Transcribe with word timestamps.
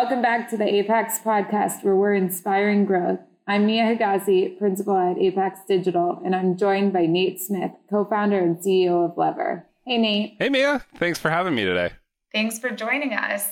Welcome 0.00 0.22
back 0.22 0.48
to 0.50 0.56
the 0.56 0.62
Apax 0.62 1.24
podcast, 1.24 1.82
where 1.82 1.96
we're 1.96 2.14
inspiring 2.14 2.84
growth. 2.84 3.18
I'm 3.48 3.66
Mia 3.66 3.82
Hegazy, 3.82 4.56
principal 4.56 4.96
at 4.96 5.16
Apax 5.16 5.66
Digital, 5.66 6.22
and 6.24 6.36
I'm 6.36 6.56
joined 6.56 6.92
by 6.92 7.06
Nate 7.06 7.40
Smith, 7.40 7.72
co 7.90 8.04
founder 8.04 8.38
and 8.38 8.58
CEO 8.58 9.10
of 9.10 9.18
Lever. 9.18 9.66
Hey, 9.84 9.98
Nate. 9.98 10.36
Hey, 10.38 10.50
Mia. 10.50 10.84
Thanks 10.98 11.18
for 11.18 11.30
having 11.30 11.56
me 11.56 11.64
today. 11.64 11.94
Thanks 12.32 12.60
for 12.60 12.70
joining 12.70 13.12
us. 13.12 13.44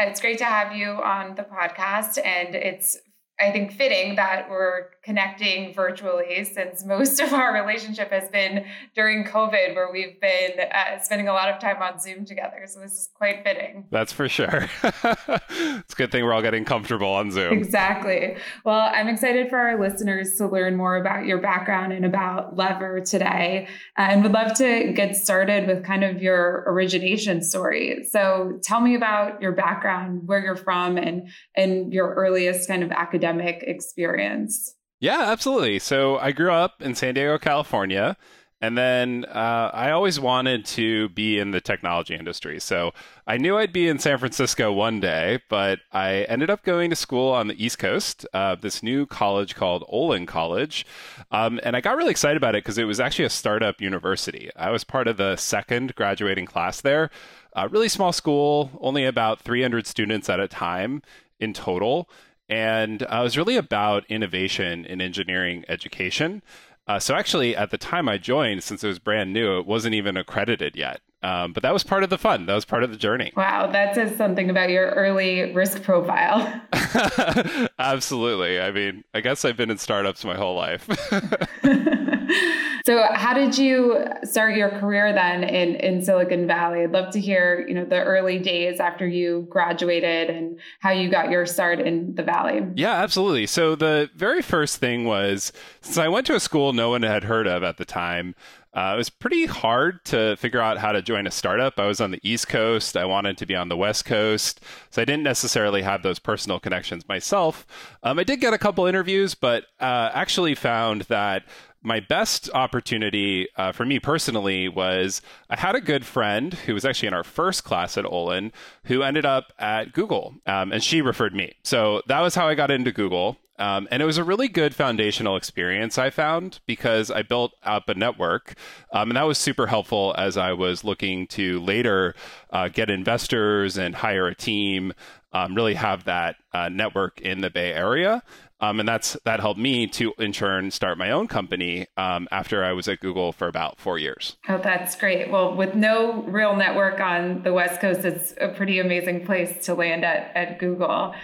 Uh, 0.00 0.04
it's 0.04 0.22
great 0.22 0.38
to 0.38 0.46
have 0.46 0.74
you 0.74 0.86
on 0.86 1.34
the 1.34 1.42
podcast, 1.42 2.18
and 2.24 2.54
it's 2.54 2.96
I 3.40 3.50
think 3.50 3.72
fitting 3.72 4.14
that 4.14 4.48
we're 4.48 4.90
connecting 5.02 5.74
virtually 5.74 6.44
since 6.44 6.84
most 6.84 7.18
of 7.20 7.32
our 7.32 7.52
relationship 7.52 8.10
has 8.12 8.28
been 8.30 8.64
during 8.94 9.24
COVID, 9.24 9.74
where 9.74 9.90
we've 9.90 10.20
been 10.20 10.52
uh, 10.72 11.00
spending 11.00 11.26
a 11.26 11.32
lot 11.32 11.48
of 11.48 11.58
time 11.58 11.82
on 11.82 11.98
Zoom 11.98 12.24
together. 12.24 12.64
So 12.66 12.78
this 12.78 12.92
is 12.92 13.08
quite 13.12 13.42
fitting. 13.42 13.86
That's 13.90 14.12
for 14.12 14.28
sure. 14.28 14.68
it's 14.84 15.92
a 15.92 15.96
good 15.96 16.12
thing 16.12 16.24
we're 16.24 16.32
all 16.32 16.42
getting 16.42 16.64
comfortable 16.64 17.08
on 17.08 17.32
Zoom. 17.32 17.54
Exactly. 17.54 18.36
Well, 18.64 18.88
I'm 18.94 19.08
excited 19.08 19.50
for 19.50 19.58
our 19.58 19.80
listeners 19.80 20.36
to 20.36 20.46
learn 20.46 20.76
more 20.76 20.96
about 20.96 21.26
your 21.26 21.38
background 21.38 21.92
and 21.92 22.04
about 22.04 22.56
Lever 22.56 23.00
today, 23.00 23.66
and 23.96 24.22
would 24.22 24.32
love 24.32 24.54
to 24.58 24.92
get 24.92 25.16
started 25.16 25.66
with 25.66 25.84
kind 25.84 26.04
of 26.04 26.22
your 26.22 26.62
origination 26.68 27.42
story. 27.42 28.06
So 28.08 28.60
tell 28.62 28.80
me 28.80 28.94
about 28.94 29.42
your 29.42 29.52
background, 29.52 30.22
where 30.26 30.38
you're 30.38 30.54
from, 30.54 30.96
and 30.96 31.28
and 31.56 31.92
your 31.92 32.14
earliest 32.14 32.68
kind 32.68 32.84
of 32.84 32.92
academic 32.92 33.23
experience? 33.24 34.74
Yeah, 35.00 35.24
absolutely. 35.30 35.78
So 35.78 36.18
I 36.18 36.32
grew 36.32 36.52
up 36.52 36.80
in 36.80 36.94
San 36.94 37.14
Diego, 37.14 37.38
California. 37.38 38.16
And 38.64 38.78
then 38.78 39.26
uh, 39.26 39.70
I 39.74 39.90
always 39.90 40.18
wanted 40.18 40.64
to 40.66 41.10
be 41.10 41.38
in 41.38 41.50
the 41.50 41.60
technology 41.60 42.14
industry. 42.14 42.58
So 42.58 42.92
I 43.26 43.36
knew 43.36 43.58
I'd 43.58 43.74
be 43.74 43.88
in 43.88 43.98
San 43.98 44.16
Francisco 44.16 44.72
one 44.72 45.00
day, 45.00 45.40
but 45.50 45.80
I 45.92 46.22
ended 46.30 46.48
up 46.48 46.64
going 46.64 46.88
to 46.88 46.96
school 46.96 47.30
on 47.30 47.48
the 47.48 47.62
East 47.62 47.78
Coast, 47.78 48.24
uh, 48.32 48.54
this 48.54 48.82
new 48.82 49.04
college 49.04 49.54
called 49.54 49.84
Olin 49.88 50.24
College. 50.24 50.86
Um, 51.30 51.60
and 51.62 51.76
I 51.76 51.82
got 51.82 51.98
really 51.98 52.10
excited 52.10 52.38
about 52.38 52.54
it 52.54 52.64
because 52.64 52.78
it 52.78 52.84
was 52.84 53.00
actually 53.00 53.26
a 53.26 53.30
startup 53.30 53.82
university. 53.82 54.50
I 54.56 54.70
was 54.70 54.82
part 54.82 55.08
of 55.08 55.18
the 55.18 55.36
second 55.36 55.94
graduating 55.94 56.46
class 56.46 56.80
there. 56.80 57.10
A 57.54 57.68
really 57.68 57.90
small 57.90 58.12
school, 58.12 58.70
only 58.80 59.04
about 59.04 59.42
300 59.42 59.86
students 59.86 60.30
at 60.30 60.40
a 60.40 60.48
time 60.48 61.02
in 61.38 61.52
total 61.52 62.08
and 62.48 63.02
uh, 63.02 63.18
it 63.20 63.22
was 63.22 63.36
really 63.36 63.56
about 63.56 64.04
innovation 64.08 64.84
in 64.84 65.00
engineering 65.00 65.64
education. 65.68 66.42
Uh, 66.86 66.98
so 66.98 67.14
actually, 67.14 67.56
at 67.56 67.70
the 67.70 67.78
time 67.78 68.08
I 68.08 68.18
joined, 68.18 68.62
since 68.62 68.84
it 68.84 68.88
was 68.88 68.98
brand 68.98 69.32
new, 69.32 69.58
it 69.58 69.66
wasn't 69.66 69.94
even 69.94 70.16
accredited 70.16 70.76
yet. 70.76 71.00
Um, 71.22 71.54
but 71.54 71.62
that 71.62 71.72
was 71.72 71.82
part 71.82 72.04
of 72.04 72.10
the 72.10 72.18
fun. 72.18 72.44
That 72.44 72.54
was 72.54 72.66
part 72.66 72.84
of 72.84 72.90
the 72.90 72.98
journey. 72.98 73.32
Wow, 73.34 73.68
that 73.68 73.94
says 73.94 74.14
something 74.14 74.50
about 74.50 74.68
your 74.68 74.90
early 74.90 75.54
risk 75.54 75.82
profile. 75.82 76.60
Absolutely. 77.78 78.60
I 78.60 78.70
mean, 78.70 79.04
I 79.14 79.20
guess 79.20 79.42
I've 79.46 79.56
been 79.56 79.70
in 79.70 79.78
startups 79.78 80.22
my 80.22 80.34
whole 80.34 80.54
life. 80.54 80.86
so, 82.86 83.02
how 83.12 83.32
did 83.32 83.56
you 83.56 84.04
start 84.24 84.56
your 84.56 84.68
career 84.68 85.12
then 85.12 85.42
in, 85.44 85.76
in 85.76 86.04
Silicon 86.04 86.46
Valley? 86.46 86.82
I'd 86.82 86.92
love 86.92 87.12
to 87.12 87.20
hear, 87.20 87.64
you 87.66 87.74
know, 87.74 87.84
the 87.84 88.02
early 88.02 88.38
days 88.38 88.78
after 88.78 89.06
you 89.06 89.46
graduated 89.48 90.28
and 90.28 90.58
how 90.80 90.90
you 90.90 91.10
got 91.10 91.30
your 91.30 91.46
start 91.46 91.80
in 91.80 92.14
the 92.14 92.22
Valley. 92.22 92.60
Yeah, 92.74 92.92
absolutely. 92.92 93.46
So, 93.46 93.74
the 93.74 94.10
very 94.14 94.42
first 94.42 94.78
thing 94.78 95.04
was 95.04 95.52
since 95.80 95.96
I 95.96 96.08
went 96.08 96.26
to 96.26 96.34
a 96.34 96.40
school 96.40 96.72
no 96.72 96.90
one 96.90 97.02
had 97.02 97.24
heard 97.24 97.46
of 97.46 97.62
at 97.62 97.78
the 97.78 97.84
time, 97.86 98.34
uh, 98.74 98.92
it 98.94 98.96
was 98.96 99.08
pretty 99.08 99.46
hard 99.46 100.04
to 100.04 100.36
figure 100.36 100.60
out 100.60 100.78
how 100.78 100.90
to 100.90 101.00
join 101.00 101.28
a 101.28 101.30
startup. 101.30 101.78
I 101.78 101.86
was 101.86 102.00
on 102.00 102.10
the 102.10 102.18
East 102.24 102.48
Coast. 102.48 102.96
I 102.96 103.04
wanted 103.04 103.38
to 103.38 103.46
be 103.46 103.54
on 103.54 103.68
the 103.68 103.76
West 103.76 104.04
Coast. 104.04 104.60
So 104.90 105.00
I 105.00 105.04
didn't 105.04 105.22
necessarily 105.22 105.82
have 105.82 106.02
those 106.02 106.18
personal 106.18 106.58
connections 106.58 107.08
myself. 107.08 107.66
Um, 108.02 108.18
I 108.18 108.24
did 108.24 108.40
get 108.40 108.52
a 108.52 108.58
couple 108.58 108.84
interviews, 108.86 109.36
but 109.36 109.66
uh, 109.78 110.10
actually 110.12 110.56
found 110.56 111.02
that 111.02 111.44
my 111.84 112.00
best 112.00 112.50
opportunity 112.54 113.46
uh, 113.56 113.70
for 113.70 113.84
me 113.84 114.00
personally 114.00 114.68
was 114.68 115.20
I 115.50 115.60
had 115.60 115.74
a 115.74 115.80
good 115.80 116.04
friend 116.04 116.54
who 116.54 116.74
was 116.74 116.84
actually 116.84 117.08
in 117.08 117.14
our 117.14 117.22
first 117.22 117.62
class 117.62 117.96
at 117.98 118.06
Olin 118.06 118.52
who 118.84 119.02
ended 119.02 119.26
up 119.26 119.52
at 119.58 119.92
Google, 119.92 120.34
um, 120.46 120.72
and 120.72 120.82
she 120.82 121.02
referred 121.02 121.34
me. 121.34 121.52
So 121.62 122.02
that 122.08 122.20
was 122.20 122.34
how 122.34 122.48
I 122.48 122.54
got 122.54 122.70
into 122.70 122.90
Google. 122.90 123.36
Um, 123.56 123.86
and 123.92 124.02
it 124.02 124.06
was 124.06 124.18
a 124.18 124.24
really 124.24 124.48
good 124.48 124.74
foundational 124.74 125.36
experience, 125.36 125.96
I 125.96 126.10
found, 126.10 126.58
because 126.66 127.10
I 127.10 127.22
built 127.22 127.52
up 127.62 127.88
a 127.88 127.94
network. 127.94 128.54
Um, 128.92 129.10
and 129.10 129.16
that 129.16 129.22
was 129.22 129.38
super 129.38 129.68
helpful 129.68 130.12
as 130.18 130.36
I 130.36 130.52
was 130.52 130.82
looking 130.82 131.28
to 131.28 131.60
later 131.60 132.16
uh, 132.50 132.66
get 132.68 132.90
investors 132.90 133.76
and 133.76 133.94
hire 133.94 134.26
a 134.26 134.34
team, 134.34 134.92
um, 135.32 135.54
really 135.54 135.74
have 135.74 136.04
that 136.04 136.36
uh, 136.52 136.68
network 136.68 137.20
in 137.20 137.42
the 137.42 137.50
Bay 137.50 137.72
Area. 137.72 138.22
Um, 138.60 138.80
and 138.80 138.88
that's 138.88 139.16
that 139.24 139.40
helped 139.40 139.60
me 139.60 139.86
to 139.88 140.14
in 140.18 140.32
turn 140.32 140.70
start 140.70 140.96
my 140.96 141.10
own 141.10 141.26
company 141.28 141.86
um, 141.96 142.28
after 142.30 142.64
I 142.64 142.72
was 142.72 142.88
at 142.88 143.00
Google 143.00 143.32
for 143.32 143.48
about 143.48 143.78
four 143.78 143.98
years. 143.98 144.36
Oh, 144.48 144.58
that's 144.58 144.96
great. 144.96 145.30
Well, 145.30 145.54
with 145.54 145.74
no 145.74 146.22
real 146.22 146.56
network 146.56 147.00
on 147.00 147.42
the 147.42 147.52
West 147.52 147.80
Coast, 147.80 148.04
it's 148.04 148.32
a 148.40 148.48
pretty 148.48 148.78
amazing 148.78 149.26
place 149.26 149.64
to 149.66 149.74
land 149.74 150.04
at, 150.04 150.34
at 150.36 150.58
Google. 150.58 151.14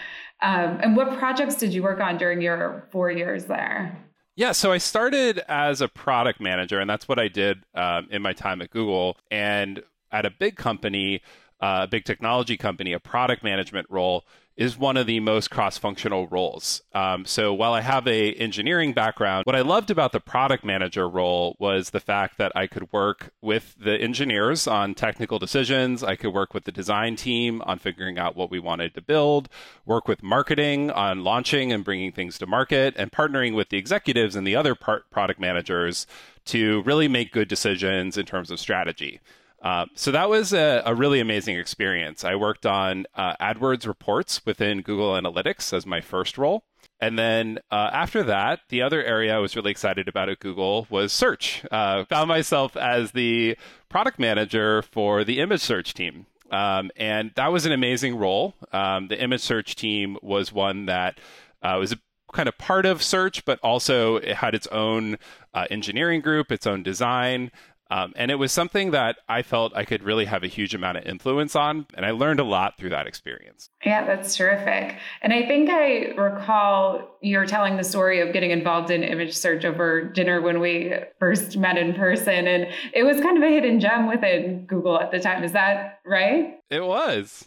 Um, 0.42 0.80
and 0.82 0.96
what 0.96 1.18
projects 1.18 1.54
did 1.54 1.72
you 1.72 1.82
work 1.82 2.00
on 2.00 2.18
during 2.18 2.40
your 2.40 2.88
four 2.90 3.10
years 3.10 3.44
there? 3.44 4.04
Yeah, 4.36 4.52
so 4.52 4.72
I 4.72 4.78
started 4.78 5.42
as 5.48 5.80
a 5.80 5.88
product 5.88 6.40
manager, 6.40 6.80
and 6.80 6.88
that's 6.88 7.06
what 7.06 7.18
I 7.18 7.28
did 7.28 7.62
um, 7.74 8.08
in 8.10 8.22
my 8.22 8.32
time 8.32 8.62
at 8.62 8.70
Google. 8.70 9.16
And 9.30 9.82
at 10.12 10.24
a 10.24 10.30
big 10.30 10.56
company, 10.56 11.20
uh, 11.60 11.80
a 11.82 11.86
big 11.86 12.04
technology 12.04 12.56
company, 12.56 12.92
a 12.92 13.00
product 13.00 13.44
management 13.44 13.86
role 13.90 14.24
is 14.56 14.76
one 14.76 14.98
of 14.98 15.06
the 15.06 15.20
most 15.20 15.50
cross-functional 15.50 16.26
roles. 16.28 16.82
Um, 16.92 17.24
so 17.24 17.54
while 17.54 17.72
I 17.72 17.80
have 17.80 18.06
a 18.06 18.34
engineering 18.34 18.92
background, 18.92 19.46
what 19.46 19.56
I 19.56 19.62
loved 19.62 19.90
about 19.90 20.12
the 20.12 20.20
product 20.20 20.64
manager 20.64 21.08
role 21.08 21.56
was 21.58 21.90
the 21.90 22.00
fact 22.00 22.36
that 22.36 22.52
I 22.54 22.66
could 22.66 22.92
work 22.92 23.32
with 23.40 23.74
the 23.80 23.96
engineers 23.96 24.66
on 24.66 24.94
technical 24.94 25.38
decisions. 25.38 26.02
I 26.04 26.14
could 26.14 26.34
work 26.34 26.52
with 26.52 26.64
the 26.64 26.72
design 26.72 27.16
team 27.16 27.62
on 27.64 27.78
figuring 27.78 28.18
out 28.18 28.36
what 28.36 28.50
we 28.50 28.58
wanted 28.58 28.94
to 28.96 29.00
build, 29.00 29.48
work 29.86 30.06
with 30.06 30.22
marketing 30.22 30.90
on 30.90 31.24
launching 31.24 31.72
and 31.72 31.82
bringing 31.82 32.12
things 32.12 32.36
to 32.38 32.46
market, 32.46 32.92
and 32.98 33.10
partnering 33.10 33.54
with 33.54 33.70
the 33.70 33.78
executives 33.78 34.36
and 34.36 34.46
the 34.46 34.56
other 34.56 34.74
product 34.74 35.40
managers 35.40 36.06
to 36.44 36.82
really 36.82 37.08
make 37.08 37.32
good 37.32 37.48
decisions 37.48 38.18
in 38.18 38.26
terms 38.26 38.50
of 38.50 38.60
strategy. 38.60 39.20
Uh, 39.62 39.86
so 39.94 40.10
that 40.10 40.30
was 40.30 40.52
a, 40.52 40.82
a, 40.86 40.94
really 40.94 41.20
amazing 41.20 41.56
experience. 41.58 42.24
I 42.24 42.34
worked 42.34 42.64
on 42.64 43.04
uh, 43.14 43.34
AdWords 43.40 43.86
reports 43.86 44.44
within 44.46 44.80
Google 44.80 45.12
Analytics 45.12 45.74
as 45.74 45.84
my 45.84 46.00
first 46.00 46.38
role. 46.38 46.64
And 46.98 47.18
then 47.18 47.58
uh, 47.70 47.90
after 47.92 48.22
that, 48.24 48.60
the 48.68 48.82
other 48.82 49.02
area 49.02 49.36
I 49.36 49.38
was 49.38 49.56
really 49.56 49.70
excited 49.70 50.08
about 50.08 50.28
at 50.28 50.40
Google 50.40 50.86
was 50.90 51.12
search. 51.12 51.64
Uh, 51.70 52.04
found 52.04 52.28
myself 52.28 52.76
as 52.76 53.12
the 53.12 53.56
product 53.88 54.18
manager 54.18 54.82
for 54.82 55.24
the 55.24 55.40
image 55.40 55.60
search 55.60 55.94
team. 55.94 56.26
Um, 56.50 56.90
and 56.96 57.32
that 57.36 57.52
was 57.52 57.64
an 57.64 57.72
amazing 57.72 58.16
role. 58.16 58.54
Um, 58.72 59.08
the 59.08 59.22
image 59.22 59.40
search 59.40 59.76
team 59.76 60.18
was 60.20 60.52
one 60.52 60.86
that 60.86 61.20
uh, 61.62 61.76
was 61.78 61.94
kind 62.32 62.48
of 62.48 62.58
part 62.58 62.86
of 62.86 63.02
search, 63.02 63.44
but 63.44 63.58
also 63.62 64.16
it 64.16 64.36
had 64.36 64.54
its 64.54 64.66
own 64.68 65.16
uh, 65.54 65.66
engineering 65.70 66.20
group, 66.20 66.52
its 66.52 66.66
own 66.66 66.82
design. 66.82 67.50
Um, 67.90 68.12
and 68.16 68.30
it 68.30 68.36
was 68.36 68.52
something 68.52 68.92
that 68.92 69.16
I 69.28 69.42
felt 69.42 69.72
I 69.74 69.84
could 69.84 70.04
really 70.04 70.24
have 70.24 70.44
a 70.44 70.46
huge 70.46 70.74
amount 70.74 70.98
of 70.98 71.04
influence 71.06 71.56
on. 71.56 71.86
And 71.94 72.06
I 72.06 72.12
learned 72.12 72.38
a 72.38 72.44
lot 72.44 72.78
through 72.78 72.90
that 72.90 73.06
experience. 73.06 73.68
Yeah, 73.84 74.06
that's 74.06 74.36
terrific. 74.36 74.96
And 75.22 75.32
I 75.32 75.46
think 75.46 75.68
I 75.70 76.12
recall 76.20 77.16
you're 77.20 77.46
telling 77.46 77.76
the 77.76 77.84
story 77.84 78.20
of 78.20 78.32
getting 78.32 78.52
involved 78.52 78.90
in 78.90 79.02
image 79.02 79.34
search 79.34 79.64
over 79.64 80.04
dinner 80.04 80.40
when 80.40 80.60
we 80.60 80.94
first 81.18 81.56
met 81.56 81.76
in 81.76 81.94
person. 81.94 82.46
And 82.46 82.68
it 82.94 83.02
was 83.02 83.20
kind 83.20 83.36
of 83.36 83.42
a 83.42 83.48
hidden 83.48 83.80
gem 83.80 84.06
within 84.06 84.66
Google 84.66 85.00
at 85.00 85.10
the 85.10 85.18
time. 85.18 85.42
Is 85.42 85.52
that 85.52 86.00
right? 86.04 86.58
It 86.70 86.84
was. 86.84 87.46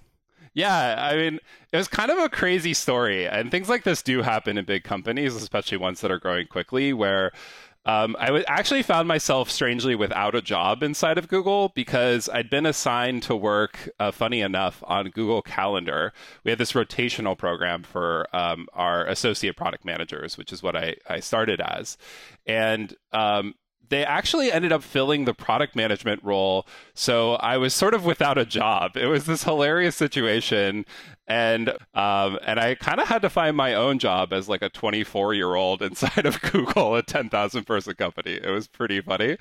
Yeah, 0.55 0.95
I 0.99 1.15
mean, 1.15 1.39
it 1.71 1.77
was 1.77 1.87
kind 1.87 2.11
of 2.11 2.19
a 2.19 2.29
crazy 2.29 2.75
story. 2.75 3.27
And 3.27 3.49
things 3.49 3.69
like 3.69 3.83
this 3.83 4.03
do 4.03 4.21
happen 4.21 4.57
in 4.57 4.65
big 4.65 4.83
companies, 4.83 5.35
especially 5.35 5.77
ones 5.77 6.01
that 6.01 6.11
are 6.11 6.19
growing 6.19 6.45
quickly, 6.45 6.93
where 6.93 7.31
um, 7.85 8.15
I 8.19 8.27
w- 8.27 8.45
actually 8.47 8.83
found 8.83 9.07
myself 9.07 9.49
strangely 9.49 9.95
without 9.95 10.35
a 10.35 10.41
job 10.41 10.83
inside 10.83 11.17
of 11.17 11.27
Google 11.27 11.71
because 11.75 12.29
I'd 12.29 12.49
been 12.49 12.65
assigned 12.65 13.23
to 13.23 13.35
work, 13.35 13.89
uh, 13.99 14.11
funny 14.11 14.41
enough, 14.41 14.81
on 14.87 15.09
Google 15.09 15.41
Calendar. 15.41 16.13
We 16.43 16.51
had 16.51 16.59
this 16.59 16.73
rotational 16.73 17.37
program 17.37 17.83
for 17.83 18.27
um, 18.33 18.67
our 18.73 19.05
associate 19.05 19.57
product 19.57 19.83
managers, 19.83 20.37
which 20.37 20.53
is 20.53 20.63
what 20.63 20.75
I, 20.75 20.95
I 21.09 21.19
started 21.19 21.59
as. 21.59 21.97
And 22.45 22.95
um, 23.11 23.55
they 23.89 24.03
actually 24.03 24.51
ended 24.51 24.71
up 24.71 24.83
filling 24.83 25.25
the 25.25 25.33
product 25.33 25.75
management 25.75 26.23
role. 26.23 26.65
So 26.93 27.33
I 27.35 27.57
was 27.57 27.73
sort 27.73 27.93
of 27.93 28.05
without 28.05 28.37
a 28.37 28.45
job. 28.45 28.97
It 28.97 29.07
was 29.07 29.25
this 29.25 29.43
hilarious 29.43 29.95
situation. 29.95 30.85
And 31.27 31.69
um, 31.93 32.37
and 32.45 32.59
I 32.59 32.75
kind 32.75 32.99
of 32.99 33.07
had 33.07 33.21
to 33.21 33.29
find 33.29 33.55
my 33.55 33.73
own 33.73 33.97
job 33.99 34.33
as 34.33 34.49
like 34.49 34.61
a 34.61 34.69
24 34.69 35.33
year 35.33 35.55
old 35.55 35.81
inside 35.81 36.25
of 36.25 36.41
Google, 36.51 36.95
a 36.95 37.03
10,000 37.03 37.63
person 37.65 37.93
company. 37.95 38.31
It 38.31 38.49
was 38.49 38.67
pretty 38.67 38.99
funny, 39.01 39.37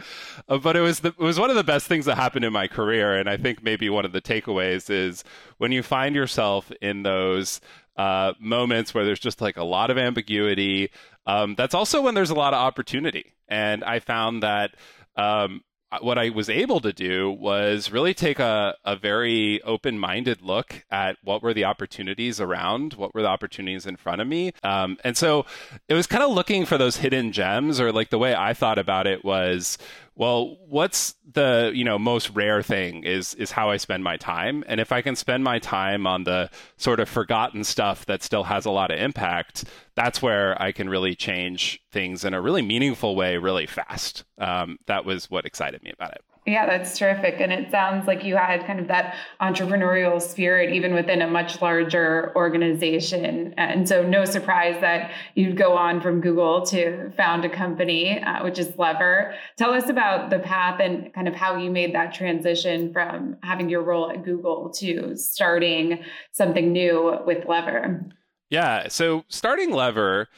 uh, 0.49 0.59
but 0.59 0.77
it 0.77 0.81
was 0.81 1.00
the, 1.00 1.09
it 1.09 1.19
was 1.19 1.41
one 1.41 1.50
of 1.50 1.56
the 1.56 1.65
best 1.65 1.87
things 1.89 2.05
that 2.05 2.17
happened 2.17 2.44
in 2.44 2.53
my 2.53 2.69
career. 2.69 3.17
And 3.17 3.29
I 3.29 3.37
think 3.37 3.62
maybe 3.62 3.91
one 3.91 4.05
of 4.05 4.12
the 4.12 4.23
takeaways 4.23 4.91
is 4.91 5.25
when 5.59 5.73
you 5.73 5.83
find 5.83 6.15
yourself 6.15 6.71
in 6.81 7.03
those 7.03 7.61
uh, 7.97 8.33
moments 8.41 8.94
where 8.94 9.05
there's 9.05 9.21
just 9.21 9.41
like 9.41 9.56
a 9.56 9.65
lot 9.65 9.91
of 9.91 9.99
ambiguity. 9.99 10.91
Um, 11.27 11.55
that's 11.55 11.75
also 11.75 12.03
when 12.03 12.15
there's 12.15 12.31
a 12.31 12.35
lot 12.35 12.55
of 12.55 12.59
opportunity. 12.59 13.33
And 13.52 13.84
I 13.84 13.99
found 14.00 14.43
that 14.43 14.70
um, 15.14 15.62
what 16.00 16.16
I 16.16 16.31
was 16.31 16.49
able 16.49 16.81
to 16.81 16.93
do 16.93 17.31
was 17.31 17.93
really 17.93 18.14
take 18.14 18.38
a, 18.38 18.75
a 18.82 18.96
very 18.96 19.60
open 19.60 19.99
minded 19.99 20.40
look 20.40 20.87
at 20.90 21.19
what 21.22 21.43
were 21.43 21.52
the 21.52 21.66
opportunities 21.66 22.40
around, 22.40 22.94
what 22.94 23.14
were 23.14 23.20
the 23.20 23.28
opportunities 23.28 23.84
in 23.84 23.96
front 23.96 24.22
of 24.22 24.26
me. 24.26 24.52
Um, 24.62 24.96
and 25.04 25.19
so 25.19 25.44
it 25.88 25.94
was 25.94 26.06
kind 26.06 26.25
of 26.25 26.31
looking 26.31 26.64
for 26.64 26.78
those 26.78 26.96
hidden 26.96 27.31
gems, 27.31 27.78
or 27.78 27.93
like 27.93 28.08
the 28.08 28.19
way 28.19 28.34
I 28.34 28.54
thought 28.54 28.78
about 28.78 29.06
it 29.06 29.22
was 29.22 29.76
well 30.14 30.56
what's 30.69 31.14
the 31.32 31.70
you 31.75 31.85
know 31.85 31.99
most 31.99 32.31
rare 32.31 32.62
thing 32.62 33.05
is 33.05 33.35
is 33.35 33.50
how 33.50 33.70
i 33.70 33.76
spend 33.76 34.05
my 34.05 34.17
time. 34.17 34.64
And 34.67 34.81
if 34.81 34.93
i 34.93 35.03
can 35.03 35.17
spend 35.17 35.44
my 35.44 35.59
time 35.59 36.06
on 36.06 36.25
the 36.25 36.50
sort 36.76 37.00
of 37.00 37.09
forgotten 37.09 37.64
stuff 37.64 38.06
that 38.06 38.23
still 38.23 38.44
has 38.44 38.64
a 38.64 38.70
lot 38.70 38.91
of 38.91 38.99
impact 38.99 39.64
that's 39.94 40.23
where 40.23 40.61
i 40.61 40.73
can 40.73 40.88
really 40.88 41.14
change 41.14 41.82
things 41.91 42.25
in 42.25 42.35
a 42.35 42.41
really 42.41 42.62
meaningful 42.62 43.17
way 43.17 43.37
really 43.37 43.67
fast. 43.67 44.25
Um, 44.38 44.79
that 44.87 45.05
was 45.05 45.31
what 45.31 45.47
excited 45.47 45.82
me 45.82 45.91
about 45.91 46.12
it 46.12 46.23
yeah, 46.44 46.67
that's 46.67 46.99
terrific. 46.99 47.41
And 47.41 47.53
it 47.53 47.71
sounds 47.71 48.09
like 48.09 48.25
you 48.25 48.37
had 48.37 48.67
kind 48.67 48.81
of 48.81 48.89
that 48.89 49.15
entrepreneurial 49.41 50.21
spirit 50.21 50.75
even 50.75 50.93
within 50.93 51.23
a 51.23 51.29
much 51.29 51.62
larger 51.62 52.33
organization. 52.35 53.55
And 53.56 53.89
so, 53.89 54.03
no 54.03 54.25
surprise 54.25 54.81
that 54.81 55.12
you'd 55.37 55.56
go 55.56 55.77
on 55.77 56.00
from 56.00 56.21
Google 56.21 56.67
to 56.67 57.12
found 57.17 57.44
a 57.44 57.49
company, 57.49 58.21
uh, 58.21 58.43
which 58.43 58.59
is 58.59 58.77
Lever. 58.77 59.35
Tell 59.56 59.73
us 59.73 59.89
about 59.89 60.31
the 60.31 60.41
path 60.41 60.81
and 60.81 61.15
kind 61.15 61.29
of 61.29 61.35
how 61.35 61.56
you 61.56 61.71
made 61.71 61.94
that 61.94 62.12
transition 62.12 62.93
from 62.93 63.37
having 63.44 63.69
your 63.69 63.83
role 63.83 64.11
at 64.11 64.25
Google 64.25 64.71
to 64.79 65.17
starting 65.17 66.03
something 66.33 66.73
new 66.73 67.21
with 67.25 67.47
Lever. 67.47 68.05
Yeah. 68.50 68.89
So, 68.89 69.25
starting 69.29 69.71
Lever, 69.71 70.29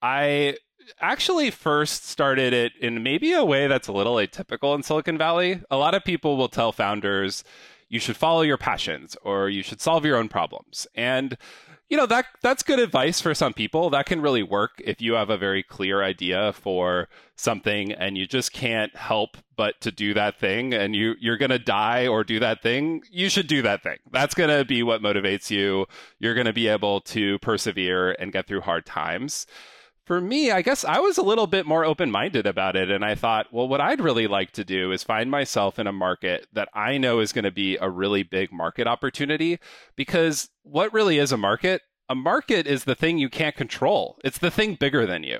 I 0.00 0.56
actually 1.00 1.50
first 1.50 2.06
started 2.06 2.52
it 2.52 2.72
in 2.80 3.02
maybe 3.02 3.32
a 3.32 3.44
way 3.44 3.66
that's 3.66 3.88
a 3.88 3.92
little 3.92 4.16
atypical 4.16 4.74
in 4.74 4.82
Silicon 4.82 5.18
Valley. 5.18 5.62
A 5.70 5.76
lot 5.76 5.94
of 5.94 6.04
people 6.04 6.36
will 6.36 6.48
tell 6.48 6.72
founders, 6.72 7.44
you 7.88 7.98
should 7.98 8.16
follow 8.16 8.42
your 8.42 8.56
passions 8.56 9.16
or 9.22 9.48
you 9.48 9.62
should 9.62 9.80
solve 9.80 10.04
your 10.04 10.16
own 10.16 10.28
problems. 10.28 10.86
And 10.94 11.36
you 11.90 11.96
know 11.96 12.06
that 12.06 12.26
that's 12.40 12.62
good 12.62 12.78
advice 12.78 13.20
for 13.20 13.34
some 13.34 13.52
people. 13.52 13.90
That 13.90 14.06
can 14.06 14.20
really 14.20 14.44
work 14.44 14.80
if 14.84 15.02
you 15.02 15.14
have 15.14 15.28
a 15.28 15.36
very 15.36 15.64
clear 15.64 16.04
idea 16.04 16.52
for 16.52 17.08
something 17.34 17.92
and 17.92 18.16
you 18.16 18.28
just 18.28 18.52
can't 18.52 18.94
help 18.94 19.36
but 19.56 19.80
to 19.80 19.90
do 19.90 20.14
that 20.14 20.38
thing 20.38 20.72
and 20.72 20.94
you 20.94 21.16
you're 21.18 21.36
going 21.36 21.50
to 21.50 21.58
die 21.58 22.06
or 22.06 22.22
do 22.22 22.38
that 22.38 22.62
thing. 22.62 23.02
You 23.10 23.28
should 23.28 23.48
do 23.48 23.60
that 23.62 23.82
thing. 23.82 23.98
That's 24.12 24.34
going 24.34 24.56
to 24.56 24.64
be 24.64 24.84
what 24.84 25.02
motivates 25.02 25.50
you. 25.50 25.86
You're 26.20 26.34
going 26.34 26.46
to 26.46 26.52
be 26.52 26.68
able 26.68 27.00
to 27.02 27.40
persevere 27.40 28.12
and 28.12 28.32
get 28.32 28.46
through 28.46 28.60
hard 28.60 28.86
times 28.86 29.46
for 30.10 30.20
me, 30.20 30.50
I 30.50 30.60
guess 30.60 30.84
I 30.84 30.98
was 30.98 31.18
a 31.18 31.22
little 31.22 31.46
bit 31.46 31.66
more 31.66 31.84
open 31.84 32.10
minded 32.10 32.44
about 32.44 32.74
it. 32.74 32.90
And 32.90 33.04
I 33.04 33.14
thought, 33.14 33.46
well, 33.52 33.68
what 33.68 33.80
I'd 33.80 34.00
really 34.00 34.26
like 34.26 34.50
to 34.54 34.64
do 34.64 34.90
is 34.90 35.04
find 35.04 35.30
myself 35.30 35.78
in 35.78 35.86
a 35.86 35.92
market 35.92 36.48
that 36.52 36.68
I 36.74 36.98
know 36.98 37.20
is 37.20 37.32
going 37.32 37.44
to 37.44 37.52
be 37.52 37.76
a 37.76 37.88
really 37.88 38.24
big 38.24 38.50
market 38.50 38.88
opportunity. 38.88 39.60
Because 39.94 40.50
what 40.64 40.92
really 40.92 41.18
is 41.18 41.30
a 41.30 41.36
market? 41.36 41.82
A 42.08 42.16
market 42.16 42.66
is 42.66 42.82
the 42.82 42.96
thing 42.96 43.18
you 43.18 43.28
can't 43.28 43.54
control, 43.54 44.18
it's 44.24 44.38
the 44.38 44.50
thing 44.50 44.74
bigger 44.74 45.06
than 45.06 45.22
you. 45.22 45.38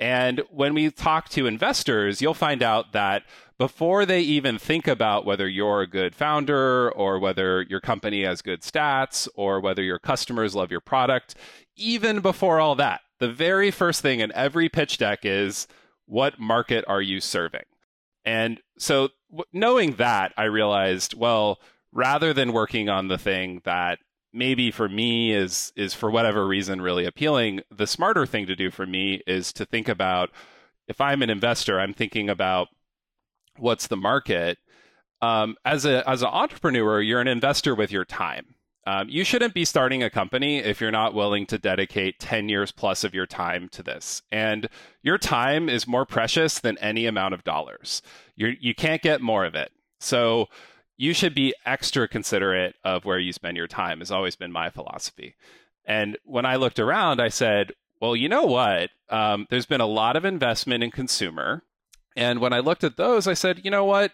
And 0.00 0.42
when 0.50 0.74
we 0.74 0.90
talk 0.90 1.28
to 1.28 1.46
investors, 1.46 2.20
you'll 2.20 2.34
find 2.34 2.60
out 2.60 2.92
that 2.94 3.22
before 3.56 4.04
they 4.04 4.22
even 4.22 4.58
think 4.58 4.88
about 4.88 5.26
whether 5.26 5.48
you're 5.48 5.82
a 5.82 5.86
good 5.86 6.16
founder 6.16 6.90
or 6.90 7.20
whether 7.20 7.62
your 7.62 7.80
company 7.80 8.24
has 8.24 8.42
good 8.42 8.62
stats 8.62 9.28
or 9.36 9.60
whether 9.60 9.82
your 9.84 10.00
customers 10.00 10.56
love 10.56 10.72
your 10.72 10.80
product, 10.80 11.36
even 11.76 12.18
before 12.18 12.58
all 12.58 12.74
that, 12.74 13.00
the 13.18 13.30
very 13.30 13.70
first 13.70 14.00
thing 14.00 14.20
in 14.20 14.32
every 14.32 14.68
pitch 14.68 14.98
deck 14.98 15.20
is 15.24 15.66
what 16.06 16.38
market 16.38 16.84
are 16.88 17.02
you 17.02 17.20
serving? 17.20 17.64
And 18.24 18.60
so 18.78 19.10
knowing 19.52 19.94
that, 19.94 20.32
I 20.36 20.44
realized, 20.44 21.14
well, 21.14 21.58
rather 21.92 22.32
than 22.32 22.52
working 22.52 22.88
on 22.88 23.08
the 23.08 23.18
thing 23.18 23.62
that 23.64 23.98
maybe 24.32 24.70
for 24.70 24.88
me 24.88 25.32
is 25.32 25.72
is 25.74 25.94
for 25.94 26.10
whatever 26.10 26.46
reason 26.46 26.80
really 26.80 27.04
appealing, 27.06 27.60
the 27.70 27.86
smarter 27.86 28.26
thing 28.26 28.46
to 28.46 28.56
do 28.56 28.70
for 28.70 28.86
me 28.86 29.22
is 29.26 29.52
to 29.54 29.64
think 29.64 29.88
about 29.88 30.30
if 30.86 31.00
I'm 31.00 31.22
an 31.22 31.30
investor, 31.30 31.78
I'm 31.78 31.94
thinking 31.94 32.28
about 32.28 32.68
what's 33.56 33.86
the 33.86 33.96
market. 33.96 34.58
Um, 35.20 35.56
as 35.64 35.84
a 35.84 36.08
as 36.08 36.22
an 36.22 36.28
entrepreneur, 36.28 37.00
you're 37.00 37.20
an 37.20 37.28
investor 37.28 37.74
with 37.74 37.90
your 37.90 38.04
time. 38.04 38.54
Um, 38.88 39.10
you 39.10 39.22
shouldn't 39.22 39.52
be 39.52 39.66
starting 39.66 40.02
a 40.02 40.08
company 40.08 40.60
if 40.60 40.80
you're 40.80 40.90
not 40.90 41.12
willing 41.12 41.44
to 41.48 41.58
dedicate 41.58 42.18
10 42.18 42.48
years 42.48 42.72
plus 42.72 43.04
of 43.04 43.12
your 43.12 43.26
time 43.26 43.68
to 43.68 43.82
this. 43.82 44.22
And 44.32 44.66
your 45.02 45.18
time 45.18 45.68
is 45.68 45.86
more 45.86 46.06
precious 46.06 46.58
than 46.58 46.78
any 46.78 47.04
amount 47.04 47.34
of 47.34 47.44
dollars. 47.44 48.00
You're, 48.34 48.54
you 48.58 48.74
can't 48.74 49.02
get 49.02 49.20
more 49.20 49.44
of 49.44 49.54
it. 49.54 49.72
So 50.00 50.46
you 50.96 51.12
should 51.12 51.34
be 51.34 51.54
extra 51.66 52.08
considerate 52.08 52.76
of 52.82 53.04
where 53.04 53.18
you 53.18 53.30
spend 53.30 53.58
your 53.58 53.66
time, 53.66 53.98
has 53.98 54.10
always 54.10 54.36
been 54.36 54.52
my 54.52 54.70
philosophy. 54.70 55.34
And 55.84 56.16
when 56.24 56.46
I 56.46 56.56
looked 56.56 56.78
around, 56.78 57.20
I 57.20 57.28
said, 57.28 57.72
well, 58.00 58.16
you 58.16 58.30
know 58.30 58.46
what? 58.46 58.88
Um, 59.10 59.46
there's 59.50 59.66
been 59.66 59.82
a 59.82 59.86
lot 59.86 60.16
of 60.16 60.24
investment 60.24 60.82
in 60.82 60.92
consumer. 60.92 61.62
And 62.16 62.38
when 62.40 62.54
I 62.54 62.60
looked 62.60 62.84
at 62.84 62.96
those, 62.96 63.26
I 63.26 63.34
said, 63.34 63.60
you 63.66 63.70
know 63.70 63.84
what? 63.84 64.12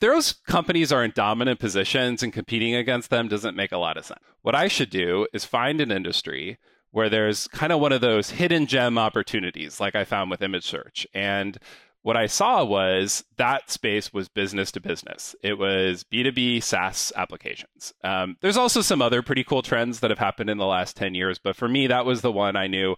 Those 0.00 0.32
companies 0.46 0.92
are 0.92 1.04
in 1.04 1.12
dominant 1.14 1.58
positions 1.60 2.22
and 2.22 2.32
competing 2.32 2.74
against 2.74 3.10
them 3.10 3.28
doesn't 3.28 3.56
make 3.56 3.72
a 3.72 3.78
lot 3.78 3.96
of 3.96 4.04
sense. 4.04 4.20
What 4.42 4.54
I 4.54 4.68
should 4.68 4.90
do 4.90 5.26
is 5.32 5.44
find 5.44 5.80
an 5.80 5.90
industry 5.90 6.58
where 6.90 7.08
there's 7.08 7.48
kind 7.48 7.72
of 7.72 7.80
one 7.80 7.92
of 7.92 8.00
those 8.00 8.30
hidden 8.30 8.66
gem 8.66 8.98
opportunities 8.98 9.80
like 9.80 9.94
I 9.94 10.04
found 10.04 10.30
with 10.30 10.42
image 10.42 10.64
search. 10.64 11.06
And 11.12 11.58
what 12.02 12.16
I 12.16 12.26
saw 12.26 12.64
was 12.64 13.24
that 13.36 13.70
space 13.70 14.12
was 14.12 14.28
business 14.28 14.72
to 14.72 14.80
business. 14.80 15.34
It 15.42 15.58
was 15.58 16.04
B2B 16.04 16.62
SaaS 16.62 17.12
applications. 17.16 17.92
Um, 18.02 18.36
there's 18.40 18.56
also 18.56 18.80
some 18.80 19.02
other 19.02 19.20
pretty 19.20 19.44
cool 19.44 19.62
trends 19.62 20.00
that 20.00 20.10
have 20.10 20.18
happened 20.18 20.48
in 20.48 20.58
the 20.58 20.66
last 20.66 20.96
10 20.96 21.14
years, 21.14 21.38
but 21.38 21.56
for 21.56 21.68
me, 21.68 21.86
that 21.88 22.06
was 22.06 22.22
the 22.22 22.32
one 22.32 22.56
I 22.56 22.66
knew 22.66 22.94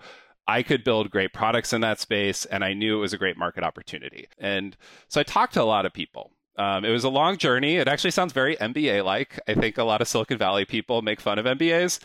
I 0.46 0.62
could 0.62 0.84
build 0.84 1.10
great 1.10 1.32
products 1.32 1.72
in 1.72 1.80
that 1.82 2.00
space, 2.00 2.44
and 2.44 2.64
I 2.64 2.72
knew 2.72 2.98
it 2.98 3.00
was 3.00 3.12
a 3.12 3.18
great 3.18 3.36
market 3.36 3.62
opportunity. 3.62 4.28
And 4.38 4.76
so 5.08 5.20
I 5.20 5.24
talked 5.24 5.54
to 5.54 5.62
a 5.62 5.64
lot 5.64 5.86
of 5.86 5.92
people. 5.92 6.32
Um, 6.56 6.84
it 6.84 6.90
was 6.90 7.04
a 7.04 7.08
long 7.08 7.36
journey. 7.36 7.76
It 7.76 7.88
actually 7.88 8.10
sounds 8.10 8.32
very 8.32 8.56
MBA 8.56 9.04
like. 9.04 9.38
I 9.48 9.54
think 9.54 9.78
a 9.78 9.84
lot 9.84 10.00
of 10.00 10.08
Silicon 10.08 10.38
Valley 10.38 10.64
people 10.64 11.02
make 11.02 11.20
fun 11.20 11.38
of 11.38 11.46
MBAs. 11.46 12.00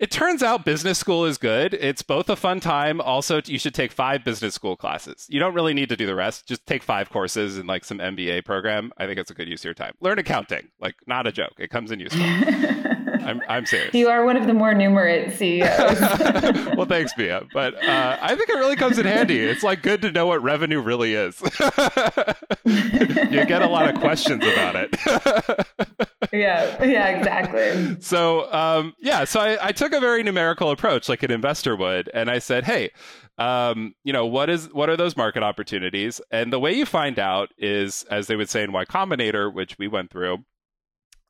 It 0.00 0.10
turns 0.10 0.42
out 0.42 0.64
business 0.64 0.98
school 0.98 1.26
is 1.26 1.36
good. 1.36 1.74
It's 1.74 2.00
both 2.00 2.30
a 2.30 2.36
fun 2.36 2.58
time. 2.58 3.02
Also, 3.02 3.42
you 3.44 3.58
should 3.58 3.74
take 3.74 3.92
five 3.92 4.24
business 4.24 4.54
school 4.54 4.74
classes. 4.74 5.26
You 5.28 5.38
don't 5.38 5.52
really 5.52 5.74
need 5.74 5.90
to 5.90 5.96
do 5.96 6.06
the 6.06 6.14
rest. 6.14 6.48
Just 6.48 6.64
take 6.64 6.82
five 6.82 7.10
courses 7.10 7.58
in 7.58 7.66
like 7.66 7.84
some 7.84 7.98
MBA 7.98 8.46
program. 8.46 8.92
I 8.96 9.06
think 9.06 9.18
it's 9.18 9.30
a 9.30 9.34
good 9.34 9.46
use 9.46 9.60
of 9.60 9.66
your 9.66 9.74
time. 9.74 9.92
Learn 10.00 10.18
accounting. 10.18 10.68
Like, 10.80 10.94
not 11.06 11.26
a 11.26 11.32
joke. 11.32 11.52
It 11.58 11.68
comes 11.68 11.90
in 11.90 12.00
useful. 12.00 12.24
I'm, 13.24 13.42
I'm 13.48 13.66
serious. 13.66 13.94
You 13.94 14.08
are 14.08 14.24
one 14.24 14.36
of 14.36 14.46
the 14.46 14.54
more 14.54 14.74
numerate 14.74 15.36
CEOs. 15.36 16.74
well, 16.76 16.86
thanks, 16.86 17.12
Mia. 17.16 17.42
But 17.52 17.74
uh, 17.82 18.18
I 18.20 18.34
think 18.34 18.48
it 18.48 18.54
really 18.54 18.76
comes 18.76 18.98
in 18.98 19.06
handy. 19.06 19.38
It's 19.38 19.62
like 19.62 19.82
good 19.82 20.02
to 20.02 20.12
know 20.12 20.26
what 20.26 20.42
revenue 20.42 20.80
really 20.80 21.14
is. 21.14 21.40
you 22.64 23.44
get 23.44 23.62
a 23.62 23.68
lot 23.68 23.88
of 23.88 24.00
questions 24.00 24.44
about 24.44 24.76
it. 24.76 24.96
yeah, 26.32 26.84
yeah, 26.84 27.08
exactly. 27.08 28.00
So, 28.00 28.52
um, 28.52 28.94
yeah, 29.00 29.24
so 29.24 29.40
I, 29.40 29.68
I, 29.68 29.72
took 29.72 29.92
a 29.92 30.00
very 30.00 30.22
numerical 30.22 30.70
approach, 30.70 31.08
like 31.08 31.22
an 31.22 31.30
investor 31.30 31.76
would, 31.76 32.10
and 32.12 32.30
I 32.30 32.38
said, 32.38 32.64
hey, 32.64 32.90
um, 33.38 33.94
you 34.04 34.12
know, 34.12 34.26
what 34.26 34.50
is 34.50 34.72
what 34.72 34.90
are 34.90 34.96
those 34.96 35.16
market 35.16 35.42
opportunities? 35.42 36.20
And 36.30 36.52
the 36.52 36.60
way 36.60 36.72
you 36.72 36.84
find 36.84 37.18
out 37.18 37.48
is, 37.56 38.04
as 38.10 38.26
they 38.26 38.36
would 38.36 38.50
say 38.50 38.62
in 38.62 38.72
Y 38.72 38.84
Combinator, 38.84 39.52
which 39.52 39.78
we 39.78 39.88
went 39.88 40.10
through. 40.10 40.38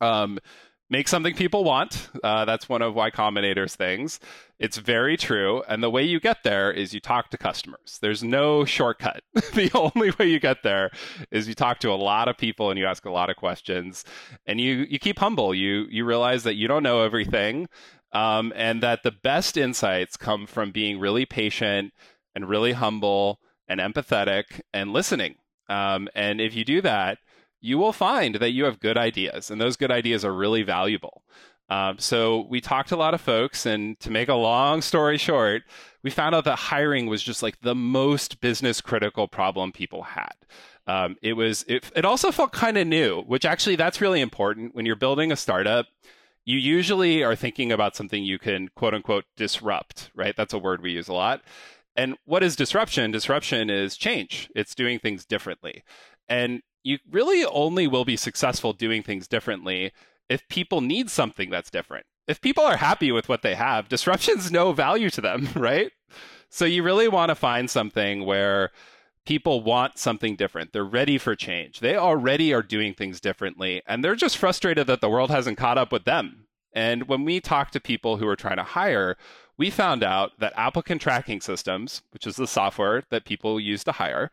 Um, 0.00 0.38
make 0.90 1.08
something 1.08 1.34
people 1.34 1.64
want. 1.64 2.08
Uh, 2.22 2.44
that's 2.44 2.68
one 2.68 2.82
of 2.82 2.94
Y 2.94 3.10
Combinator's 3.10 3.76
things. 3.76 4.20
It's 4.58 4.76
very 4.76 5.16
true. 5.16 5.62
And 5.68 5.82
the 5.82 5.88
way 5.88 6.02
you 6.02 6.20
get 6.20 6.42
there 6.42 6.70
is 6.70 6.92
you 6.92 7.00
talk 7.00 7.30
to 7.30 7.38
customers. 7.38 7.98
There's 8.02 8.22
no 8.22 8.64
shortcut. 8.64 9.22
the 9.34 9.70
only 9.74 10.10
way 10.18 10.28
you 10.28 10.40
get 10.40 10.62
there 10.62 10.90
is 11.30 11.48
you 11.48 11.54
talk 11.54 11.78
to 11.80 11.90
a 11.90 11.94
lot 11.94 12.28
of 12.28 12.36
people 12.36 12.70
and 12.70 12.78
you 12.78 12.86
ask 12.86 13.04
a 13.06 13.10
lot 13.10 13.30
of 13.30 13.36
questions 13.36 14.04
and 14.46 14.60
you, 14.60 14.86
you 14.90 14.98
keep 14.98 15.20
humble. 15.20 15.54
You, 15.54 15.86
you 15.88 16.04
realize 16.04 16.42
that 16.42 16.56
you 16.56 16.68
don't 16.68 16.82
know 16.82 17.02
everything 17.02 17.68
um, 18.12 18.52
and 18.56 18.82
that 18.82 19.02
the 19.02 19.12
best 19.12 19.56
insights 19.56 20.16
come 20.16 20.46
from 20.46 20.72
being 20.72 20.98
really 20.98 21.24
patient 21.24 21.94
and 22.34 22.48
really 22.48 22.72
humble 22.72 23.40
and 23.68 23.80
empathetic 23.80 24.60
and 24.74 24.92
listening 24.92 25.36
Um, 25.68 26.08
and 26.16 26.40
if 26.40 26.54
you 26.56 26.64
do 26.64 26.80
that, 26.82 27.18
you 27.60 27.78
will 27.78 27.92
find 27.92 28.36
that 28.36 28.50
you 28.50 28.64
have 28.64 28.80
good 28.80 28.96
ideas, 28.96 29.50
and 29.50 29.60
those 29.60 29.76
good 29.76 29.90
ideas 29.90 30.24
are 30.24 30.34
really 30.34 30.62
valuable. 30.62 31.22
Um, 31.68 31.98
so 31.98 32.46
we 32.50 32.60
talked 32.60 32.88
to 32.88 32.96
a 32.96 32.98
lot 32.98 33.14
of 33.14 33.20
folks, 33.20 33.64
and 33.64 33.98
to 34.00 34.10
make 34.10 34.28
a 34.28 34.34
long 34.34 34.82
story 34.82 35.18
short, 35.18 35.62
we 36.02 36.10
found 36.10 36.34
out 36.34 36.44
that 36.44 36.56
hiring 36.56 37.06
was 37.06 37.22
just 37.22 37.42
like 37.42 37.60
the 37.60 37.76
most 37.76 38.40
business 38.40 38.80
critical 38.80 39.28
problem 39.28 39.70
people 39.70 40.02
had. 40.02 40.34
Um, 40.86 41.16
it 41.22 41.34
was 41.34 41.64
it, 41.68 41.88
it 41.94 42.04
also 42.04 42.32
felt 42.32 42.52
kind 42.52 42.76
of 42.76 42.86
new, 42.86 43.22
which 43.22 43.44
actually 43.44 43.76
that's 43.76 44.00
really 44.00 44.20
important 44.20 44.74
when 44.74 44.86
you're 44.86 44.96
building 44.96 45.30
a 45.30 45.36
startup. 45.36 45.86
You 46.44 46.58
usually 46.58 47.22
are 47.22 47.36
thinking 47.36 47.70
about 47.70 47.94
something 47.94 48.24
you 48.24 48.38
can 48.38 48.68
quote 48.74 48.94
unquote 48.94 49.24
disrupt, 49.36 50.10
right? 50.16 50.34
That's 50.36 50.54
a 50.54 50.58
word 50.58 50.82
we 50.82 50.90
use 50.90 51.06
a 51.06 51.12
lot. 51.12 51.42
And 51.94 52.16
what 52.24 52.42
is 52.42 52.56
disruption? 52.56 53.12
Disruption 53.12 53.70
is 53.70 53.96
change. 53.96 54.50
It's 54.56 54.74
doing 54.74 54.98
things 54.98 55.24
differently. 55.24 55.84
And 56.28 56.62
you 56.82 56.98
really 57.10 57.44
only 57.44 57.86
will 57.86 58.04
be 58.04 58.16
successful 58.16 58.72
doing 58.72 59.02
things 59.02 59.28
differently 59.28 59.92
if 60.28 60.46
people 60.48 60.80
need 60.80 61.10
something 61.10 61.50
that's 61.50 61.70
different. 61.70 62.06
If 62.28 62.40
people 62.40 62.64
are 62.64 62.76
happy 62.76 63.10
with 63.10 63.28
what 63.28 63.42
they 63.42 63.54
have, 63.56 63.88
disruption's 63.88 64.52
no 64.52 64.72
value 64.72 65.10
to 65.10 65.20
them, 65.20 65.48
right? 65.56 65.90
So 66.48 66.64
you 66.64 66.82
really 66.82 67.08
want 67.08 67.30
to 67.30 67.34
find 67.34 67.68
something 67.68 68.24
where 68.24 68.70
people 69.26 69.62
want 69.62 69.98
something 69.98 70.36
different. 70.36 70.72
They're 70.72 70.84
ready 70.84 71.18
for 71.18 71.34
change. 71.34 71.80
They 71.80 71.96
already 71.96 72.52
are 72.54 72.62
doing 72.62 72.94
things 72.94 73.20
differently, 73.20 73.82
and 73.86 74.02
they're 74.02 74.14
just 74.14 74.38
frustrated 74.38 74.86
that 74.86 75.00
the 75.00 75.08
world 75.08 75.30
hasn't 75.30 75.58
caught 75.58 75.78
up 75.78 75.92
with 75.92 76.04
them. 76.04 76.46
And 76.72 77.08
when 77.08 77.24
we 77.24 77.40
talk 77.40 77.70
to 77.72 77.80
people 77.80 78.16
who 78.16 78.28
are 78.28 78.36
trying 78.36 78.56
to 78.56 78.62
hire, 78.62 79.16
we 79.58 79.70
found 79.70 80.02
out 80.02 80.38
that 80.38 80.52
applicant 80.56 81.02
tracking 81.02 81.40
systems, 81.40 82.02
which 82.12 82.26
is 82.26 82.36
the 82.36 82.46
software 82.46 83.02
that 83.10 83.24
people 83.24 83.60
use 83.60 83.84
to 83.84 83.92
hire, 83.92 84.30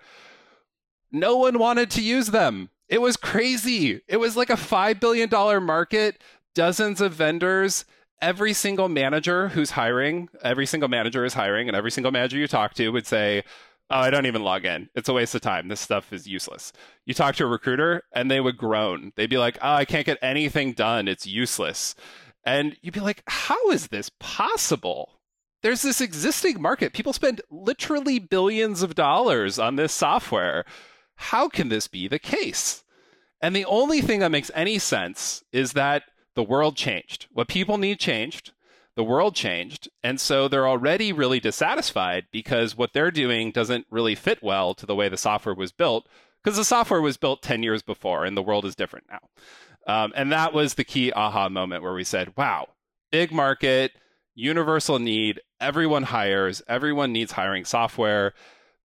no 1.20 1.38
one 1.38 1.60
wanted 1.60 1.92
to 1.92 2.02
use 2.02 2.28
them. 2.28 2.70
It 2.90 3.02
was 3.02 3.18
crazy. 3.18 4.02
It 4.08 4.18
was 4.18 4.38
like 4.38 4.50
a 4.50 4.54
$5 4.54 5.00
billion 5.00 5.30
market, 5.64 6.22
dozens 6.56 7.02
of 7.02 7.14
vendors. 7.14 7.86
Every 8.22 8.54
single 8.54 8.90
manager 8.90 9.50
who's 9.50 9.72
hiring, 9.72 10.30
every 10.42 10.66
single 10.66 10.90
manager 10.90 11.24
is 11.24 11.36
hiring, 11.36 11.68
and 11.68 11.78
every 11.78 11.92
single 11.92 12.12
manager 12.12 12.38
you 12.38 12.48
talk 12.48 12.74
to 12.76 12.90
would 12.90 13.06
say, 13.06 13.44
Oh, 13.90 14.00
I 14.00 14.10
don't 14.10 14.26
even 14.26 14.44
log 14.44 14.66
in. 14.66 14.90
It's 14.96 15.08
a 15.08 15.14
waste 15.14 15.34
of 15.34 15.40
time. 15.40 15.70
This 15.70 15.80
stuff 15.80 16.12
is 16.12 16.28
useless. 16.28 16.74
You 17.06 17.14
talk 17.14 17.36
to 17.36 17.46
a 17.46 17.48
recruiter 17.48 18.04
and 18.12 18.30
they 18.30 18.42
would 18.42 18.58
groan. 18.58 19.14
They'd 19.16 19.30
be 19.30 19.38
like, 19.38 19.58
Oh, 19.62 19.76
I 19.76 19.86
can't 19.86 20.06
get 20.06 20.18
anything 20.22 20.74
done. 20.74 21.08
It's 21.08 21.26
useless. 21.26 21.96
And 22.44 22.76
you'd 22.82 22.94
be 22.94 23.00
like, 23.00 23.24
How 23.28 23.70
is 23.70 23.88
this 23.88 24.10
possible? 24.20 25.22
There's 25.64 25.82
this 25.82 26.02
existing 26.02 26.62
market. 26.62 26.94
People 26.94 27.14
spend 27.14 27.42
literally 27.50 28.20
billions 28.20 28.82
of 28.84 28.94
dollars 28.94 29.58
on 29.58 29.76
this 29.76 29.94
software 29.94 30.66
how 31.18 31.50
can 31.50 31.70
this 31.70 31.88
be 31.88 32.08
the 32.08 32.20
case? 32.20 32.84
And 33.42 33.56
the 33.56 33.66
only 33.66 34.02
thing 34.02 34.20
that 34.22 34.32
makes 34.32 34.50
any 34.56 34.80
sense 34.80 35.44
is 35.52 35.74
that 35.74 36.04
the 36.36 36.44
world 36.44 36.76
changed. 36.76 37.28
What 37.32 37.48
people 37.48 37.78
need 37.78 38.00
changed. 38.00 38.52
The 38.96 39.04
world 39.04 39.36
changed. 39.36 39.90
And 40.04 40.20
so 40.20 40.48
they're 40.48 40.68
already 40.68 41.14
really 41.14 41.40
dissatisfied 41.40 42.26
because 42.32 42.76
what 42.76 42.94
they're 42.94 43.12
doing 43.12 43.52
doesn't 43.52 43.86
really 43.92 44.16
fit 44.16 44.42
well 44.42 44.74
to 44.74 44.86
the 44.86 44.96
way 44.96 45.10
the 45.10 45.18
software 45.18 45.54
was 45.54 45.72
built 45.72 46.08
because 46.44 46.58
the 46.58 46.64
software 46.64 47.02
was 47.02 47.18
built 47.18 47.42
10 47.42 47.62
years 47.64 47.82
before 47.82 48.26
and 48.26 48.38
the 48.38 48.42
world 48.42 48.66
is 48.66 48.76
different 48.76 49.06
now. 49.10 49.20
Um, 49.88 50.14
and 50.16 50.32
that 50.32 50.54
was 50.54 50.74
the 50.74 50.84
key 50.84 51.12
aha 51.12 51.50
moment 51.50 51.84
where 51.84 51.94
we 51.94 52.04
said, 52.04 52.36
wow, 52.38 52.68
big 53.12 53.32
market, 53.32 53.92
universal 54.36 55.00
need, 55.00 55.42
everyone 55.60 56.04
hires, 56.04 56.62
everyone 56.68 57.12
needs 57.12 57.32
hiring 57.32 57.66
software. 57.66 58.34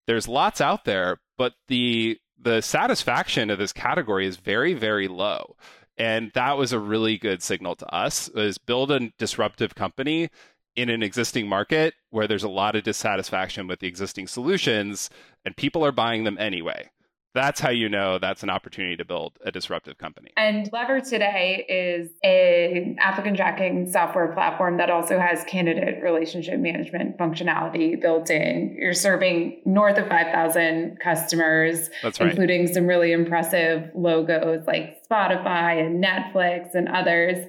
There's 0.07 0.27
lots 0.27 0.61
out 0.61 0.85
there, 0.85 1.19
but 1.37 1.53
the 1.67 2.17
the 2.41 2.61
satisfaction 2.61 3.49
of 3.49 3.59
this 3.59 3.73
category 3.73 4.25
is 4.25 4.37
very 4.37 4.73
very 4.73 5.07
low. 5.07 5.55
And 5.97 6.31
that 6.33 6.57
was 6.57 6.73
a 6.73 6.79
really 6.79 7.17
good 7.17 7.43
signal 7.43 7.75
to 7.75 7.93
us 7.93 8.29
is 8.29 8.57
build 8.57 8.91
a 8.91 9.11
disruptive 9.17 9.75
company 9.75 10.29
in 10.75 10.89
an 10.89 11.03
existing 11.03 11.47
market 11.47 11.93
where 12.09 12.27
there's 12.27 12.43
a 12.43 12.49
lot 12.49 12.75
of 12.75 12.83
dissatisfaction 12.83 13.67
with 13.67 13.79
the 13.79 13.87
existing 13.87 14.27
solutions 14.27 15.09
and 15.45 15.55
people 15.57 15.85
are 15.85 15.91
buying 15.91 16.23
them 16.23 16.37
anyway 16.37 16.89
that's 17.33 17.59
how 17.59 17.69
you 17.69 17.87
know 17.87 18.19
that's 18.19 18.43
an 18.43 18.49
opportunity 18.49 18.97
to 18.97 19.05
build 19.05 19.37
a 19.45 19.51
disruptive 19.51 19.97
company. 19.97 20.31
And 20.35 20.69
Lever 20.73 20.99
today 20.99 21.65
is 21.69 22.11
a 22.23 22.95
applicant 22.99 23.37
tracking 23.37 23.89
software 23.89 24.33
platform 24.33 24.77
that 24.77 24.89
also 24.89 25.17
has 25.19 25.43
candidate 25.45 26.03
relationship 26.03 26.59
management 26.59 27.17
functionality 27.17 27.99
built 27.99 28.29
in. 28.29 28.75
You're 28.77 28.93
serving 28.93 29.61
north 29.65 29.97
of 29.97 30.07
5,000 30.07 30.99
customers, 30.99 31.89
right. 32.03 32.21
including 32.21 32.67
some 32.67 32.85
really 32.85 33.11
impressive 33.13 33.89
logos 33.95 34.65
like 34.67 34.97
Spotify 35.09 35.85
and 35.85 36.03
Netflix 36.03 36.75
and 36.75 36.89
others. 36.89 37.47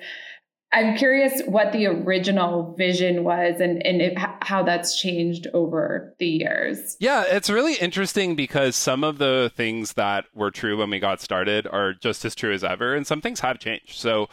I'm 0.74 0.96
curious 0.96 1.42
what 1.46 1.72
the 1.72 1.86
original 1.86 2.74
vision 2.78 3.24
was 3.24 3.60
and, 3.60 3.84
and 3.86 4.00
if, 4.00 4.14
how 4.40 4.62
that's 4.62 4.98
changed 4.98 5.46
over 5.52 6.14
the 6.18 6.26
years. 6.26 6.96
Yeah, 6.98 7.24
it's 7.26 7.50
really 7.50 7.74
interesting 7.74 8.34
because 8.34 8.74
some 8.74 9.04
of 9.04 9.18
the 9.18 9.52
things 9.54 9.92
that 9.94 10.24
were 10.34 10.50
true 10.50 10.78
when 10.78 10.88
we 10.88 10.98
got 10.98 11.20
started 11.20 11.66
are 11.66 11.92
just 11.92 12.24
as 12.24 12.34
true 12.34 12.54
as 12.54 12.64
ever, 12.64 12.94
and 12.94 13.06
some 13.06 13.20
things 13.20 13.40
have 13.40 13.58
changed. 13.58 13.98
So, 13.98 14.30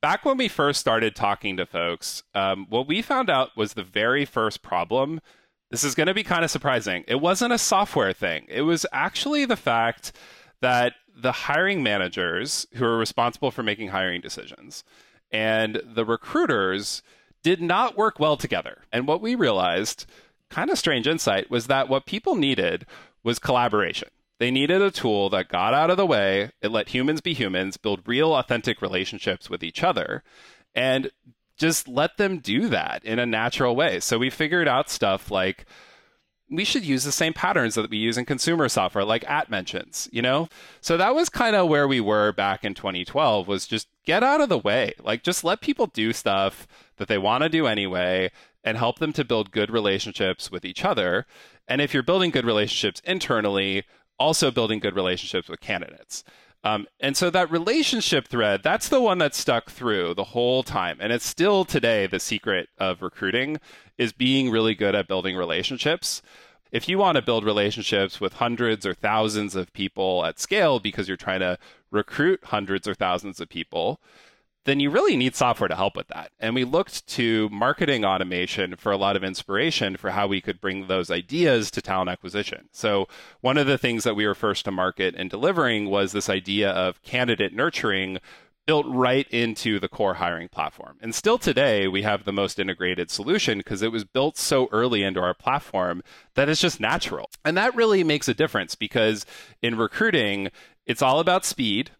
back 0.00 0.24
when 0.24 0.38
we 0.38 0.48
first 0.48 0.80
started 0.80 1.14
talking 1.14 1.58
to 1.58 1.66
folks, 1.66 2.22
um, 2.34 2.66
what 2.70 2.88
we 2.88 3.02
found 3.02 3.28
out 3.28 3.50
was 3.56 3.74
the 3.74 3.84
very 3.84 4.24
first 4.24 4.62
problem. 4.62 5.20
This 5.70 5.84
is 5.84 5.94
going 5.94 6.06
to 6.06 6.14
be 6.14 6.24
kind 6.24 6.44
of 6.44 6.50
surprising. 6.50 7.04
It 7.06 7.20
wasn't 7.20 7.52
a 7.52 7.58
software 7.58 8.14
thing, 8.14 8.46
it 8.48 8.62
was 8.62 8.86
actually 8.92 9.44
the 9.44 9.56
fact 9.56 10.12
that 10.62 10.94
the 11.14 11.32
hiring 11.32 11.82
managers 11.82 12.66
who 12.74 12.86
are 12.86 12.96
responsible 12.96 13.50
for 13.50 13.62
making 13.62 13.88
hiring 13.88 14.22
decisions 14.22 14.84
and 15.32 15.80
the 15.84 16.04
recruiters 16.04 17.02
did 17.42 17.60
not 17.60 17.96
work 17.96 18.20
well 18.20 18.36
together. 18.36 18.82
And 18.92 19.06
what 19.06 19.20
we 19.20 19.34
realized, 19.34 20.06
kind 20.50 20.70
of 20.70 20.78
strange 20.78 21.06
insight, 21.06 21.50
was 21.50 21.66
that 21.66 21.88
what 21.88 22.06
people 22.06 22.36
needed 22.36 22.86
was 23.24 23.38
collaboration. 23.38 24.08
They 24.38 24.50
needed 24.50 24.82
a 24.82 24.90
tool 24.90 25.30
that 25.30 25.48
got 25.48 25.74
out 25.74 25.90
of 25.90 25.96
the 25.96 26.06
way, 26.06 26.50
it 26.60 26.72
let 26.72 26.88
humans 26.88 27.20
be 27.20 27.32
humans, 27.32 27.76
build 27.76 28.02
real, 28.06 28.34
authentic 28.34 28.82
relationships 28.82 29.48
with 29.48 29.62
each 29.62 29.84
other, 29.84 30.24
and 30.74 31.10
just 31.56 31.86
let 31.86 32.16
them 32.16 32.38
do 32.38 32.68
that 32.68 33.04
in 33.04 33.18
a 33.18 33.26
natural 33.26 33.76
way. 33.76 34.00
So 34.00 34.18
we 34.18 34.30
figured 34.30 34.66
out 34.66 34.90
stuff 34.90 35.30
like 35.30 35.64
we 36.52 36.64
should 36.64 36.84
use 36.84 37.02
the 37.04 37.12
same 37.12 37.32
patterns 37.32 37.74
that 37.74 37.90
we 37.90 37.96
use 37.96 38.18
in 38.18 38.26
consumer 38.26 38.68
software 38.68 39.04
like 39.04 39.28
at 39.28 39.50
mentions 39.50 40.08
you 40.12 40.22
know? 40.22 40.48
So 40.80 40.96
that 40.96 41.14
was 41.14 41.28
kind 41.28 41.56
of 41.56 41.68
where 41.68 41.88
we 41.88 42.00
were 42.00 42.32
back 42.32 42.64
in 42.64 42.74
2012 42.74 43.48
was 43.48 43.66
just 43.66 43.88
get 44.04 44.22
out 44.22 44.40
of 44.40 44.48
the 44.48 44.58
way. 44.58 44.94
Like 45.02 45.22
just 45.22 45.44
let 45.44 45.60
people 45.60 45.86
do 45.86 46.12
stuff 46.12 46.66
that 46.96 47.08
they 47.08 47.18
want 47.18 47.42
to 47.42 47.48
do 47.48 47.66
anyway 47.66 48.30
and 48.62 48.76
help 48.76 48.98
them 48.98 49.12
to 49.14 49.24
build 49.24 49.50
good 49.50 49.70
relationships 49.70 50.50
with 50.50 50.64
each 50.64 50.84
other. 50.84 51.26
And 51.66 51.80
if 51.80 51.94
you're 51.94 52.02
building 52.02 52.30
good 52.30 52.44
relationships 52.44 53.00
internally 53.04 53.84
also 54.18 54.50
building 54.50 54.78
good 54.78 54.94
relationships 54.94 55.48
with 55.48 55.60
candidates 55.60 56.22
um, 56.64 56.86
and 57.00 57.16
so 57.16 57.28
that 57.30 57.50
relationship 57.50 58.28
thread, 58.28 58.62
that's 58.62 58.88
the 58.88 59.00
one 59.00 59.18
that 59.18 59.34
stuck 59.34 59.70
through 59.70 60.14
the 60.14 60.24
whole 60.24 60.62
time. 60.62 60.98
And 61.00 61.12
it's 61.12 61.26
still 61.26 61.64
today 61.64 62.06
the 62.06 62.20
secret 62.20 62.68
of 62.78 63.02
recruiting 63.02 63.58
is 63.98 64.12
being 64.12 64.50
really 64.50 64.74
good 64.74 64.94
at 64.94 65.08
building 65.08 65.36
relationships. 65.36 66.22
If 66.70 66.88
you 66.88 66.98
want 66.98 67.16
to 67.16 67.22
build 67.22 67.44
relationships 67.44 68.20
with 68.20 68.34
hundreds 68.34 68.86
or 68.86 68.94
thousands 68.94 69.56
of 69.56 69.72
people 69.72 70.24
at 70.24 70.38
scale 70.38 70.78
because 70.78 71.08
you're 71.08 71.16
trying 71.16 71.40
to 71.40 71.58
recruit 71.90 72.44
hundreds 72.44 72.86
or 72.86 72.94
thousands 72.94 73.40
of 73.40 73.48
people, 73.48 74.00
then 74.64 74.80
you 74.80 74.90
really 74.90 75.16
need 75.16 75.34
software 75.34 75.68
to 75.68 75.74
help 75.74 75.96
with 75.96 76.08
that. 76.08 76.30
And 76.38 76.54
we 76.54 76.64
looked 76.64 77.06
to 77.08 77.48
marketing 77.50 78.04
automation 78.04 78.76
for 78.76 78.92
a 78.92 78.96
lot 78.96 79.16
of 79.16 79.24
inspiration 79.24 79.96
for 79.96 80.10
how 80.10 80.26
we 80.26 80.40
could 80.40 80.60
bring 80.60 80.86
those 80.86 81.10
ideas 81.10 81.70
to 81.72 81.82
talent 81.82 82.10
acquisition. 82.10 82.68
So, 82.70 83.08
one 83.40 83.58
of 83.58 83.66
the 83.66 83.78
things 83.78 84.04
that 84.04 84.14
we 84.14 84.26
were 84.26 84.34
first 84.34 84.64
to 84.66 84.70
market 84.70 85.14
and 85.16 85.28
delivering 85.28 85.90
was 85.90 86.12
this 86.12 86.28
idea 86.28 86.70
of 86.70 87.02
candidate 87.02 87.52
nurturing 87.52 88.18
built 88.64 88.86
right 88.88 89.26
into 89.30 89.80
the 89.80 89.88
core 89.88 90.14
hiring 90.14 90.48
platform. 90.48 90.96
And 91.00 91.14
still 91.14 91.38
today, 91.38 91.88
we 91.88 92.02
have 92.02 92.24
the 92.24 92.32
most 92.32 92.60
integrated 92.60 93.10
solution 93.10 93.58
because 93.58 93.82
it 93.82 93.90
was 93.90 94.04
built 94.04 94.38
so 94.38 94.68
early 94.70 95.02
into 95.02 95.20
our 95.20 95.34
platform 95.34 96.02
that 96.34 96.48
it's 96.48 96.60
just 96.60 96.78
natural. 96.78 97.28
And 97.44 97.56
that 97.56 97.74
really 97.74 98.04
makes 98.04 98.28
a 98.28 98.34
difference 98.34 98.76
because 98.76 99.26
in 99.62 99.76
recruiting, 99.76 100.50
it's 100.86 101.02
all 101.02 101.18
about 101.18 101.44
speed. 101.44 101.90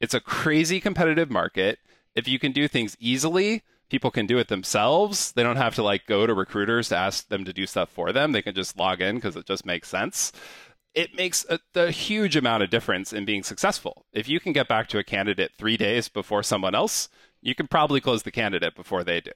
It's 0.00 0.14
a 0.14 0.20
crazy 0.20 0.80
competitive 0.80 1.30
market 1.30 1.78
if 2.16 2.26
you 2.26 2.38
can 2.38 2.50
do 2.50 2.66
things 2.66 2.96
easily, 2.98 3.62
people 3.88 4.10
can 4.10 4.26
do 4.26 4.38
it 4.38 4.48
themselves. 4.48 5.32
They 5.32 5.42
don't 5.42 5.56
have 5.56 5.74
to 5.76 5.82
like 5.82 6.06
go 6.06 6.26
to 6.26 6.34
recruiters 6.34 6.88
to 6.88 6.96
ask 6.96 7.28
them 7.28 7.44
to 7.44 7.52
do 7.52 7.66
stuff 7.66 7.90
for 7.90 8.12
them. 8.12 8.32
They 8.32 8.42
can 8.42 8.54
just 8.54 8.76
log 8.76 9.00
in 9.00 9.16
because 9.16 9.36
it 9.36 9.46
just 9.46 9.64
makes 9.66 9.88
sense. 9.88 10.32
It 10.94 11.14
makes 11.14 11.44
a, 11.50 11.60
a, 11.74 11.90
huge 11.90 12.36
amount 12.36 12.62
of 12.62 12.70
difference 12.70 13.12
in 13.12 13.26
being 13.26 13.42
successful. 13.42 14.06
If 14.14 14.30
you 14.30 14.40
can 14.40 14.54
get 14.54 14.66
back 14.66 14.88
to 14.88 14.98
a 14.98 15.04
candidate 15.04 15.52
three 15.58 15.76
days 15.76 16.08
before 16.08 16.42
someone 16.42 16.74
else, 16.74 17.10
you 17.42 17.54
can 17.54 17.66
probably 17.66 18.00
close 18.00 18.22
the 18.22 18.30
candidate 18.30 18.74
before 18.74 19.04
they 19.04 19.20
do. 19.20 19.32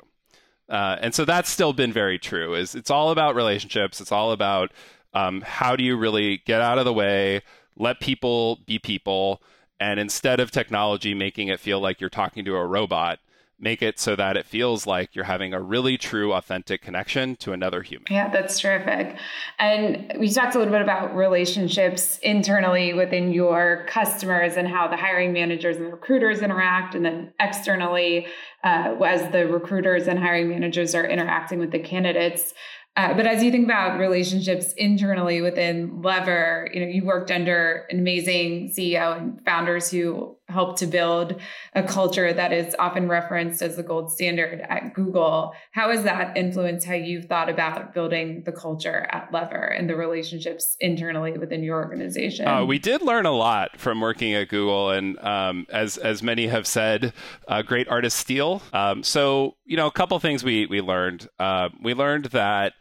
Uh, 0.70 0.96
and 1.02 1.14
so 1.14 1.26
that's 1.26 1.50
still 1.50 1.74
been 1.74 1.92
very 1.92 2.18
true. 2.18 2.54
Is 2.54 2.74
it's 2.74 2.90
all 2.90 3.10
about 3.10 3.34
relationships. 3.34 4.00
It's 4.00 4.12
all 4.12 4.32
about 4.32 4.72
um, 5.12 5.42
how 5.42 5.76
do 5.76 5.84
you 5.84 5.96
really 5.96 6.38
get 6.46 6.62
out 6.62 6.78
of 6.78 6.86
the 6.86 6.92
way, 6.94 7.42
let 7.76 8.00
people 8.00 8.60
be 8.66 8.78
people. 8.78 9.42
And 9.80 9.98
instead 9.98 10.38
of 10.40 10.50
technology 10.50 11.14
making 11.14 11.48
it 11.48 11.58
feel 11.58 11.80
like 11.80 12.00
you're 12.00 12.10
talking 12.10 12.44
to 12.44 12.54
a 12.54 12.66
robot, 12.66 13.18
make 13.60 13.82
it 13.82 13.98
so 13.98 14.16
that 14.16 14.36
it 14.36 14.46
feels 14.46 14.86
like 14.86 15.14
you're 15.14 15.24
having 15.24 15.52
a 15.52 15.60
really 15.60 15.98
true, 15.98 16.32
authentic 16.32 16.80
connection 16.80 17.36
to 17.36 17.52
another 17.52 17.82
human. 17.82 18.06
Yeah, 18.10 18.30
that's 18.30 18.58
terrific. 18.58 19.16
And 19.58 20.12
we 20.18 20.30
talked 20.30 20.54
a 20.54 20.58
little 20.58 20.72
bit 20.72 20.82
about 20.82 21.14
relationships 21.14 22.18
internally 22.18 22.94
within 22.94 23.32
your 23.32 23.84
customers 23.86 24.56
and 24.56 24.66
how 24.66 24.88
the 24.88 24.96
hiring 24.96 25.32
managers 25.32 25.76
and 25.76 25.92
recruiters 25.92 26.40
interact, 26.40 26.94
and 26.94 27.04
then 27.04 27.32
externally 27.38 28.26
uh, 28.64 28.94
as 29.04 29.30
the 29.32 29.46
recruiters 29.46 30.06
and 30.06 30.18
hiring 30.18 30.48
managers 30.48 30.94
are 30.94 31.06
interacting 31.06 31.58
with 31.58 31.70
the 31.70 31.78
candidates. 31.78 32.54
Uh, 32.96 33.14
but 33.14 33.26
as 33.26 33.42
you 33.42 33.50
think 33.50 33.64
about 33.64 33.98
relationships 33.98 34.72
internally 34.72 35.40
within 35.40 36.02
Lever, 36.02 36.68
you 36.74 36.80
know, 36.80 36.86
you 36.86 37.04
worked 37.04 37.30
under 37.30 37.86
an 37.90 37.98
amazing 37.98 38.68
CEO 38.76 39.16
and 39.16 39.40
founders 39.44 39.90
who 39.90 40.36
helped 40.50 40.78
to 40.78 40.86
build 40.86 41.40
a 41.74 41.82
culture 41.82 42.32
that 42.32 42.52
is 42.52 42.74
often 42.78 43.08
referenced 43.08 43.62
as 43.62 43.76
the 43.76 43.82
gold 43.82 44.12
standard 44.12 44.60
at 44.68 44.94
Google. 44.94 45.52
How 45.72 45.90
has 45.90 46.02
that 46.04 46.36
influenced 46.36 46.86
how 46.86 46.94
you've 46.94 47.26
thought 47.26 47.48
about 47.48 47.94
building 47.94 48.42
the 48.44 48.52
culture 48.52 49.06
at 49.10 49.32
Lever 49.32 49.64
and 49.64 49.88
the 49.88 49.96
relationships 49.96 50.76
internally 50.80 51.32
within 51.38 51.62
your 51.62 51.82
organization? 51.82 52.46
Uh, 52.46 52.64
we 52.64 52.78
did 52.78 53.02
learn 53.02 53.26
a 53.26 53.32
lot 53.32 53.78
from 53.78 54.00
working 54.00 54.34
at 54.34 54.48
Google, 54.48 54.90
and 54.90 55.18
um, 55.20 55.66
as 55.70 55.96
as 55.96 56.22
many 56.22 56.48
have 56.48 56.66
said, 56.66 57.12
uh, 57.48 57.62
great 57.62 57.88
artists 57.88 58.18
steal. 58.18 58.62
Um, 58.72 59.02
so 59.02 59.56
you 59.64 59.76
know, 59.76 59.86
a 59.86 59.92
couple 59.92 60.18
things 60.20 60.44
we 60.44 60.66
we 60.66 60.80
learned. 60.80 61.28
Uh, 61.38 61.68
we 61.82 61.94
learned 61.94 62.26
that 62.26 62.74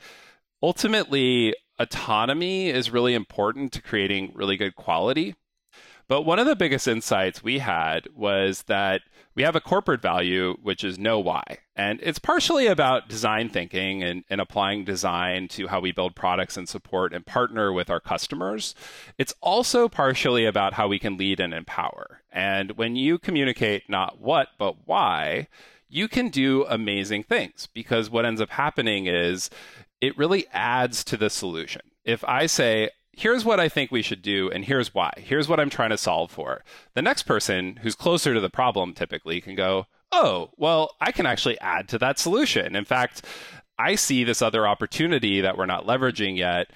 ultimately 0.62 1.56
autonomy 1.80 2.70
is 2.70 2.92
really 2.92 3.14
important 3.14 3.72
to 3.72 3.82
creating 3.82 4.32
really 4.36 4.58
good 4.58 4.76
quality 4.76 5.36
but 6.10 6.24
one 6.24 6.40
of 6.40 6.48
the 6.48 6.56
biggest 6.56 6.88
insights 6.88 7.44
we 7.44 7.60
had 7.60 8.08
was 8.16 8.64
that 8.64 9.02
we 9.36 9.44
have 9.44 9.56
a 9.56 9.62
corporate 9.62 10.02
value, 10.02 10.58
which 10.62 10.84
is 10.84 11.00
know 11.00 11.20
why. 11.20 11.60
And 11.76 12.00
it's 12.02 12.20
partially 12.20 12.68
about 12.68 13.08
design 13.08 13.48
thinking 13.48 14.04
and, 14.04 14.26
and, 14.30 14.42
applying 14.42 14.84
design 14.84 15.48
to 15.50 15.68
how 15.68 15.80
we 15.80 15.94
build 15.94 16.16
products 16.16 16.58
and 16.58 16.68
support 16.68 17.14
and 17.14 17.26
partner 17.26 17.72
with 17.72 17.90
our 17.90 18.02
customers. 18.02 18.76
It's 19.18 19.34
also 19.40 19.88
partially 19.88 20.46
about 20.46 20.74
how 20.74 20.90
we 20.90 21.00
can 21.00 21.16
lead 21.16 21.40
and 21.40 21.54
empower. 21.54 22.22
And 22.34 22.72
when 22.72 22.98
you 22.98 23.18
communicate 23.18 23.88
not 23.88 24.20
what, 24.20 24.50
but 24.58 24.88
why, 24.88 25.48
you 25.88 26.08
can 26.08 26.30
do 26.30 26.66
amazing 26.68 27.24
things 27.24 27.70
because 27.74 28.10
what 28.10 28.26
ends 28.26 28.42
up 28.42 28.50
happening 28.50 29.06
is 29.06 29.50
it 30.02 30.18
really 30.18 30.48
adds 30.52 31.04
to 31.06 31.18
the 31.18 31.30
solution. 31.30 31.82
If 32.04 32.24
I 32.26 32.48
say, 32.48 32.90
here's 33.20 33.44
what 33.44 33.60
I 33.60 33.68
think 33.68 33.92
we 33.92 34.02
should 34.02 34.22
do, 34.22 34.50
and 34.50 34.64
here's 34.64 34.94
why. 34.94 35.12
Here's 35.18 35.50
what 35.50 35.60
I'm 35.60 35.70
trying 35.70 35.90
to 35.90 35.98
solve 35.98 36.32
for. 36.32 36.64
The 36.94 37.02
next 37.02 37.24
person 37.24 37.78
who's 37.82 37.94
closer 37.94 38.34
to 38.34 38.40
the 38.40 38.50
problem 38.50 38.94
typically 38.94 39.42
can 39.42 39.56
go, 39.56 39.88
oh, 40.14 40.52
well, 40.56 40.96
I 41.02 41.12
can 41.12 41.26
actually 41.26 41.60
add 41.60 41.90
to 41.90 41.98
that 42.00 42.18
solution. 42.18 42.78
In 42.78 42.86
fact, 42.86 43.26
I 43.78 43.96
see 43.96 44.24
this 44.24 44.42
other 44.42 44.66
opportunity 44.66 45.42
that 45.42 45.58
we're 45.58 45.66
not 45.66 45.86
leveraging 45.86 46.38
yet. 46.38 46.72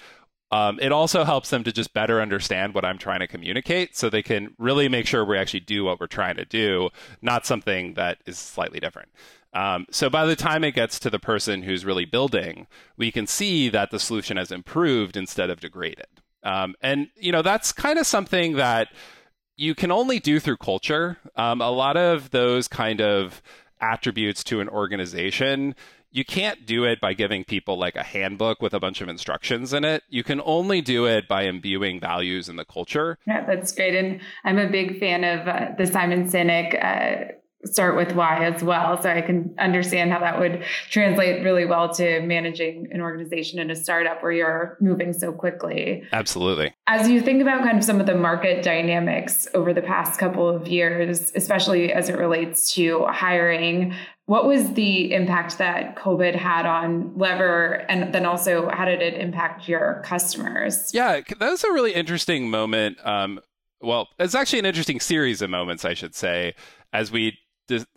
Um, 0.50 0.78
it 0.82 0.92
also 0.92 1.24
helps 1.24 1.48
them 1.48 1.64
to 1.64 1.72
just 1.72 1.94
better 1.94 2.20
understand 2.20 2.74
what 2.74 2.84
I'm 2.84 2.98
trying 2.98 3.20
to 3.20 3.26
communicate 3.26 3.96
so 3.96 4.10
they 4.10 4.22
can 4.22 4.54
really 4.58 4.88
make 4.88 5.06
sure 5.06 5.24
we 5.24 5.38
actually 5.38 5.60
do 5.60 5.82
what 5.84 5.98
we're 5.98 6.06
trying 6.06 6.36
to 6.36 6.44
do, 6.44 6.90
not 7.22 7.46
something 7.46 7.94
that 7.94 8.18
is 8.26 8.38
slightly 8.38 8.80
different. 8.80 9.08
Um, 9.54 9.86
so 9.90 10.10
by 10.10 10.26
the 10.26 10.36
time 10.36 10.62
it 10.62 10.74
gets 10.74 10.98
to 11.00 11.10
the 11.10 11.18
person 11.18 11.62
who's 11.62 11.86
really 11.86 12.04
building, 12.04 12.66
we 12.98 13.10
can 13.10 13.26
see 13.26 13.70
that 13.70 13.90
the 13.90 13.98
solution 13.98 14.36
has 14.36 14.52
improved 14.52 15.16
instead 15.16 15.48
of 15.48 15.60
degraded. 15.60 16.06
Um, 16.44 16.74
and 16.80 17.08
you 17.16 17.32
know 17.32 17.42
that's 17.42 17.72
kind 17.72 17.98
of 17.98 18.06
something 18.06 18.54
that 18.54 18.88
you 19.56 19.74
can 19.74 19.90
only 19.90 20.18
do 20.18 20.40
through 20.40 20.58
culture. 20.58 21.18
Um, 21.36 21.60
a 21.60 21.70
lot 21.70 21.96
of 21.96 22.30
those 22.30 22.68
kind 22.68 23.00
of 23.00 23.42
attributes 23.80 24.44
to 24.44 24.60
an 24.60 24.68
organization 24.68 25.74
you 26.14 26.24
can't 26.24 26.64
do 26.64 26.84
it 26.84 27.00
by 27.00 27.12
giving 27.12 27.42
people 27.42 27.76
like 27.76 27.96
a 27.96 28.02
handbook 28.04 28.62
with 28.62 28.72
a 28.72 28.78
bunch 28.78 29.00
of 29.00 29.08
instructions 29.08 29.72
in 29.72 29.84
it. 29.84 30.04
You 30.08 30.22
can 30.22 30.40
only 30.44 30.80
do 30.80 31.06
it 31.06 31.26
by 31.26 31.42
imbuing 31.42 31.98
values 31.98 32.48
in 32.48 32.54
the 32.54 32.64
culture. 32.64 33.18
Yeah, 33.26 33.44
that's 33.44 33.72
great. 33.72 33.96
And 33.96 34.20
I'm 34.44 34.58
a 34.58 34.70
big 34.70 35.00
fan 35.00 35.24
of 35.24 35.48
uh, 35.48 35.72
the 35.76 35.88
Simon 35.88 36.30
Sinek 36.30 36.82
uh, 36.82 37.32
start 37.64 37.96
with 37.96 38.12
why 38.12 38.44
as 38.44 38.62
well. 38.62 39.00
So 39.00 39.10
I 39.10 39.20
can 39.20 39.54
understand 39.58 40.12
how 40.12 40.20
that 40.20 40.38
would 40.38 40.64
translate 40.90 41.42
really 41.42 41.64
well 41.64 41.92
to 41.94 42.20
managing 42.20 42.88
an 42.92 43.00
organization 43.00 43.58
in 43.58 43.70
a 43.70 43.76
startup 43.76 44.22
where 44.22 44.32
you're 44.32 44.76
moving 44.80 45.12
so 45.12 45.32
quickly. 45.32 46.04
Absolutely. 46.12 46.74
As 46.86 47.08
you 47.08 47.20
think 47.20 47.42
about 47.42 47.62
kind 47.62 47.78
of 47.78 47.84
some 47.84 48.00
of 48.00 48.06
the 48.06 48.14
market 48.14 48.62
dynamics 48.62 49.46
over 49.54 49.72
the 49.72 49.82
past 49.82 50.18
couple 50.18 50.48
of 50.48 50.68
years, 50.68 51.32
especially 51.34 51.92
as 51.92 52.08
it 52.08 52.18
relates 52.18 52.72
to 52.74 53.06
hiring, 53.06 53.94
what 54.26 54.46
was 54.46 54.72
the 54.72 55.12
impact 55.12 55.58
that 55.58 55.96
COVID 55.96 56.34
had 56.34 56.64
on 56.64 57.12
Lever? 57.16 57.84
And 57.88 58.14
then 58.14 58.24
also, 58.24 58.70
how 58.70 58.86
did 58.86 59.02
it 59.02 59.14
impact 59.14 59.68
your 59.68 60.02
customers? 60.04 60.90
Yeah, 60.94 61.20
that 61.38 61.50
was 61.50 61.62
a 61.62 61.72
really 61.72 61.92
interesting 61.92 62.50
moment. 62.50 63.04
Um, 63.06 63.40
well, 63.82 64.08
it's 64.18 64.34
actually 64.34 64.60
an 64.60 64.66
interesting 64.66 64.98
series 64.98 65.42
of 65.42 65.50
moments, 65.50 65.84
I 65.84 65.92
should 65.92 66.14
say, 66.14 66.54
as 66.92 67.12
we 67.12 67.38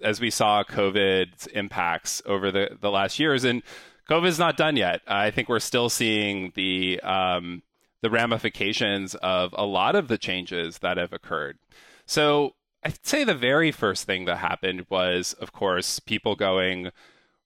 as 0.02 0.22
we 0.22 0.30
saw 0.30 0.64
COVID's 0.64 1.48
impacts 1.48 2.22
over 2.26 2.52
the, 2.52 2.78
the 2.80 2.92
last 2.92 3.20
years. 3.20 3.44
And 3.44 3.64
COVID's 4.10 4.40
not 4.40 4.58
done 4.58 4.76
yet. 4.76 5.02
I 5.08 5.32
think 5.32 5.50
we're 5.50 5.60
still 5.60 5.90
seeing 5.90 6.52
the 6.56 7.00
um, 7.02 7.64
the 8.02 8.10
ramifications 8.10 9.16
of 9.16 9.54
a 9.58 9.66
lot 9.66 9.96
of 9.96 10.08
the 10.08 10.18
changes 10.18 10.80
that 10.80 10.98
have 10.98 11.12
occurred. 11.12 11.58
So 12.06 12.56
I'd 12.84 13.06
say 13.06 13.24
the 13.24 13.36
very 13.36 13.72
first 13.72 14.06
thing 14.06 14.26
that 14.26 14.38
happened 14.38 14.86
was, 14.90 15.34
of 15.34 15.52
course, 15.52 16.00
people 16.00 16.36
going, 16.36 16.92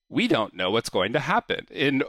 "We 0.10 0.28
don't 0.28 0.54
know 0.54 0.70
what's 0.70 0.90
going 0.90 1.14
to 1.14 1.20
happen." 1.20 1.66
In 1.72 2.04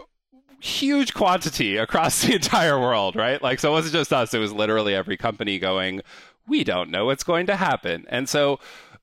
huge 0.63 1.13
quantity 1.13 1.77
across 1.77 2.23
the 2.27 2.35
entire 2.35 2.79
world, 2.79 3.17
right? 3.17 3.43
Like, 3.43 3.59
so 3.59 3.71
it 3.71 3.73
wasn't 3.73 3.95
just 3.95 4.13
us, 4.13 4.33
it 4.33 4.39
was 4.39 4.53
literally 4.53 4.95
every 4.95 5.17
company 5.17 5.59
going, 5.59 6.03
we 6.47 6.65
don't 6.65 6.91
know 6.91 7.07
what's 7.07 7.25
going 7.25 7.47
to 7.47 7.57
happen. 7.57 8.05
And 8.09 8.29
so 8.29 8.61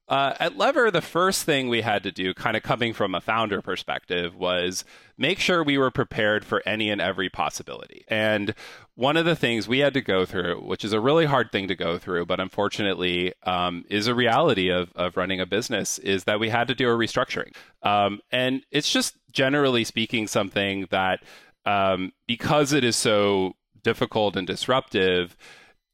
uh, 0.09 0.33
at 0.39 0.57
Lever, 0.57 0.89
the 0.89 1.01
first 1.01 1.43
thing 1.43 1.69
we 1.69 1.81
had 1.81 2.01
to 2.01 2.11
do, 2.11 2.33
kind 2.33 2.57
of 2.57 2.63
coming 2.63 2.93
from 2.93 3.13
a 3.13 3.21
founder 3.21 3.61
perspective, 3.61 4.35
was 4.35 4.83
make 5.19 5.39
sure 5.39 5.63
we 5.63 5.77
were 5.77 5.91
prepared 5.91 6.43
for 6.43 6.63
any 6.65 6.89
and 6.89 6.99
every 6.99 7.29
possibility. 7.29 8.03
And 8.07 8.55
one 8.95 9.17
of 9.17 9.25
the 9.25 9.35
things 9.35 9.67
we 9.67 9.79
had 9.79 9.93
to 9.93 10.01
go 10.01 10.25
through, 10.25 10.61
which 10.61 10.83
is 10.83 10.93
a 10.93 10.99
really 10.99 11.25
hard 11.25 11.51
thing 11.51 11.67
to 11.67 11.75
go 11.75 11.99
through, 11.99 12.25
but 12.25 12.39
unfortunately 12.39 13.33
um, 13.43 13.85
is 13.87 14.07
a 14.07 14.15
reality 14.15 14.69
of, 14.69 14.91
of 14.95 15.15
running 15.15 15.39
a 15.39 15.45
business, 15.45 15.99
is 15.99 16.23
that 16.23 16.39
we 16.39 16.49
had 16.49 16.67
to 16.69 16.75
do 16.75 16.89
a 16.89 16.97
restructuring. 16.97 17.55
Um, 17.83 18.19
and 18.31 18.65
it's 18.71 18.91
just 18.91 19.15
generally 19.31 19.83
speaking 19.83 20.25
something 20.25 20.87
that, 20.89 21.19
um, 21.67 22.13
because 22.27 22.73
it 22.73 22.83
is 22.83 22.95
so 22.95 23.53
difficult 23.83 24.35
and 24.35 24.47
disruptive, 24.47 25.37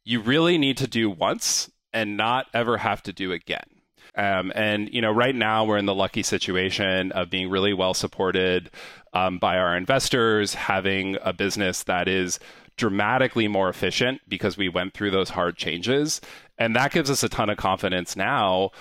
you 0.06 0.22
really 0.22 0.58
need 0.58 0.78
to 0.78 0.88
do 0.88 1.10
once 1.10 1.70
and 1.92 2.16
not 2.16 2.48
ever 2.54 2.78
have 2.78 3.04
to 3.04 3.12
do 3.12 3.34
again. 3.34 3.75
Um, 4.18 4.52
and 4.56 4.90
you 4.94 5.02
know, 5.02 5.12
right 5.12 5.36
now 5.36 5.66
we're 5.66 5.78
in 5.78 5.86
the 5.86 5.96
lucky 5.96 6.24
situation 6.24 7.12
of 7.12 7.30
being 7.30 7.50
really 7.50 7.74
well 7.74 7.94
supported 7.94 8.72
um, 9.14 9.40
by 9.40 9.58
our 9.58 9.76
investors, 9.76 10.54
having 10.54 11.18
a 11.22 11.34
business 11.34 11.84
that 11.84 12.08
is 12.08 12.40
dramatically 12.78 13.48
more 13.48 13.70
efficient 13.70 14.22
because 14.28 14.58
we 14.58 14.70
went 14.70 14.94
through 14.94 15.12
those 15.12 15.30
hard 15.30 15.58
changes, 15.58 16.22
and 16.58 16.76
that 16.76 16.92
gives 16.92 17.10
us 17.10 17.24
a 17.24 17.30
ton 17.30 17.50
of 17.50 17.58
confidence 17.58 18.16
now 18.16 18.72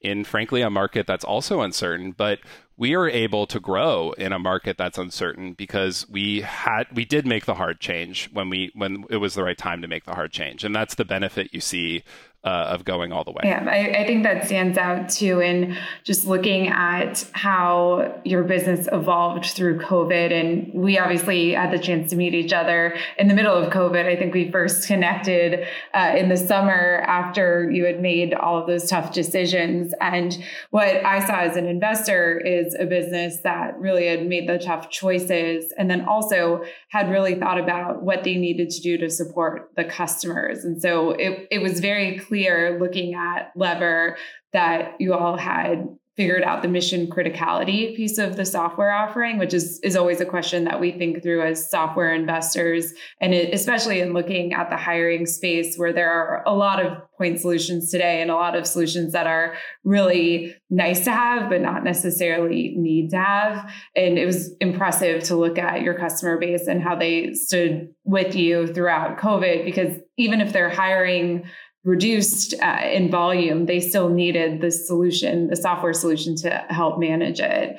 in 0.00 0.22
frankly 0.22 0.60
a 0.60 0.68
market 0.68 1.06
that's 1.06 1.24
also 1.24 1.62
uncertain 1.62 2.12
but 2.12 2.38
we 2.76 2.94
are 2.94 3.08
able 3.08 3.46
to 3.46 3.60
grow 3.60 4.12
in 4.12 4.32
a 4.32 4.38
market 4.38 4.76
that's 4.76 4.98
uncertain 4.98 5.52
because 5.54 6.08
we 6.08 6.40
had 6.40 6.84
we 6.92 7.04
did 7.04 7.26
make 7.26 7.44
the 7.44 7.54
hard 7.54 7.80
change 7.80 8.28
when 8.32 8.48
we 8.48 8.72
when 8.74 9.04
it 9.10 9.18
was 9.18 9.34
the 9.34 9.44
right 9.44 9.58
time 9.58 9.80
to 9.82 9.88
make 9.88 10.04
the 10.04 10.14
hard 10.14 10.32
change. 10.32 10.64
And 10.64 10.74
that's 10.74 10.96
the 10.96 11.04
benefit 11.04 11.54
you 11.54 11.60
see 11.60 12.02
uh, 12.44 12.66
of 12.68 12.84
going 12.84 13.10
all 13.10 13.24
the 13.24 13.30
way. 13.30 13.40
Yeah, 13.44 13.64
I, 13.66 14.02
I, 14.02 14.06
think 14.06 14.22
that 14.24 14.44
stands 14.44 14.76
out 14.76 15.08
too 15.08 15.40
in 15.40 15.78
just 16.02 16.26
looking 16.26 16.68
at 16.68 17.26
how 17.32 18.20
your 18.24 18.44
business 18.44 18.86
evolved 18.92 19.46
through 19.46 19.78
COVID. 19.78 20.30
And 20.30 20.70
we 20.74 20.98
obviously 20.98 21.52
had 21.52 21.72
the 21.72 21.78
chance 21.78 22.10
to 22.10 22.16
meet 22.16 22.34
each 22.34 22.52
other 22.52 22.96
in 23.18 23.28
the 23.28 23.34
middle 23.34 23.54
of 23.54 23.72
COVID. 23.72 24.04
I 24.04 24.16
think 24.16 24.34
we 24.34 24.50
first 24.50 24.86
connected 24.86 25.66
uh, 25.94 26.14
in 26.18 26.28
the 26.28 26.36
summer 26.36 27.02
after 27.06 27.70
you 27.70 27.86
had 27.86 28.02
made 28.02 28.34
all 28.34 28.60
of 28.60 28.66
those 28.66 28.90
tough 28.90 29.14
decisions. 29.14 29.94
And 30.02 30.36
what 30.68 31.02
I 31.02 31.26
saw 31.26 31.36
as 31.36 31.56
an 31.56 31.66
investor 31.66 32.38
is 32.38 32.76
a 32.78 32.84
business 32.84 33.38
that 33.44 33.78
really 33.78 34.06
had 34.06 34.26
made 34.26 34.46
the 34.50 34.58
tough 34.58 34.90
choices 34.90 35.72
and 35.78 35.90
then 35.90 36.02
also 36.02 36.62
had 36.90 37.10
really 37.10 37.36
thought 37.36 37.58
about 37.58 38.02
what 38.02 38.22
they 38.22 38.34
needed 38.34 38.68
to 38.68 38.82
do 38.82 38.98
to 38.98 39.08
support 39.08 39.70
the 39.76 39.84
customers. 39.84 40.62
And 40.62 40.80
so 40.80 41.12
it, 41.12 41.48
it 41.50 41.62
was 41.62 41.80
very 41.80 42.18
clear 42.18 42.33
clear 42.34 42.80
looking 42.80 43.14
at 43.14 43.52
Lever 43.54 44.16
that 44.52 44.96
you 44.98 45.14
all 45.14 45.36
had 45.36 45.86
figured 46.16 46.42
out 46.42 46.62
the 46.62 46.68
mission 46.68 47.08
criticality 47.08 47.94
piece 47.96 48.18
of 48.18 48.36
the 48.36 48.44
software 48.44 48.92
offering, 48.92 49.36
which 49.36 49.52
is, 49.52 49.80
is 49.82 49.96
always 49.96 50.20
a 50.20 50.24
question 50.24 50.62
that 50.64 50.80
we 50.80 50.92
think 50.92 51.22
through 51.22 51.42
as 51.42 51.68
software 51.68 52.14
investors. 52.14 52.92
And 53.20 53.34
it, 53.34 53.52
especially 53.52 54.00
in 54.00 54.12
looking 54.12 54.52
at 54.52 54.70
the 54.70 54.76
hiring 54.76 55.26
space 55.26 55.76
where 55.76 55.92
there 55.92 56.10
are 56.10 56.44
a 56.46 56.54
lot 56.54 56.84
of 56.84 56.98
point 57.18 57.40
solutions 57.40 57.90
today 57.90 58.22
and 58.22 58.30
a 58.30 58.34
lot 58.34 58.54
of 58.56 58.64
solutions 58.64 59.12
that 59.12 59.26
are 59.26 59.56
really 59.82 60.54
nice 60.70 61.02
to 61.04 61.12
have, 61.12 61.48
but 61.48 61.60
not 61.60 61.82
necessarily 61.82 62.74
need 62.76 63.10
to 63.10 63.18
have. 63.18 63.72
And 63.96 64.16
it 64.16 64.26
was 64.26 64.54
impressive 64.60 65.24
to 65.24 65.36
look 65.36 65.58
at 65.58 65.82
your 65.82 65.94
customer 65.94 66.38
base 66.38 66.68
and 66.68 66.80
how 66.80 66.94
they 66.94 67.34
stood 67.34 67.92
with 68.04 68.36
you 68.36 68.68
throughout 68.68 69.18
COVID, 69.18 69.64
because 69.64 69.98
even 70.16 70.40
if 70.40 70.52
they're 70.52 70.70
hiring 70.70 71.44
reduced 71.84 72.54
uh, 72.62 72.80
in 72.90 73.10
volume, 73.10 73.66
they 73.66 73.78
still 73.78 74.08
needed 74.08 74.60
the 74.60 74.70
solution, 74.70 75.48
the 75.48 75.56
software 75.56 75.92
solution 75.92 76.34
to 76.36 76.50
help 76.70 76.98
manage 76.98 77.40
it. 77.40 77.78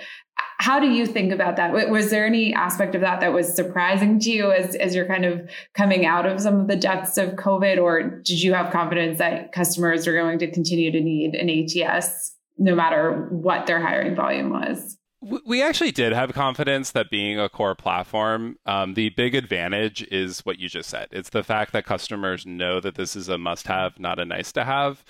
How 0.60 0.80
do 0.80 0.88
you 0.88 1.06
think 1.06 1.34
about 1.34 1.58
that? 1.58 1.74
Was 1.90 2.12
there 2.12 2.26
any 2.26 2.54
aspect 2.54 2.96
of 2.96 3.02
that 3.02 3.20
that 3.20 3.34
was 3.34 3.54
surprising 3.54 4.20
to 4.22 4.32
you 4.32 4.52
as, 4.52 4.76
as 4.76 4.96
you're 4.96 5.08
kind 5.08 5.26
of 5.26 5.50
coming 5.74 6.06
out 6.06 6.26
of 6.26 6.40
some 6.40 6.60
of 6.60 6.68
the 6.68 6.76
depths 6.76 7.18
of 7.18 7.32
COVID? 7.32 7.82
Or 7.82 8.02
did 8.02 8.42
you 8.42 8.54
have 8.54 8.72
confidence 8.72 9.18
that 9.18 9.52
customers 9.52 10.08
are 10.08 10.14
going 10.14 10.40
to 10.40 10.50
continue 10.50 10.92
to 10.92 11.02
need 11.02 11.36
an 11.36 11.50
ATS 11.50 12.36
no 12.58 12.74
matter 12.74 13.28
what 13.32 13.66
their 13.66 13.82
hiring 13.82 14.16
volume 14.16 14.50
was? 14.50 14.98
We 15.28 15.64
actually 15.64 15.92
did 15.92 16.14
have 16.14 16.34
confidence 16.34 16.92
that 16.92 17.10
being 17.10 17.40
a 17.40 17.50
core 17.50 17.74
platform, 17.74 18.60
um, 18.68 18.94
the 18.94 19.10
big 19.10 19.34
advantage 19.34 20.04
is 20.12 20.42
what 20.42 20.60
you 20.60 20.70
just 20.70 20.88
said. 20.88 21.08
It's 21.12 21.32
the 21.32 21.44
fact 21.44 21.74
that 21.74 21.84
customers 21.84 22.46
know 22.46 22.80
that 22.80 22.94
this 22.94 23.16
is 23.16 23.28
a 23.28 23.40
must 23.40 23.66
have, 23.66 24.00
not 24.00 24.20
a 24.20 24.26
nice 24.26 24.52
to 24.52 24.64
have. 24.64 25.04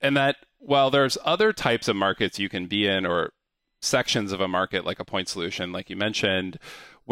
And 0.00 0.16
that 0.16 0.36
while 0.58 0.90
there's 0.90 1.16
other 1.24 1.52
types 1.52 1.86
of 1.86 1.94
markets 1.94 2.40
you 2.40 2.48
can 2.48 2.66
be 2.66 2.88
in 2.88 3.06
or 3.06 3.32
sections 3.80 4.32
of 4.32 4.40
a 4.40 4.48
market 4.48 4.84
like 4.84 4.98
a 4.98 5.04
point 5.04 5.28
solution, 5.28 5.70
like 5.70 5.88
you 5.88 5.96
mentioned, 5.96 6.58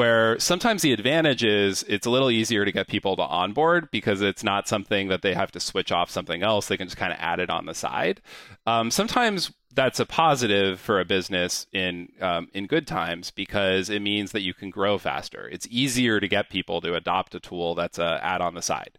where 0.01 0.41
sometimes 0.41 0.81
the 0.81 0.95
advantage 0.95 1.45
is 1.45 1.85
it's 1.87 2.07
a 2.07 2.11
little 2.11 2.31
easier 2.31 2.65
to 2.65 2.73
get 2.73 2.89
people 2.89 3.17
to 3.17 3.23
onboard 3.23 3.91
because 3.91 4.23
it's 4.23 4.43
not 4.43 4.67
something 4.67 5.09
that 5.09 5.21
they 5.21 5.35
have 5.35 5.53
to 5.53 5.61
switch 5.61 5.93
off 5.93 6.09
something 6.09 6.43
else. 6.43 6.69
They 6.69 6.79
can 6.79 6.87
just 6.87 6.97
kind 6.97 7.13
of 7.13 7.19
add 7.21 7.39
it 7.39 7.51
on 7.51 7.67
the 7.67 7.75
side. 7.75 8.23
Um, 8.65 8.91
sometimes 8.91 9.53
that's 9.75 10.01
a 10.01 10.07
positive 10.07 10.81
for 10.81 11.01
a 11.01 11.05
business 11.05 11.67
in 11.75 12.09
um, 12.23 12.49
in 12.55 12.67
good 12.67 12.87
times 12.87 13.31
because 13.31 13.91
it 13.91 14.01
means 14.01 14.33
that 14.33 14.41
you 14.41 14.55
can 14.55 14.71
grow 14.71 14.97
faster. 14.97 15.47
It's 15.53 15.69
easier 15.71 16.19
to 16.19 16.29
get 16.29 16.49
people 16.49 16.81
to 16.81 16.95
adopt 16.95 17.35
a 17.35 17.41
tool 17.41 17.75
that's 17.75 17.99
a 17.99 18.21
add 18.23 18.41
on 18.41 18.55
the 18.55 18.63
side. 18.63 18.99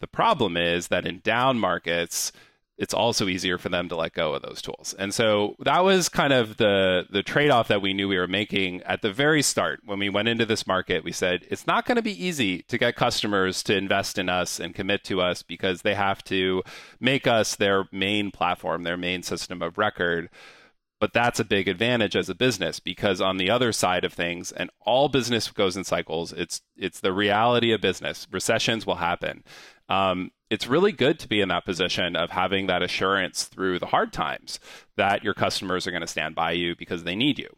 The 0.00 0.08
problem 0.08 0.56
is 0.56 0.88
that 0.88 1.06
in 1.06 1.20
down 1.20 1.60
markets, 1.60 2.32
it's 2.76 2.94
also 2.94 3.28
easier 3.28 3.56
for 3.56 3.68
them 3.68 3.88
to 3.88 3.96
let 3.96 4.12
go 4.14 4.34
of 4.34 4.42
those 4.42 4.60
tools. 4.60 4.94
And 4.98 5.14
so 5.14 5.54
that 5.60 5.84
was 5.84 6.08
kind 6.08 6.32
of 6.32 6.56
the 6.56 7.06
the 7.08 7.22
trade-off 7.22 7.68
that 7.68 7.82
we 7.82 7.94
knew 7.94 8.08
we 8.08 8.18
were 8.18 8.26
making 8.26 8.82
at 8.82 9.02
the 9.02 9.12
very 9.12 9.42
start 9.42 9.80
when 9.84 9.98
we 9.98 10.08
went 10.08 10.28
into 10.28 10.44
this 10.44 10.66
market. 10.66 11.04
We 11.04 11.12
said 11.12 11.46
it's 11.50 11.66
not 11.66 11.86
going 11.86 11.96
to 11.96 12.02
be 12.02 12.24
easy 12.24 12.62
to 12.62 12.78
get 12.78 12.96
customers 12.96 13.62
to 13.64 13.76
invest 13.76 14.18
in 14.18 14.28
us 14.28 14.58
and 14.58 14.74
commit 14.74 15.04
to 15.04 15.20
us 15.20 15.42
because 15.42 15.82
they 15.82 15.94
have 15.94 16.24
to 16.24 16.62
make 16.98 17.26
us 17.26 17.54
their 17.54 17.84
main 17.92 18.30
platform, 18.30 18.82
their 18.82 18.96
main 18.96 19.22
system 19.22 19.62
of 19.62 19.78
record. 19.78 20.28
But 21.00 21.12
that's 21.12 21.40
a 21.40 21.44
big 21.44 21.68
advantage 21.68 22.16
as 22.16 22.28
a 22.28 22.34
business 22.34 22.80
because 22.80 23.20
on 23.20 23.36
the 23.36 23.50
other 23.50 23.72
side 23.72 24.04
of 24.04 24.12
things, 24.12 24.52
and 24.52 24.70
all 24.80 25.08
business 25.08 25.50
goes 25.50 25.76
in 25.76 25.84
cycles, 25.84 26.32
it's 26.32 26.62
it's 26.76 27.00
the 27.00 27.12
reality 27.12 27.72
of 27.72 27.80
business. 27.80 28.26
Recessions 28.32 28.86
will 28.86 28.96
happen. 28.96 29.44
Um, 29.88 30.30
it's 30.54 30.68
really 30.68 30.92
good 30.92 31.18
to 31.18 31.28
be 31.28 31.40
in 31.40 31.48
that 31.48 31.64
position 31.64 32.14
of 32.14 32.30
having 32.30 32.68
that 32.68 32.80
assurance 32.80 33.42
through 33.42 33.80
the 33.80 33.86
hard 33.86 34.12
times 34.12 34.60
that 34.96 35.24
your 35.24 35.34
customers 35.34 35.84
are 35.84 35.90
going 35.90 36.00
to 36.00 36.06
stand 36.06 36.36
by 36.36 36.52
you 36.52 36.76
because 36.76 37.02
they 37.02 37.16
need 37.16 37.40
you. 37.40 37.48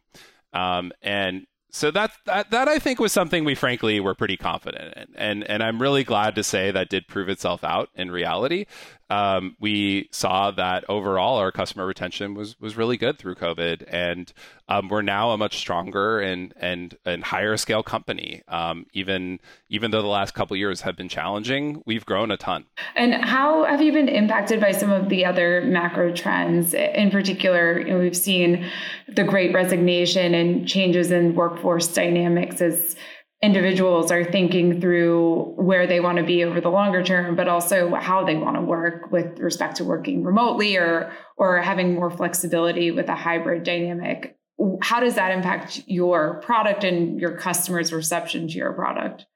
Um, 0.54 0.92
and 1.02 1.46
so 1.70 1.90
that, 1.90 2.12
that 2.24 2.50
that 2.52 2.68
I 2.68 2.78
think 2.78 2.98
was 2.98 3.12
something 3.12 3.44
we 3.44 3.54
frankly 3.54 4.00
were 4.00 4.14
pretty 4.14 4.38
confident 4.38 4.94
in, 4.96 5.08
and 5.14 5.44
and 5.44 5.62
I'm 5.62 5.82
really 5.82 6.04
glad 6.04 6.34
to 6.36 6.42
say 6.42 6.70
that 6.70 6.88
did 6.88 7.06
prove 7.06 7.28
itself 7.28 7.62
out 7.62 7.90
in 7.94 8.10
reality 8.10 8.64
um, 9.08 9.56
we 9.60 10.08
saw 10.10 10.50
that 10.52 10.84
overall 10.88 11.36
our 11.36 11.52
customer 11.52 11.86
retention 11.86 12.34
was 12.34 12.58
was 12.60 12.76
really 12.76 12.96
good 12.96 13.18
through 13.18 13.36
COVID, 13.36 13.84
and 13.86 14.32
um, 14.68 14.88
we're 14.88 15.02
now 15.02 15.30
a 15.30 15.38
much 15.38 15.58
stronger 15.58 16.20
and 16.20 16.52
and 16.56 16.96
and 17.04 17.22
higher 17.22 17.56
scale 17.56 17.82
company. 17.82 18.42
Um, 18.48 18.86
even 18.92 19.38
even 19.68 19.92
though 19.92 20.02
the 20.02 20.08
last 20.08 20.34
couple 20.34 20.56
years 20.56 20.80
have 20.80 20.96
been 20.96 21.08
challenging, 21.08 21.82
we've 21.86 22.04
grown 22.04 22.30
a 22.32 22.36
ton. 22.36 22.64
And 22.96 23.14
how 23.14 23.64
have 23.64 23.80
you 23.80 23.92
been 23.92 24.08
impacted 24.08 24.60
by 24.60 24.72
some 24.72 24.90
of 24.90 25.08
the 25.08 25.24
other 25.24 25.62
macro 25.62 26.12
trends? 26.12 26.74
In 26.74 27.10
particular, 27.10 27.78
you 27.78 27.92
know, 27.92 27.98
we've 28.00 28.16
seen 28.16 28.66
the 29.08 29.24
Great 29.24 29.54
Resignation 29.54 30.34
and 30.34 30.66
changes 30.66 31.12
in 31.12 31.34
workforce 31.36 31.86
dynamics 31.86 32.60
as 32.60 32.96
individuals 33.42 34.10
are 34.10 34.24
thinking 34.24 34.80
through 34.80 35.54
where 35.56 35.86
they 35.86 36.00
want 36.00 36.16
to 36.18 36.24
be 36.24 36.42
over 36.44 36.60
the 36.60 36.70
longer 36.70 37.02
term 37.02 37.36
but 37.36 37.48
also 37.48 37.94
how 37.94 38.24
they 38.24 38.34
want 38.34 38.56
to 38.56 38.62
work 38.62 39.12
with 39.12 39.38
respect 39.38 39.76
to 39.76 39.84
working 39.84 40.24
remotely 40.24 40.76
or 40.76 41.12
or 41.36 41.58
having 41.58 41.94
more 41.94 42.10
flexibility 42.10 42.90
with 42.90 43.08
a 43.08 43.14
hybrid 43.14 43.62
dynamic. 43.62 44.38
How 44.80 45.00
does 45.00 45.16
that 45.16 45.32
impact 45.32 45.82
your 45.86 46.40
product 46.40 46.82
and 46.82 47.20
your 47.20 47.36
customers 47.36 47.92
reception 47.92 48.48
to 48.48 48.54
your 48.54 48.72
product? 48.72 49.26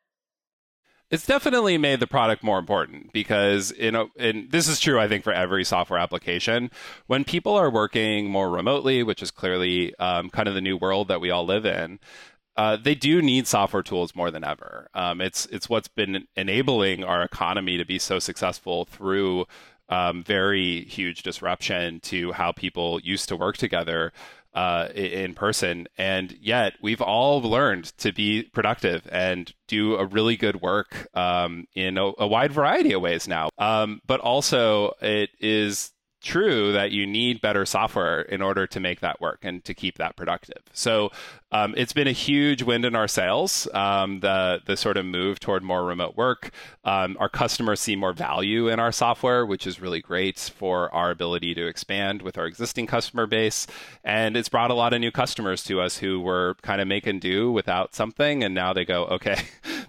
It's 1.11 1.27
definitely 1.27 1.77
made 1.77 2.01
the 2.01 2.07
product 2.07 2.43
more 2.43 2.59
important 2.59 3.13
because 3.13 3.75
you 3.79 3.91
know 3.91 4.09
and 4.19 4.51
this 4.51 4.67
is 4.67 4.81
true 4.81 4.99
i 4.99 5.09
think 5.09 5.25
for 5.25 5.33
every 5.35 5.65
software 5.65 5.99
application. 5.99 6.71
When 7.07 7.25
people 7.25 7.55
are 7.55 7.71
working 7.71 8.31
more 8.31 8.49
remotely 8.49 9.03
which 9.03 9.23
is 9.23 9.31
clearly 9.31 9.95
um, 9.97 10.31
kind 10.31 10.49
of 10.49 10.55
the 10.55 10.63
new 10.63 10.79
world 10.79 11.09
that 11.09 11.21
we 11.21 11.31
all 11.31 11.45
live 11.45 11.67
in 11.67 11.99
uh, 12.61 12.77
they 12.77 12.95
do 12.95 13.23
need 13.23 13.47
software 13.47 13.83
tools 13.83 14.15
more 14.15 14.31
than 14.31 14.45
ever. 14.45 14.91
Um, 14.93 15.23
it's 15.23 15.47
it's 15.47 15.71
what's 15.71 15.89
been 15.89 16.27
enabling 16.37 17.03
our 17.05 17.23
economy 17.23 17.79
to 17.79 17.87
be 17.87 17.99
so 17.99 18.19
successful 18.19 18.85
through 18.85 19.47
um, 19.89 20.23
very 20.23 20.85
huge 20.85 21.23
disruption 21.23 22.01
to 22.01 22.33
how 22.33 22.53
people 22.53 23.01
used 23.01 23.31
to 23.31 23.37
work 23.37 23.57
together 23.57 24.13
uh, 24.53 24.89
in 24.95 25.33
person. 25.33 25.87
And 25.97 26.37
yet, 26.39 26.75
we've 26.83 27.01
all 27.01 27.41
learned 27.41 27.97
to 27.97 28.13
be 28.13 28.43
productive 28.43 29.09
and 29.11 29.51
do 29.67 29.97
a 29.97 30.05
really 30.05 30.37
good 30.37 30.61
work 30.61 31.09
um, 31.15 31.65
in 31.75 31.97
a, 31.97 32.13
a, 32.19 32.27
wide 32.27 32.53
variety 32.53 32.93
of 32.93 33.01
ways 33.01 33.27
now. 33.27 33.49
Um, 33.57 34.03
but 34.07 34.21
also, 34.21 34.93
it 35.01 35.31
is 35.41 35.93
true 36.21 36.73
that 36.73 36.91
you 36.91 37.07
need 37.07 37.41
better 37.41 37.65
software 37.65 38.23
in 38.23 38.43
order 38.43 38.67
to 38.67 38.81
make 38.81 39.01
that 39.01 39.21
work 39.21 39.41
and 39.43 39.65
to 39.65 39.75
keep 39.75 39.99
that 39.99 40.17
productive. 40.17 40.63
So 40.73 41.11
um, 41.53 41.75
it's 41.77 41.93
been 41.93 42.07
a 42.07 42.13
huge 42.13 42.63
wind 42.63 42.85
in 42.85 42.95
our 42.95 43.09
sails. 43.09 43.67
Um, 43.75 44.21
the 44.21 44.61
the 44.65 44.77
sort 44.77 44.97
of 44.97 45.07
move 45.07 45.41
toward 45.41 45.63
more 45.63 45.85
remote 45.85 46.17
work. 46.17 46.51
Um, 46.85 47.17
our 47.19 47.29
customers 47.29 47.81
see 47.81 47.97
more 47.97 48.13
value 48.13 48.69
in 48.69 48.79
our 48.79 48.93
software, 48.93 49.45
which 49.45 49.67
is 49.67 49.81
really 49.81 50.01
great 50.01 50.39
for 50.39 50.95
our 50.95 51.11
ability 51.11 51.55
to 51.55 51.67
expand 51.67 52.23
with 52.23 52.39
our 52.39 52.47
existing 52.47 52.87
customer 52.87 53.27
base. 53.27 53.67
And 54.05 54.37
it's 54.37 54.49
brought 54.49 54.71
a 54.71 54.75
lot 54.75 54.93
of 54.93 55.01
new 55.01 55.11
customers 55.11 55.65
to 55.65 55.81
us 55.81 55.99
who 55.99 56.21
were 56.21 56.57
kind 56.63 56.81
of 56.81 56.87
making 56.87 57.21
do 57.21 57.51
without 57.51 57.95
something, 57.95 58.45
and 58.45 58.55
now 58.55 58.73
they 58.73 58.85
go, 58.85 59.05
okay, 59.07 59.37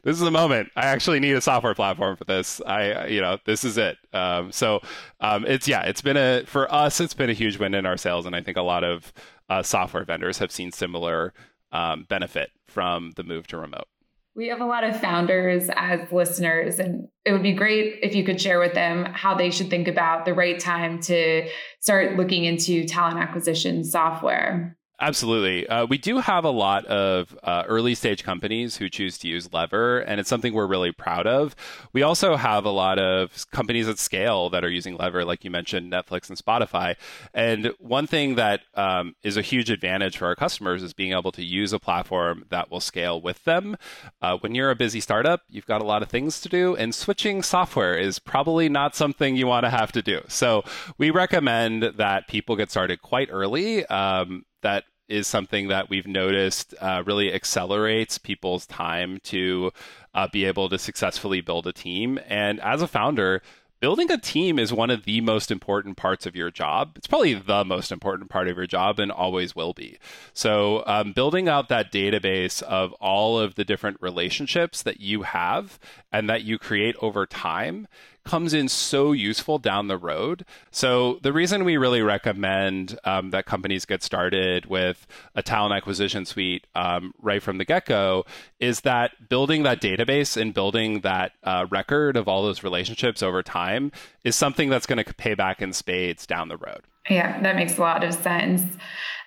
this 0.04 0.16
is 0.16 0.22
the 0.22 0.32
moment. 0.32 0.70
I 0.76 0.88
actually 0.88 1.20
need 1.20 1.34
a 1.34 1.42
software 1.42 1.76
platform 1.76 2.16
for 2.16 2.26
this. 2.26 2.62
I 2.66 3.08
you 3.08 3.22
know 3.22 3.38
this 3.46 3.64
is 3.64 3.78
it. 3.78 3.98
Um, 4.14 4.52
so 4.52 4.82
um, 5.20 5.46
it's 5.46 5.68
yeah, 5.68 5.84
it's 5.84 6.02
been 6.02 6.18
a 6.18 6.44
for 6.46 6.72
us, 6.74 7.00
it's 7.00 7.14
been 7.14 7.30
a 7.30 7.34
huge 7.34 7.58
win 7.58 7.74
in 7.74 7.86
our 7.86 7.98
sales, 7.98 8.26
and 8.26 8.36
I 8.36 8.42
think 8.42 8.58
a 8.58 8.62
lot 8.62 8.84
of 8.84 9.14
uh, 9.50 9.64
software 9.64 10.06
vendors 10.06 10.38
have 10.40 10.52
seen 10.52 10.72
similar 10.72 11.34
um, 11.72 12.06
benefit 12.10 12.52
from 12.68 13.12
the 13.16 13.24
move 13.24 13.48
to 13.48 13.58
remote. 13.58 13.88
We 14.34 14.48
have 14.48 14.62
a 14.62 14.66
lot 14.66 14.86
of 14.86 15.00
founders 15.00 15.70
as 15.76 16.10
listeners, 16.10 16.80
and 16.80 17.10
it 17.26 17.34
would 17.34 17.44
be 17.44 17.52
great 17.52 18.00
if 18.02 18.16
you 18.16 18.24
could 18.24 18.40
share 18.40 18.60
with 18.60 18.74
them 18.74 19.04
how 19.06 19.36
they 19.36 19.52
should 19.52 19.70
think 19.70 19.90
about 19.90 20.24
the 20.24 20.34
right 20.34 20.58
time 20.58 21.02
to 21.02 21.50
start 21.82 22.16
looking 22.16 22.46
into 22.46 22.86
talent 22.86 23.18
acquisition 23.18 23.84
software. 23.84 24.78
Absolutely. 25.02 25.68
Uh, 25.68 25.88
we 25.88 25.98
do 25.98 26.20
have 26.20 26.46
a 26.46 26.52
lot 26.52 26.86
of 26.86 27.36
uh, 27.42 27.64
early 27.68 27.96
stage 27.96 28.24
companies 28.24 28.78
who 28.78 28.88
choose 28.88 29.18
to 29.18 29.28
use 29.28 29.52
Lever, 29.52 30.02
and 30.02 30.20
it's 30.20 30.30
something 30.30 30.54
we're 30.54 30.68
really 30.68 30.92
proud 30.92 31.26
of. 31.26 31.56
We 31.92 32.04
also 32.04 32.36
have 32.36 32.66
a 32.66 32.70
lot 32.70 33.00
of 33.00 33.50
companies 33.50 33.90
at 33.90 33.98
scale 33.98 34.52
that 34.52 34.64
are 34.64 34.70
using 34.70 34.98
Lever, 34.98 35.26
like 35.26 35.44
you 35.44 35.50
mentioned, 35.50 35.92
Netflix 35.92 36.30
and 36.30 36.38
Spotify. 36.38 36.98
And 37.34 37.74
one 37.80 38.06
thing 38.06 38.36
that 38.36 38.62
um, 38.76 39.16
is 39.24 39.38
a 39.38 39.42
huge 39.42 39.72
advantage 39.72 40.20
for 40.20 40.28
our 40.28 40.36
customers 40.36 40.84
is 40.84 40.94
being 40.94 41.14
able 41.14 41.32
to 41.32 41.44
use 41.44 41.74
a 41.74 41.80
platform 41.80 42.46
that 42.50 42.70
will 42.70 42.80
scale 42.80 43.20
with 43.20 43.44
them. 43.44 43.78
Uh, 44.22 44.38
when 44.38 44.54
you're 44.54 44.70
a 44.70 44.76
busy 44.76 45.00
startup, 45.00 45.42
you've 45.50 45.66
got 45.66 45.82
a 45.82 45.86
lot 45.86 46.04
of 46.04 46.10
things 46.10 46.40
to 46.42 46.48
do, 46.48 46.76
and 46.76 46.94
switching 46.94 47.42
software 47.42 47.98
is 47.98 48.20
probably 48.20 48.70
not 48.70 48.96
something 48.96 49.36
you 49.36 49.48
want 49.48 49.64
to 49.64 49.72
have 49.72 49.92
to 49.94 50.04
do. 50.04 50.22
So 50.28 50.64
we 51.00 51.10
recommend 51.10 51.82
that 51.82 52.28
people 52.28 52.56
get 52.56 52.70
started 52.70 53.02
quite 53.02 53.30
early. 53.32 53.84
Um, 53.88 54.46
that 54.62 54.86
is 55.08 55.28
something 55.28 55.68
that 55.68 55.90
we've 55.90 56.08
noticed 56.08 56.74
uh, 56.80 57.04
really 57.06 57.34
accelerates 57.34 58.18
people's 58.18 58.66
time 58.66 59.20
to 59.24 59.72
uh, 60.14 60.28
be 60.32 60.46
able 60.46 60.70
to 60.70 60.78
successfully 60.78 61.42
build 61.42 61.68
a 61.68 61.74
team. 61.74 62.18
And 62.28 62.62
as 62.62 62.82
a 62.82 62.88
founder, 62.88 63.42
building 63.82 64.10
a 64.10 64.18
team 64.18 64.58
is 64.58 64.72
one 64.72 64.90
of 64.90 65.04
the 65.04 65.20
most 65.20 65.52
important 65.52 65.98
parts 65.98 66.26
of 66.26 66.36
your 66.36 66.50
job. 66.50 66.94
It's 66.96 67.08
probably 67.08 67.34
the 67.34 67.66
most 67.66 67.92
important 67.92 68.30
part 68.30 68.48
of 68.48 68.56
your 68.56 68.68
job 68.68 69.00
and 69.00 69.12
always 69.12 69.54
will 69.54 69.74
be. 69.74 69.98
So, 70.34 70.84
um, 70.86 71.12
building 71.12 71.50
out 71.50 71.68
that 71.68 71.92
database 71.92 72.62
of 72.62 72.94
all 72.94 73.38
of 73.38 73.56
the 73.56 73.66
different 73.66 73.98
relationships 74.00 74.82
that 74.84 75.02
you 75.02 75.24
have 75.24 75.78
and 76.12 76.30
that 76.30 76.44
you 76.44 76.58
create 76.58 76.96
over 77.02 77.26
time 77.26 77.88
comes 78.24 78.54
in 78.54 78.68
so 78.68 79.12
useful 79.12 79.58
down 79.58 79.88
the 79.88 79.98
road. 79.98 80.46
So, 80.72 81.20
the 81.22 81.34
reason 81.34 81.64
we 81.64 81.78
really 81.78 82.02
recommend 82.02 82.98
um, 83.04 83.32
that 83.32 83.46
companies 83.46 83.86
get 83.86 84.04
started 84.04 84.66
with 84.66 85.08
a 85.36 85.42
talent 85.42 85.74
acquisition 85.74 86.26
suite 86.26 86.68
um, 86.76 87.14
right 87.22 87.42
from 87.42 87.58
the 87.58 87.66
get 87.66 87.86
go 87.86 88.26
is 88.60 88.82
that 88.82 89.30
building 89.30 89.64
that 89.64 89.82
database 89.82 90.40
and 90.40 90.54
building 90.54 91.02
that 91.02 91.34
uh, 91.44 91.66
record 91.70 92.16
of 92.16 92.28
all 92.28 92.44
those 92.44 92.64
relationships 92.64 93.24
over 93.24 93.42
time 93.42 93.92
is 94.24 94.36
something 94.36 94.70
that's 94.70 94.86
going 94.86 95.04
to 95.04 95.14
pay 95.14 95.34
back 95.34 95.62
in 95.62 95.74
spades 95.74 96.26
down 96.28 96.48
the 96.48 96.58
road. 96.58 96.82
Yeah, 97.10 97.42
that 97.42 97.56
makes 97.56 97.78
a 97.78 97.82
lot 97.82 98.04
of 98.04 98.14
sense. 98.14 98.62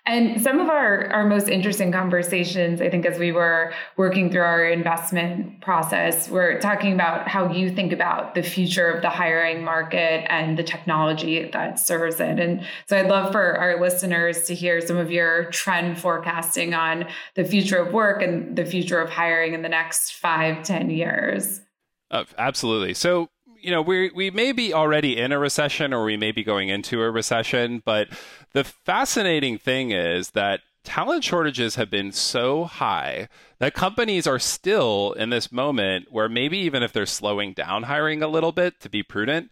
And 0.06 0.42
some 0.42 0.60
of 0.60 0.68
our, 0.68 1.06
our 1.12 1.26
most 1.26 1.48
interesting 1.48 1.90
conversations, 1.90 2.82
I 2.82 2.90
think, 2.90 3.06
as 3.06 3.18
we 3.18 3.32
were 3.32 3.72
working 3.96 4.30
through 4.30 4.42
our 4.42 4.66
investment 4.66 5.62
process, 5.62 6.28
we're 6.28 6.60
talking 6.60 6.92
about 6.92 7.26
how 7.26 7.50
you 7.50 7.70
think 7.70 7.90
about 7.90 8.34
the 8.34 8.42
future 8.42 8.86
of 8.90 9.00
the 9.00 9.08
hiring 9.08 9.64
market 9.64 10.30
and 10.30 10.58
the 10.58 10.62
technology 10.62 11.48
that 11.50 11.78
serves 11.78 12.20
it. 12.20 12.38
And 12.38 12.66
so 12.86 12.98
I'd 12.98 13.08
love 13.08 13.32
for 13.32 13.56
our 13.56 13.80
listeners 13.80 14.42
to 14.44 14.54
hear 14.54 14.82
some 14.82 14.98
of 14.98 15.10
your 15.10 15.44
trend 15.46 15.98
forecasting 15.98 16.74
on 16.74 17.06
the 17.34 17.44
future 17.44 17.78
of 17.78 17.94
work 17.94 18.20
and 18.20 18.56
the 18.56 18.66
future 18.66 19.00
of 19.00 19.08
hiring 19.08 19.54
in 19.54 19.62
the 19.62 19.70
next 19.70 20.16
five, 20.16 20.64
ten 20.64 20.90
years. 20.90 21.62
Uh, 22.10 22.24
absolutely. 22.36 22.92
So 22.92 23.30
you 23.64 23.70
know, 23.70 23.80
we 23.80 24.10
we 24.14 24.30
may 24.30 24.52
be 24.52 24.74
already 24.74 25.16
in 25.16 25.32
a 25.32 25.38
recession 25.38 25.94
or 25.94 26.04
we 26.04 26.16
may 26.16 26.32
be 26.32 26.44
going 26.44 26.68
into 26.68 27.02
a 27.02 27.10
recession, 27.10 27.82
but 27.84 28.08
the 28.52 28.62
fascinating 28.62 29.56
thing 29.58 29.90
is 29.90 30.30
that 30.30 30.60
talent 30.84 31.24
shortages 31.24 31.76
have 31.76 31.90
been 31.90 32.12
so 32.12 32.64
high 32.64 33.26
that 33.58 33.72
companies 33.72 34.26
are 34.26 34.38
still 34.38 35.12
in 35.14 35.30
this 35.30 35.50
moment 35.50 36.08
where 36.10 36.28
maybe 36.28 36.58
even 36.58 36.82
if 36.82 36.92
they're 36.92 37.06
slowing 37.06 37.54
down 37.54 37.84
hiring 37.84 38.22
a 38.22 38.28
little 38.28 38.52
bit 38.52 38.80
to 38.80 38.90
be 38.90 39.02
prudent, 39.02 39.50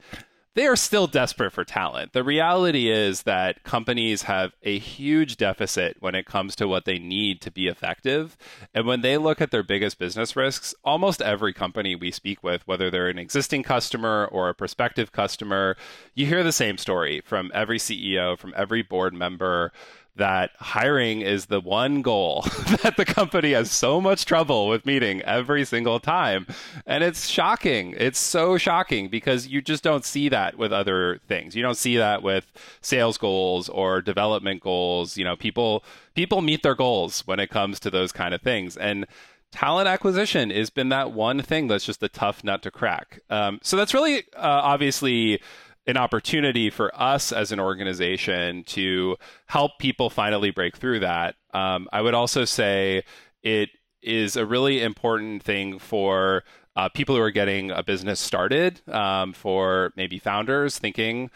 they 0.55 0.67
are 0.67 0.77
still 0.77 1.07
desperate 1.07 1.53
for 1.53 1.65
talent. 1.65 2.13
The 2.13 2.23
reality 2.23 2.91
is 2.91 3.23
that 3.23 3.63
companies 3.63 4.23
have 4.23 4.53
a 4.63 4.79
huge 4.79 5.37
deficit 5.39 5.97
when 6.01 6.15
it 6.15 6.27
comes 6.27 6.55
to 6.57 6.69
what 6.69 6.85
they 6.85 6.99
need 6.99 7.41
to 7.43 7.51
be 7.51 7.69
effective. 7.69 8.37
And 8.75 8.87
when 8.87 9.01
they 9.01 9.17
look 9.17 9.41
at 9.41 9.51
their 9.51 9.63
biggest 9.63 9.99
business 9.99 10.37
risks, 10.37 10.75
almost 10.85 11.23
every 11.23 11.55
company 11.55 11.95
we 11.95 12.11
speak 12.11 12.43
with, 12.43 12.67
whether 12.67 12.91
they're 12.91 13.09
an 13.09 13.19
existing 13.19 13.63
customer 13.63 14.29
or 14.31 14.51
a 14.51 14.55
prospective 14.55 15.11
customer, 15.11 15.77
you 16.15 16.27
hear 16.27 16.43
the 16.43 16.53
same 16.53 16.77
story 16.77 17.23
from 17.23 17.51
every 17.55 17.79
CEO, 17.79 18.39
from 18.39 18.53
every 18.55 18.83
board 18.83 19.15
member 19.15 19.73
that 20.17 20.51
hiring 20.59 21.23
is 21.23 21.47
the 21.47 21.61
one 21.61 22.03
goal 22.03 22.43
that 22.83 22.97
the 22.97 23.05
company 23.05 23.53
has 23.53 23.71
so 23.71 24.01
much 24.01 24.27
trouble 24.27 24.69
with 24.69 24.85
meeting 24.85 25.23
every 25.23 25.65
single 25.65 25.99
time. 26.01 26.47
And 26.87 27.03
it's 27.03 27.29
shocking. 27.29 27.95
It's 27.97 28.19
so 28.19 28.59
shocking 28.59 29.09
because 29.09 29.47
you 29.47 29.63
just 29.63 29.83
don't 29.83 30.05
see 30.05 30.29
that 30.29 30.59
with 30.59 30.73
other 30.73 31.21
things. 31.29 31.57
You 31.57 31.63
don't 31.63 31.77
see 31.77 31.97
that 31.97 32.23
with 32.23 32.47
sales 32.83 33.17
goals 33.17 33.69
or 33.71 34.03
development 34.03 34.61
goals. 34.63 35.17
You 35.17 35.25
know, 35.25 35.37
people 35.37 35.83
people 36.15 36.43
meet 36.43 36.63
their 36.63 36.75
goals 36.75 37.27
when 37.27 37.41
it 37.41 37.49
comes 37.49 37.81
to 37.81 37.91
those 37.91 38.13
kind 38.13 38.35
of 38.35 38.43
things. 38.43 38.77
And 38.77 39.07
talent 39.51 39.89
acquisition 39.89 40.51
has 40.51 40.71
been 40.71 40.91
that 40.91 41.13
one 41.13 41.41
thing 41.41 41.69
that's 41.69 41.85
just 41.85 42.03
a 42.03 42.09
tough 42.09 42.45
nut 42.45 42.63
to 42.63 42.71
crack. 42.71 43.21
Um, 43.31 43.61
so 43.63 43.77
that's 43.77 43.95
really 43.95 44.19
uh, 44.35 44.61
obviously 44.63 45.41
an 45.87 45.97
opportunity 45.97 46.71
for 46.71 46.93
us 46.95 47.33
as 47.33 47.51
an 47.53 47.59
organization 47.59 48.65
to 48.65 49.17
help 49.47 49.73
people 49.79 50.11
finally 50.11 50.51
break 50.51 50.77
through 50.77 51.01
that. 51.01 51.35
Um, 51.53 51.89
I 51.93 52.03
would 52.03 52.15
also 52.15 52.45
say 52.45 53.03
it 53.43 53.71
is 54.03 54.37
a 54.37 54.47
really 54.47 54.83
important 54.83 55.43
thing 55.43 55.79
for 55.79 56.45
uh, 56.77 56.89
people 56.89 57.15
who 57.17 57.23
are 57.23 57.31
getting 57.31 57.71
a 57.71 57.83
business 57.83 58.21
started, 58.21 58.81
um, 58.89 59.33
for 59.33 59.93
maybe 59.97 60.19
founders 60.19 60.79
thinking 60.79 61.31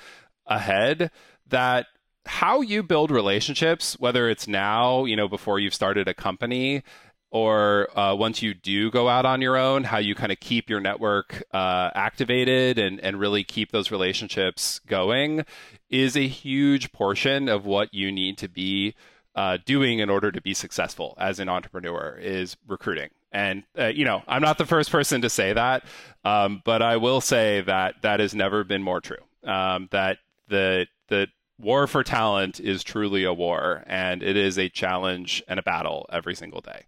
ahead 0.47 1.11
that 1.49 1.87
how 2.25 2.61
you 2.61 2.83
build 2.83 3.11
relationships, 3.11 3.99
whether 4.01 4.29
it's 4.29 4.49
now, 4.49 5.05
you 5.05 5.17
know, 5.17 5.29
before 5.29 5.59
you've 5.61 5.75
started 5.75 6.09
a 6.09 6.15
company, 6.15 6.83
or 7.31 7.89
uh, 7.99 8.15
once 8.15 8.41
you 8.41 8.55
do 8.55 8.91
go 8.91 9.09
out 9.09 9.27
on 9.27 9.43
your 9.43 9.57
own, 9.57 9.85
how 9.85 9.99
you 9.99 10.15
kind 10.15 10.33
of 10.33 10.41
keep 10.41 10.71
your 10.71 10.81
network 10.81 11.43
uh, 11.53 11.91
activated 11.95 12.79
and, 12.79 13.01
and 13.01 13.19
really 13.19 13.45
keep 13.45 13.73
those 13.73 13.91
relationships 13.91 14.81
going 14.87 15.45
is 15.91 16.17
a 16.17 16.27
huge 16.27 16.93
portion 16.93 17.49
of 17.49 17.67
what 17.67 17.93
you 17.93 18.13
need 18.13 18.39
to 18.39 18.49
be 18.49 18.95
uh, 19.35 19.59
doing 19.67 19.99
in 19.99 20.09
order 20.09 20.33
to 20.33 20.41
be 20.41 20.55
successful 20.55 21.15
as 21.19 21.39
an 21.39 21.49
entrepreneur 21.49 22.19
is 22.21 22.57
recruiting. 22.67 23.11
And, 23.33 23.65
uh, 23.79 23.89
you 23.89 24.05
know, 24.05 24.23
I'm 24.27 24.41
not 24.41 24.57
the 24.57 24.65
first 24.65 24.91
person 24.91 25.21
to 25.21 25.29
say 25.29 25.53
that, 25.53 25.85
um, 26.25 26.63
but 26.65 26.81
I 26.81 26.97
will 26.97 27.21
say 27.21 27.61
that 27.63 27.97
that 28.03 28.21
has 28.21 28.35
never 28.35 28.65
been 28.65 28.83
more 28.83 29.01
true. 29.01 29.19
Um, 29.45 29.89
that 29.91 30.19
the, 30.49 30.87
the 31.09 31.27
war 31.59 31.87
for 31.87 32.03
talent 32.03 32.61
is 32.61 32.83
truly 32.83 33.25
a 33.25 33.33
war, 33.33 33.83
and 33.87 34.23
it 34.23 34.37
is 34.37 34.59
a 34.59 34.69
challenge 34.69 35.43
and 35.49 35.59
a 35.59 35.63
battle 35.63 36.07
every 36.13 36.35
single 36.35 36.61
day. 36.61 36.85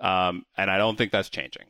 Um, 0.00 0.44
and 0.56 0.70
I 0.70 0.78
don't 0.78 0.96
think 0.96 1.12
that's 1.12 1.28
changing. 1.28 1.64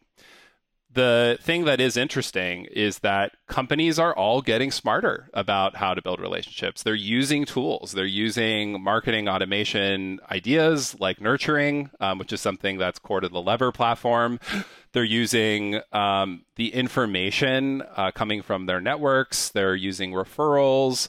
The 0.90 1.38
thing 1.42 1.66
that 1.66 1.80
is 1.80 1.98
interesting 1.98 2.64
is 2.64 3.00
that 3.00 3.32
companies 3.46 3.98
are 3.98 4.16
all 4.16 4.40
getting 4.40 4.70
smarter 4.70 5.28
about 5.34 5.76
how 5.76 5.92
to 5.92 6.00
build 6.00 6.18
relationships. 6.18 6.82
They're 6.82 6.94
using 6.94 7.44
tools. 7.44 7.92
They're 7.92 8.06
using 8.06 8.82
marketing 8.82 9.28
automation 9.28 10.18
ideas 10.30 10.98
like 10.98 11.20
nurturing, 11.20 11.90
um, 12.00 12.18
which 12.18 12.32
is 12.32 12.40
something 12.40 12.78
that's 12.78 12.98
core 12.98 13.20
to 13.20 13.28
the 13.28 13.40
Lever 13.40 13.70
platform. 13.70 14.40
They're 14.92 15.04
using 15.04 15.82
um, 15.92 16.46
the 16.56 16.72
information 16.72 17.82
uh, 17.94 18.10
coming 18.10 18.40
from 18.40 18.64
their 18.64 18.80
networks. 18.80 19.50
They're 19.50 19.76
using 19.76 20.12
referrals. 20.12 21.08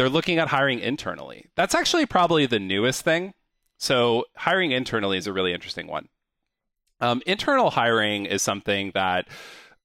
They're 0.00 0.08
looking 0.08 0.38
at 0.38 0.48
hiring 0.48 0.78
internally. 0.78 1.50
That's 1.56 1.74
actually 1.74 2.06
probably 2.06 2.46
the 2.46 2.58
newest 2.58 3.02
thing. 3.02 3.34
So, 3.76 4.24
hiring 4.34 4.70
internally 4.70 5.18
is 5.18 5.26
a 5.26 5.32
really 5.34 5.52
interesting 5.52 5.88
one. 5.88 6.08
Um, 7.02 7.20
internal 7.26 7.68
hiring 7.68 8.24
is 8.24 8.40
something 8.40 8.92
that 8.94 9.28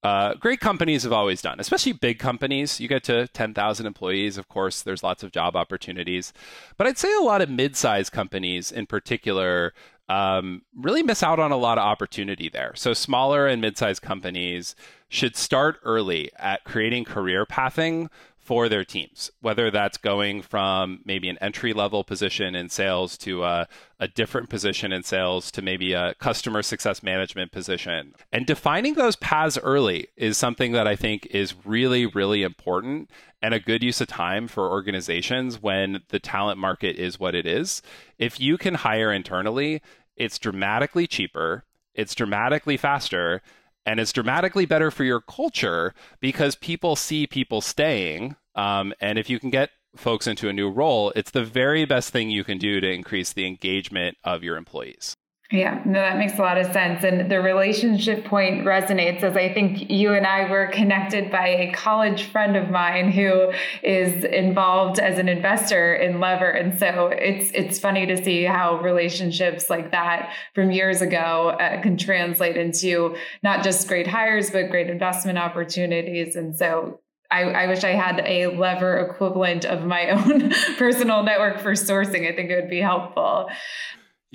uh, 0.03 0.35
great 0.35 0.61
companies 0.61 1.03
have 1.03 1.11
always 1.11 1.41
done, 1.41 1.59
especially 1.59 1.91
big 1.91 2.17
companies. 2.17 2.79
You 2.79 2.87
get 2.87 3.03
to 3.03 3.27
10,000 3.27 3.85
employees, 3.85 4.37
of 4.37 4.47
course, 4.47 4.83
there's 4.83 5.03
lots 5.03 5.21
of 5.21 5.33
job 5.33 5.57
opportunities. 5.57 6.31
But 6.77 6.87
I'd 6.87 6.97
say 6.97 7.13
a 7.13 7.19
lot 7.19 7.41
of 7.41 7.49
mid 7.49 7.75
sized 7.75 8.13
companies 8.13 8.71
in 8.71 8.85
particular 8.85 9.73
um, 10.07 10.61
really 10.73 11.03
miss 11.03 11.23
out 11.23 11.41
on 11.41 11.51
a 11.51 11.57
lot 11.57 11.77
of 11.77 11.83
opportunity 11.83 12.47
there. 12.47 12.71
So, 12.75 12.93
smaller 12.93 13.47
and 13.47 13.59
mid 13.59 13.77
sized 13.77 14.01
companies 14.01 14.77
should 15.09 15.35
start 15.35 15.77
early 15.83 16.31
at 16.37 16.63
creating 16.63 17.03
career 17.03 17.45
pathing 17.45 18.09
for 18.45 18.69
their 18.69 18.85
teams, 18.85 19.31
whether 19.41 19.71
that's 19.71 19.97
going 19.97 20.39
from 20.43 21.01
maybe 21.03 21.27
an 21.29 21.37
entry 21.41 21.73
level 21.73 22.03
position 22.03 22.53
in 22.53 22.69
sales 22.69 23.17
to 23.17 23.43
a, 23.43 23.67
a, 23.99 24.07
different 24.07 24.49
position 24.49 24.93
in 24.93 25.01
sales 25.01 25.49
to 25.49 25.63
maybe 25.63 25.93
a 25.93 26.13
customer 26.19 26.61
success 26.61 27.01
management 27.01 27.51
position. 27.51 28.13
And 28.31 28.45
defining 28.45 28.93
those 28.93 29.15
paths 29.15 29.57
early 29.63 30.09
is 30.15 30.37
something 30.37 30.73
that 30.73 30.87
I 30.87 30.95
think 30.95 31.25
is 31.31 31.55
really, 31.65 32.05
really 32.05 32.43
important 32.43 33.09
and 33.41 33.55
a 33.55 33.59
good 33.59 33.81
use 33.81 33.99
of 33.99 34.07
time 34.07 34.47
for 34.47 34.69
organizations 34.69 35.59
when 35.59 36.03
the 36.09 36.19
talent 36.19 36.59
market 36.59 36.97
is 36.97 37.19
what 37.19 37.33
it 37.33 37.47
is. 37.47 37.81
If 38.19 38.39
you 38.39 38.59
can 38.59 38.75
hire 38.75 39.11
internally, 39.11 39.81
it's 40.15 40.37
dramatically 40.37 41.07
cheaper, 41.07 41.63
it's 41.95 42.13
dramatically 42.13 42.77
faster 42.77 43.41
and 43.85 43.99
it's 43.99 44.13
dramatically 44.13 44.65
better 44.65 44.91
for 44.91 45.03
your 45.03 45.21
culture 45.21 45.93
because 46.19 46.55
people 46.55 46.95
see 46.95 47.27
people 47.27 47.61
staying. 47.61 48.35
Um, 48.55 48.93
and 48.99 49.19
if 49.19 49.29
you 49.29 49.39
can 49.39 49.49
get 49.49 49.69
folks 49.95 50.27
into 50.27 50.49
a 50.49 50.53
new 50.53 50.69
role, 50.69 51.11
it's 51.15 51.31
the 51.31 51.45
very 51.45 51.85
best 51.85 52.09
thing 52.09 52.29
you 52.29 52.43
can 52.43 52.57
do 52.57 52.79
to 52.81 52.89
increase 52.91 53.33
the 53.33 53.45
engagement 53.45 54.17
of 54.23 54.43
your 54.43 54.57
employees. 54.57 55.15
Yeah, 55.55 55.81
no, 55.85 55.93
that 55.93 56.17
makes 56.17 56.37
a 56.37 56.41
lot 56.41 56.57
of 56.57 56.73
sense. 56.73 57.05
And 57.05 57.31
the 57.31 57.39
relationship 57.39 58.25
point 58.25 58.65
resonates 58.65 59.23
as 59.23 59.37
I 59.37 59.53
think 59.53 59.89
you 59.89 60.11
and 60.11 60.27
I 60.27 60.49
were 60.51 60.67
connected 60.67 61.31
by 61.31 61.47
a 61.47 61.71
college 61.71 62.23
friend 62.23 62.57
of 62.57 62.69
mine 62.69 63.09
who 63.09 63.53
is 63.81 64.25
involved 64.25 64.99
as 64.99 65.17
an 65.17 65.29
investor 65.29 65.95
in 65.95 66.19
Lever. 66.19 66.49
And 66.49 66.77
so 66.77 67.07
it's 67.07 67.51
it's 67.51 67.79
funny 67.79 68.05
to 68.05 68.21
see 68.21 68.43
how 68.43 68.81
relationships 68.81 69.69
like 69.69 69.91
that 69.91 70.33
from 70.53 70.71
years 70.71 71.01
ago 71.01 71.55
uh, 71.57 71.81
can 71.81 71.95
translate 71.95 72.57
into 72.57 73.15
not 73.41 73.63
just 73.63 73.87
great 73.87 74.07
hires, 74.07 74.51
but 74.51 74.69
great 74.69 74.89
investment 74.89 75.37
opportunities. 75.37 76.35
And 76.35 76.57
so 76.57 76.99
I, 77.31 77.43
I, 77.43 77.67
wish 77.67 77.83
I 77.85 77.91
had 77.91 78.21
a 78.25 78.47
lever 78.47 78.97
equivalent 78.99 79.63
of 79.63 79.85
my 79.85 80.09
own 80.09 80.51
personal 80.77 81.23
network 81.23 81.61
for 81.61 81.71
sourcing. 81.71 82.29
I 82.29 82.35
think 82.35 82.51
it 82.51 82.55
would 82.55 82.69
be 82.69 82.81
helpful. 82.81 83.49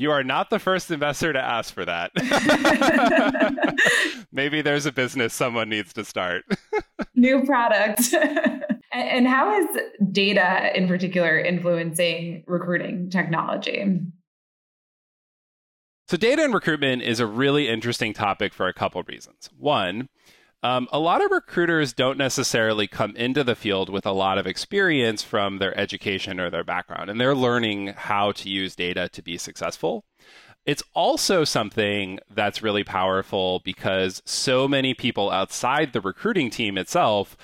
You 0.00 0.12
are 0.12 0.24
not 0.24 0.48
the 0.48 0.58
first 0.58 0.90
investor 0.90 1.30
to 1.34 1.38
ask 1.38 1.74
for 1.74 1.84
that. 1.84 2.10
maybe 4.32 4.62
there's 4.62 4.86
a 4.86 4.92
business 4.92 5.34
someone 5.34 5.68
needs 5.68 5.92
to 5.92 6.06
start. 6.06 6.44
New 7.14 7.44
product. 7.44 8.14
and 8.92 9.28
how 9.28 9.60
is 9.60 9.66
data 10.10 10.74
in 10.74 10.88
particular 10.88 11.38
influencing 11.38 12.44
recruiting 12.46 13.10
technology? 13.10 14.00
So, 16.08 16.16
data 16.16 16.44
and 16.44 16.54
recruitment 16.54 17.02
is 17.02 17.20
a 17.20 17.26
really 17.26 17.68
interesting 17.68 18.14
topic 18.14 18.54
for 18.54 18.68
a 18.68 18.72
couple 18.72 19.02
of 19.02 19.06
reasons. 19.06 19.50
One, 19.58 20.08
um, 20.62 20.88
a 20.92 20.98
lot 20.98 21.24
of 21.24 21.30
recruiters 21.30 21.92
don't 21.92 22.18
necessarily 22.18 22.86
come 22.86 23.16
into 23.16 23.42
the 23.42 23.54
field 23.54 23.88
with 23.88 24.04
a 24.04 24.12
lot 24.12 24.38
of 24.38 24.46
experience 24.46 25.22
from 25.22 25.58
their 25.58 25.76
education 25.78 26.38
or 26.38 26.50
their 26.50 26.64
background, 26.64 27.08
and 27.08 27.20
they're 27.20 27.34
learning 27.34 27.88
how 27.96 28.32
to 28.32 28.48
use 28.50 28.76
data 28.76 29.08
to 29.10 29.22
be 29.22 29.38
successful. 29.38 30.04
It's 30.66 30.82
also 30.94 31.44
something 31.44 32.18
that's 32.28 32.62
really 32.62 32.84
powerful 32.84 33.62
because 33.64 34.22
so 34.26 34.68
many 34.68 34.92
people 34.92 35.30
outside 35.30 35.92
the 35.92 36.02
recruiting 36.02 36.50
team 36.50 36.76
itself 36.76 37.36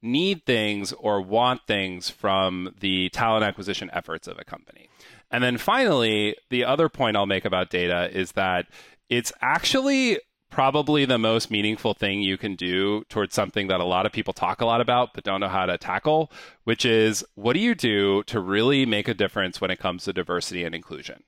need 0.00 0.44
things 0.46 0.92
or 0.94 1.20
want 1.20 1.60
things 1.66 2.08
from 2.08 2.74
the 2.80 3.10
talent 3.10 3.44
acquisition 3.44 3.90
efforts 3.92 4.26
of 4.26 4.38
a 4.38 4.44
company. 4.44 4.88
And 5.30 5.44
then 5.44 5.58
finally, 5.58 6.36
the 6.50 6.64
other 6.64 6.88
point 6.88 7.16
I'll 7.16 7.26
make 7.26 7.44
about 7.44 7.70
data 7.70 8.10
is 8.12 8.32
that 8.32 8.66
it's 9.08 9.32
actually 9.40 10.18
probably 10.52 11.06
the 11.06 11.18
most 11.18 11.50
meaningful 11.50 11.94
thing 11.94 12.20
you 12.20 12.36
can 12.36 12.54
do 12.54 13.02
towards 13.08 13.34
something 13.34 13.68
that 13.68 13.80
a 13.80 13.84
lot 13.84 14.04
of 14.04 14.12
people 14.12 14.34
talk 14.34 14.60
a 14.60 14.66
lot 14.66 14.82
about 14.82 15.14
but 15.14 15.24
don't 15.24 15.40
know 15.40 15.48
how 15.48 15.64
to 15.64 15.78
tackle, 15.78 16.30
which 16.64 16.84
is 16.84 17.24
what 17.34 17.54
do 17.54 17.58
you 17.58 17.74
do 17.74 18.22
to 18.24 18.38
really 18.38 18.84
make 18.84 19.08
a 19.08 19.14
difference 19.14 19.60
when 19.60 19.70
it 19.70 19.78
comes 19.78 20.04
to 20.04 20.12
diversity 20.12 20.62
and 20.62 20.74
inclusion? 20.74 21.22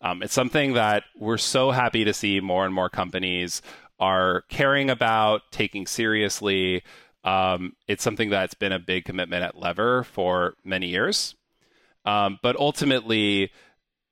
Um, 0.00 0.22
it's 0.22 0.32
something 0.32 0.72
that 0.72 1.04
we're 1.18 1.36
so 1.36 1.72
happy 1.72 2.04
to 2.04 2.14
see 2.14 2.40
more 2.40 2.64
and 2.64 2.74
more 2.74 2.88
companies 2.88 3.60
are 4.00 4.44
caring 4.48 4.88
about, 4.88 5.42
taking 5.52 5.86
seriously. 5.86 6.82
Um, 7.22 7.76
it's 7.86 8.02
something 8.02 8.30
that's 8.30 8.54
been 8.54 8.72
a 8.72 8.78
big 8.78 9.04
commitment 9.04 9.44
at 9.44 9.58
Lever 9.58 10.04
for 10.04 10.54
many 10.64 10.86
years. 10.86 11.34
Um, 12.06 12.38
but 12.42 12.56
ultimately, 12.56 13.52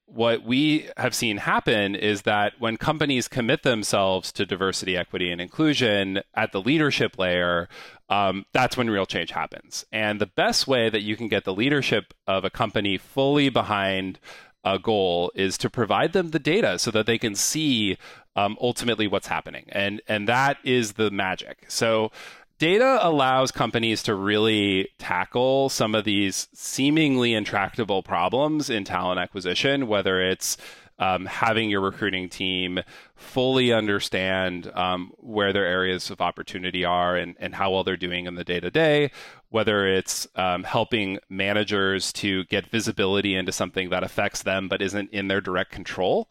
what 0.09 0.43
we 0.43 0.89
have 0.97 1.15
seen 1.15 1.37
happen 1.37 1.95
is 1.95 2.23
that 2.23 2.55
when 2.59 2.77
companies 2.77 3.29
commit 3.29 3.63
themselves 3.63 4.33
to 4.33 4.47
diversity, 4.47 4.97
equity, 4.97 5.31
and 5.31 5.41
inclusion 5.41 6.21
at 6.35 6.53
the 6.53 6.61
leadership 6.61 7.19
layer, 7.19 7.69
um, 8.09 8.47
that's 8.53 8.77
when 8.77 8.89
real 8.89 9.07
change 9.07 9.31
happens. 9.31 9.85
And 9.93 10.21
the 10.21 10.27
best 10.27 10.67
way 10.67 10.89
that 10.89 11.03
you 11.03 11.15
can 11.17 11.29
get 11.29 11.45
the 11.45 11.55
leadership 11.55 12.15
of 12.27 12.45
a 12.45 12.51
company 12.51 12.97
fully 12.97 13.51
behind 13.51 14.19
a 14.65 14.79
goal 14.79 15.31
is 15.35 15.57
to 15.59 15.71
provide 15.71 16.13
them 16.13 16.31
the 16.31 16.39
data 16.39 16.79
so 16.79 16.91
that 16.91 17.07
they 17.07 17.19
can 17.19 17.35
see 17.35 17.97
um, 18.35 18.57
ultimately 18.61 19.07
what's 19.07 19.27
happening. 19.27 19.65
And 19.69 20.01
and 20.09 20.29
that 20.29 20.59
is 20.65 20.95
the 20.95 21.11
magic. 21.11 21.65
So 21.69 22.11
data 22.59 22.99
allows 23.01 23.51
companies 23.51 24.03
to 24.05 24.15
really 24.15 24.89
tackle 24.99 25.69
some 25.69 25.95
of 25.95 26.05
these 26.05 26.49
seemingly 26.53 27.35
intractable 27.35 28.03
problems 28.03 28.69
in 28.69 28.85
talent 28.85 29.21
acquisition, 29.21 29.87
whether 29.87 30.21
it's 30.21 30.57
um, 30.99 31.27
having 31.27 31.71
your 31.71 31.81
recruiting 31.81 32.29
team 32.29 32.81
fully 33.15 33.73
understand 33.73 34.71
um, 34.75 35.13
where 35.19 35.53
their 35.53 35.65
areas 35.65 36.11
of 36.11 36.21
opportunity 36.21 36.85
are 36.85 37.17
and, 37.17 37.37
and 37.39 37.55
how 37.55 37.71
well 37.71 37.85
they're 37.85 37.97
doing 37.97 38.27
in 38.27 38.35
the 38.35 38.43
day 38.43 38.59
to 38.59 38.71
day, 38.71 39.11
whether 39.51 39.87
it's 39.87 40.27
um, 40.35 40.65
helping 40.65 41.19
managers 41.29 42.13
to 42.13 42.45
get 42.45 42.67
visibility 42.67 43.37
into 43.37 43.53
something 43.53 43.91
that 43.91 44.03
affects 44.03 44.43
them 44.43 44.69
but 44.69 44.83
isn't 44.83 45.11
in 45.11 45.29
their 45.29 45.41
direct 45.41 45.71
control. 45.71 46.29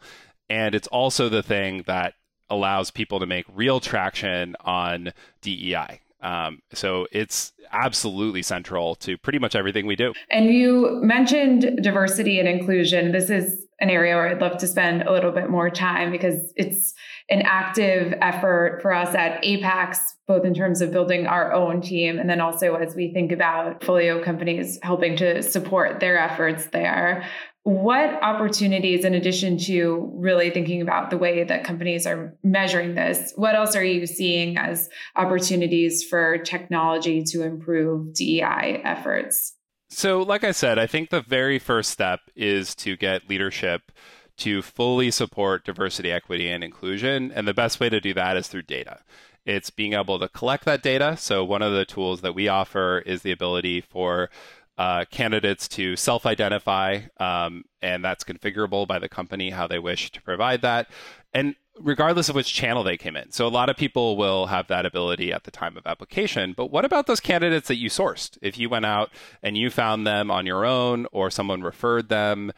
And 0.49 0.75
it's 0.75 0.87
also 0.87 1.29
the 1.29 1.43
thing 1.43 1.83
that 1.87 2.15
allows 2.49 2.91
people 2.91 3.19
to 3.19 3.25
make 3.25 3.45
real 3.53 3.79
traction 3.79 4.55
on 4.61 5.13
DEI. 5.41 6.01
Um, 6.21 6.61
so 6.73 7.07
it's 7.11 7.53
absolutely 7.71 8.41
central 8.41 8.95
to 8.95 9.17
pretty 9.17 9.39
much 9.39 9.55
everything 9.55 9.85
we 9.85 9.95
do. 9.95 10.13
And 10.31 10.47
you 10.47 10.99
mentioned 11.01 11.79
diversity 11.81 12.39
and 12.39 12.47
inclusion. 12.47 13.11
This 13.11 13.29
is 13.29 13.65
an 13.79 13.89
area 13.89 14.15
where 14.15 14.27
I'd 14.27 14.41
love 14.41 14.57
to 14.57 14.67
spend 14.67 15.03
a 15.03 15.11
little 15.11 15.31
bit 15.31 15.49
more 15.49 15.69
time 15.69 16.11
because 16.11 16.51
it's 16.55 16.95
an 17.29 17.43
active 17.43 18.13
effort 18.21 18.79
for 18.81 18.91
us 18.91 19.13
at 19.13 19.43
Apax, 19.43 19.97
both 20.27 20.45
in 20.45 20.53
terms 20.55 20.81
of 20.81 20.91
building 20.91 21.27
our 21.27 21.53
own 21.53 21.81
team 21.81 22.17
and 22.17 22.27
then 22.27 22.41
also 22.41 22.73
as 22.75 22.95
we 22.95 23.13
think 23.13 23.31
about 23.31 23.83
folio 23.83 24.23
companies 24.23 24.79
helping 24.81 25.15
to 25.17 25.43
support 25.43 25.99
their 25.99 26.17
efforts 26.17 26.67
there 26.67 27.27
what 27.67 28.23
opportunities 28.23 29.03
in 29.03 29.13
addition 29.13 29.57
to 29.57 30.09
really 30.15 30.49
thinking 30.49 30.81
about 30.81 31.09
the 31.09 31.17
way 31.17 31.43
that 31.43 31.65
companies 31.65 32.07
are 32.07 32.33
measuring 32.41 32.95
this 32.95 33.33
what 33.35 33.55
else 33.55 33.75
are 33.75 33.83
you 33.83 34.07
seeing 34.07 34.57
as 34.57 34.89
opportunities 35.17 36.01
for 36.01 36.37
technology 36.37 37.21
to 37.21 37.43
improve 37.43 38.13
dei 38.13 38.81
efforts? 38.85 39.53
So 39.89 40.21
like 40.21 40.45
i 40.45 40.51
said 40.51 40.79
i 40.79 40.87
think 40.87 41.09
the 41.09 41.21
very 41.21 41.59
first 41.59 41.91
step 41.91 42.21
is 42.37 42.73
to 42.75 42.95
get 42.95 43.27
leadership 43.27 43.91
to 44.37 44.61
fully 44.61 45.11
support 45.11 45.65
diversity 45.65 46.11
equity 46.11 46.47
and 46.49 46.63
inclusion. 46.63 47.31
And 47.31 47.47
the 47.47 47.53
best 47.53 47.79
way 47.79 47.89
to 47.89 47.99
do 47.99 48.13
that 48.13 48.37
is 48.37 48.47
through 48.47 48.63
data. 48.63 48.99
It's 49.45 49.69
being 49.69 49.93
able 49.93 50.19
to 50.19 50.29
collect 50.29 50.65
that 50.65 50.83
data. 50.83 51.17
So 51.17 51.43
one 51.43 51.61
of 51.61 51.73
the 51.73 51.85
tools 51.85 52.21
that 52.21 52.35
we 52.35 52.47
offer 52.47 52.99
is 53.05 53.21
the 53.21 53.31
ability 53.31 53.81
for 53.81 54.29
uh, 54.77 55.05
candidates 55.09 55.67
to 55.69 55.95
self 55.95 56.25
identify, 56.25 57.01
um, 57.19 57.63
and 57.81 58.03
that's 58.03 58.23
configurable 58.23 58.87
by 58.87 58.99
the 58.99 59.09
company 59.09 59.49
how 59.49 59.67
they 59.67 59.79
wish 59.79 60.11
to 60.11 60.21
provide 60.21 60.61
that. 60.61 60.89
And 61.33 61.55
regardless 61.79 62.29
of 62.29 62.35
which 62.35 62.53
channel 62.53 62.83
they 62.83 62.97
came 62.97 63.15
in. 63.15 63.31
So 63.31 63.45
a 63.45 63.49
lot 63.49 63.69
of 63.69 63.77
people 63.77 64.17
will 64.17 64.47
have 64.47 64.67
that 64.67 64.85
ability 64.85 65.31
at 65.31 65.43
the 65.43 65.51
time 65.51 65.77
of 65.77 65.85
application. 65.85 66.53
But 66.55 66.71
what 66.71 66.85
about 66.85 67.07
those 67.07 67.19
candidates 67.19 67.67
that 67.67 67.75
you 67.75 67.89
sourced? 67.89 68.37
If 68.41 68.57
you 68.57 68.69
went 68.69 68.85
out 68.85 69.11
and 69.43 69.57
you 69.57 69.69
found 69.69 70.05
them 70.05 70.31
on 70.31 70.45
your 70.45 70.65
own 70.65 71.05
or 71.11 71.29
someone 71.29 71.61
referred 71.61 72.09
them, 72.09 72.51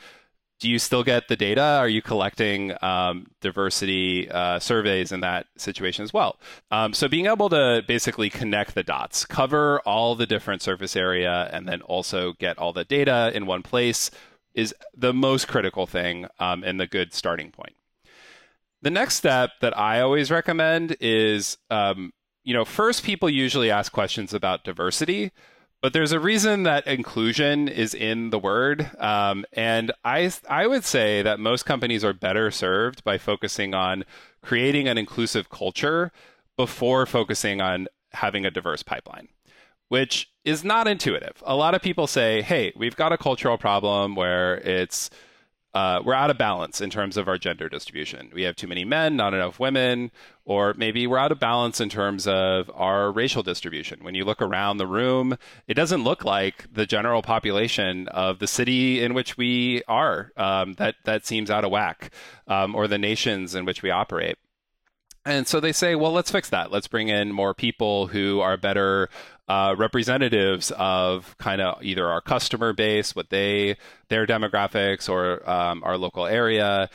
do 0.60 0.70
you 0.70 0.78
still 0.78 1.04
get 1.04 1.28
the 1.28 1.36
data? 1.36 1.62
Are 1.62 1.88
you 1.88 2.02
collecting 2.02 2.74
um, 2.82 3.28
diversity 3.40 4.30
uh, 4.30 4.60
surveys 4.60 5.12
in 5.12 5.22
that 5.22 5.48
situation 5.58 6.04
as 6.04 6.14
well? 6.14 6.38
Um, 6.70 6.94
so 6.94 7.08
being 7.08 7.28
able 7.28 7.50
to 7.50 7.84
basically 7.88 8.30
connect 8.30 8.76
the 8.76 8.84
dots, 8.84 9.26
cover 9.26 9.80
all 9.82 10.16
the 10.16 10.26
different 10.26 10.62
surface 10.62 10.96
area, 10.96 11.50
and 11.54 11.68
then 11.68 11.82
also 11.84 12.34
get 12.34 12.58
all 12.58 12.74
the 12.74 12.84
data 12.84 13.32
in 13.34 13.46
one 13.46 13.64
place 13.64 14.12
is 14.54 14.76
the 14.96 15.14
most 15.14 15.48
critical 15.48 15.88
thing 15.88 16.28
um, 16.40 16.64
and 16.64 16.80
the 16.80 16.88
good 16.88 17.14
starting 17.14 17.52
point. 17.52 17.76
The 18.82 18.90
next 18.90 19.16
step 19.16 19.52
that 19.62 19.78
I 19.78 20.02
always 20.02 20.32
recommend 20.32 20.98
is, 21.00 21.58
um, 21.70 22.12
you 22.44 22.54
know, 22.54 22.66
first 22.66 23.04
people 23.04 23.30
usually 23.30 23.72
ask 23.72 23.92
questions 23.92 24.34
about 24.34 24.64
diversity 24.64 25.32
but 25.82 25.94
there's 25.94 26.12
a 26.12 26.20
reason 26.20 26.64
that 26.64 26.88
inclusion 26.88 27.68
is 27.68 27.94
in 27.94 28.32
the 28.32 28.40
word. 28.40 28.92
Um, 29.00 29.46
and 29.54 29.92
I, 30.04 30.32
I 30.50 30.68
would 30.68 30.84
say 30.84 31.22
that 31.22 31.40
most 31.40 31.66
companies 31.66 32.04
are 32.04 32.14
better 32.14 32.52
served 32.52 33.04
by 33.04 33.18
focusing 33.18 33.74
on 33.74 34.04
creating 34.42 34.88
an 34.88 34.98
inclusive 34.98 35.50
culture 35.50 36.12
before 36.58 37.06
focusing 37.06 37.62
on 37.62 37.88
having 38.12 38.46
a 38.46 38.52
diverse 38.52 38.84
pipeline, 38.84 39.30
which 39.88 40.30
is 40.44 40.64
not 40.64 40.88
intuitive. 40.88 41.42
A 41.46 41.56
lot 41.56 41.76
of 41.76 41.82
people 41.82 42.08
say, 42.08 42.42
hey, 42.42 42.74
we've 42.76 42.96
got 42.96 43.14
a 43.14 43.18
cultural 43.18 43.58
problem 43.58 44.16
where 44.16 44.58
it's 44.58 45.10
uh, 45.74 46.02
we're 46.04 46.14
out 46.14 46.32
of 46.32 46.38
balance 46.38 46.82
in 46.82 46.90
terms 46.90 47.16
of 47.16 47.28
our 47.28 47.38
gender 47.38 47.70
distribution. 47.70 48.32
We 48.34 48.44
have 48.44 48.56
too 48.56 48.68
many 48.68 48.86
men, 48.86 49.16
not 49.16 49.34
enough 49.34 49.60
women, 49.60 50.12
or 50.46 50.74
maybe 50.76 51.06
we're 51.06 51.20
out 51.20 51.32
of 51.32 51.40
balance 51.40 51.80
in 51.80 51.90
terms 51.90 52.26
of 52.26 52.72
our 52.74 53.12
racial 53.12 53.44
distribution. 53.44 54.04
When 54.04 54.16
you 54.16 54.26
look 54.26 54.42
around 54.42 54.78
the 54.78 54.88
room, 54.88 55.38
it 55.68 55.76
doesn't 55.76 56.04
look 56.04 56.26
like 56.26 56.66
the 56.74 56.88
general 56.88 57.22
population 57.22 58.08
of 58.08 58.40
the 58.40 58.48
city 58.48 59.04
in 59.04 59.14
which 59.14 59.38
we 59.38 59.84
are. 59.88 60.32
Um, 60.38 60.74
that 60.74 60.96
that 61.06 61.28
seems 61.28 61.52
out 61.52 61.64
of 61.64 61.72
whack, 61.72 62.12
um, 62.48 62.74
or 62.74 62.88
the 62.88 62.98
nations 62.98 63.54
in 63.54 63.66
which 63.66 63.84
we 63.84 63.92
operate. 63.92 64.38
And 65.26 65.48
so 65.48 65.60
they 65.60 65.74
say, 65.74 65.96
well, 65.96 66.12
let's 66.12 66.32
fix 66.32 66.50
that. 66.50 66.72
Let's 66.72 66.88
bring 66.88 67.10
in 67.10 67.32
more 67.32 67.54
people 67.54 68.08
who 68.08 68.40
are 68.40 68.58
better 68.58 69.10
uh, 69.48 69.76
representatives 69.78 70.72
of 70.78 71.38
kind 71.40 71.62
of 71.62 71.84
either 71.84 72.08
our 72.08 72.22
customer 72.22 72.72
base, 72.72 73.16
what 73.16 73.30
they 73.30 73.78
their 74.10 74.26
demographics, 74.26 75.10
or 75.10 75.48
um, 75.50 75.84
our 75.84 75.98
local 75.98 76.26
area. 76.26 76.90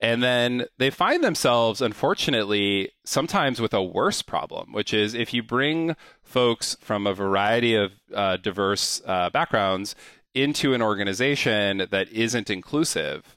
And 0.00 0.22
then 0.22 0.66
they 0.76 0.90
find 0.90 1.24
themselves, 1.24 1.80
unfortunately, 1.80 2.90
sometimes 3.04 3.60
with 3.60 3.72
a 3.72 3.82
worse 3.82 4.20
problem, 4.20 4.72
which 4.72 4.92
is 4.92 5.14
if 5.14 5.32
you 5.32 5.42
bring 5.42 5.96
folks 6.22 6.76
from 6.80 7.06
a 7.06 7.14
variety 7.14 7.74
of 7.74 7.92
uh, 8.14 8.36
diverse 8.36 9.00
uh, 9.06 9.30
backgrounds 9.30 9.94
into 10.34 10.74
an 10.74 10.82
organization 10.82 11.86
that 11.90 12.10
isn't 12.10 12.50
inclusive, 12.50 13.36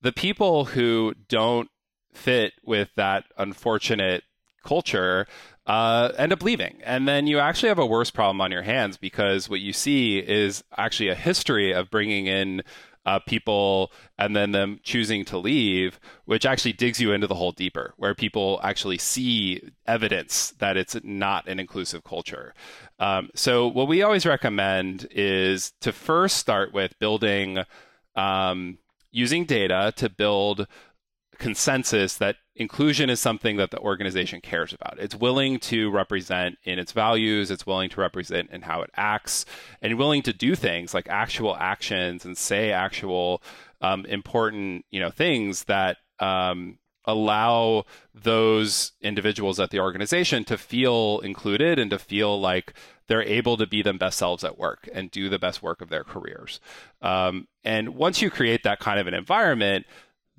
the 0.00 0.12
people 0.12 0.66
who 0.66 1.14
don't 1.28 1.68
fit 2.18 2.52
with 2.64 2.88
that 2.96 3.24
unfortunate 3.36 4.24
culture 4.64 5.26
uh, 5.66 6.12
end 6.16 6.32
up 6.32 6.42
leaving. 6.42 6.80
And 6.84 7.06
then 7.06 7.26
you 7.26 7.38
actually 7.38 7.68
have 7.68 7.78
a 7.78 7.86
worse 7.86 8.10
problem 8.10 8.40
on 8.40 8.50
your 8.50 8.62
hands 8.62 8.96
because 8.96 9.48
what 9.48 9.60
you 9.60 9.72
see 9.72 10.18
is 10.18 10.64
actually 10.76 11.10
a 11.10 11.14
history 11.14 11.72
of 11.72 11.90
bringing 11.90 12.26
in 12.26 12.62
uh, 13.08 13.18
people 13.20 13.90
and 14.18 14.36
then 14.36 14.52
them 14.52 14.80
choosing 14.82 15.24
to 15.26 15.38
leave, 15.38 15.98
which 16.26 16.44
actually 16.44 16.72
digs 16.74 17.00
you 17.00 17.12
into 17.12 17.26
the 17.26 17.34
hole 17.34 17.52
deeper, 17.52 17.94
where 17.96 18.14
people 18.14 18.60
actually 18.62 18.98
see 18.98 19.62
evidence 19.86 20.52
that 20.58 20.76
it's 20.76 20.96
not 21.02 21.48
an 21.48 21.58
inclusive 21.58 22.04
culture. 22.04 22.54
Um, 22.98 23.30
so, 23.34 23.66
what 23.66 23.88
we 23.88 24.02
always 24.02 24.26
recommend 24.26 25.08
is 25.10 25.72
to 25.80 25.92
first 25.92 26.36
start 26.36 26.74
with 26.74 26.98
building, 26.98 27.60
um, 28.14 28.76
using 29.10 29.46
data 29.46 29.92
to 29.96 30.10
build 30.10 30.66
consensus 31.38 32.16
that 32.16 32.36
inclusion 32.56 33.08
is 33.08 33.20
something 33.20 33.56
that 33.56 33.70
the 33.70 33.78
organization 33.78 34.40
cares 34.40 34.72
about. 34.72 34.98
It's 34.98 35.14
willing 35.14 35.58
to 35.60 35.90
represent 35.90 36.58
in 36.64 36.78
its 36.78 36.92
values, 36.92 37.50
it's 37.50 37.66
willing 37.66 37.88
to 37.90 38.00
represent 38.00 38.50
in 38.50 38.62
how 38.62 38.82
it 38.82 38.90
acts, 38.96 39.44
and 39.80 39.96
willing 39.96 40.22
to 40.22 40.32
do 40.32 40.54
things 40.54 40.92
like 40.92 41.08
actual 41.08 41.56
actions 41.56 42.24
and 42.24 42.36
say 42.36 42.72
actual 42.72 43.42
um, 43.80 44.04
important 44.06 44.84
you 44.90 45.00
know 45.00 45.10
things 45.10 45.64
that 45.64 45.98
um, 46.18 46.78
allow 47.04 47.84
those 48.14 48.92
individuals 49.00 49.58
at 49.58 49.70
the 49.70 49.80
organization 49.80 50.44
to 50.44 50.58
feel 50.58 51.20
included 51.20 51.78
and 51.78 51.90
to 51.90 51.98
feel 51.98 52.38
like 52.40 52.74
they're 53.06 53.22
able 53.22 53.56
to 53.56 53.66
be 53.66 53.80
them 53.80 53.96
best 53.96 54.18
selves 54.18 54.44
at 54.44 54.58
work 54.58 54.88
and 54.92 55.10
do 55.10 55.30
the 55.30 55.38
best 55.38 55.62
work 55.62 55.80
of 55.80 55.88
their 55.88 56.04
careers. 56.04 56.60
Um, 57.00 57.48
and 57.64 57.94
once 57.94 58.20
you 58.20 58.30
create 58.30 58.62
that 58.64 58.80
kind 58.80 59.00
of 59.00 59.06
an 59.06 59.14
environment, 59.14 59.86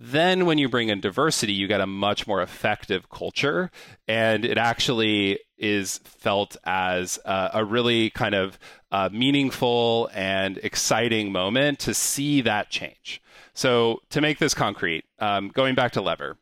then, 0.02 0.45
when 0.45 0.58
you 0.58 0.70
bring 0.70 0.88
in 0.88 1.02
diversity, 1.02 1.52
you 1.52 1.68
get 1.68 1.82
a 1.82 1.86
much 1.86 2.26
more 2.26 2.41
effective 2.41 3.10
culture. 3.10 3.70
And 4.08 4.45
it 4.45 4.58
actually 4.58 5.39
is 5.58 5.97
felt 6.06 6.56
as 6.64 7.20
a, 7.26 7.66
really 7.66 8.10
kind 8.10 8.34
of 8.34 8.58
uh, 8.93 9.10
meaningful 9.12 10.10
and 10.14 10.58
exciting 10.60 11.34
moment 11.34 11.80
to 11.80 11.93
see 11.93 12.39
that 12.41 12.70
change. 12.70 13.22
So, 13.54 14.02
to 14.12 14.22
make 14.22 14.39
this 14.39 14.54
concrete, 14.54 15.04
um, 15.20 15.50
going 15.50 15.76
back 15.76 15.91
to 15.93 16.02
Lever, 16.02 16.38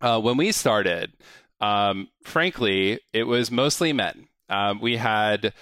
uh, 0.00 0.20
when 0.20 0.36
we 0.36 0.52
started, 0.52 1.12
um, 1.60 2.10
frankly, 2.22 3.00
it 3.12 3.24
was 3.24 3.50
mostly 3.50 3.92
men. 3.92 4.28
Um, 4.48 4.80
we 4.80 4.98
had 4.98 5.52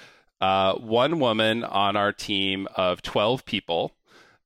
uh, 0.43 0.75
one 0.75 1.19
woman 1.19 1.65
on 1.65 1.97
our 1.97 2.13
team 2.13 2.69
of 2.77 3.01
12 3.01 3.47
people. 3.47 3.93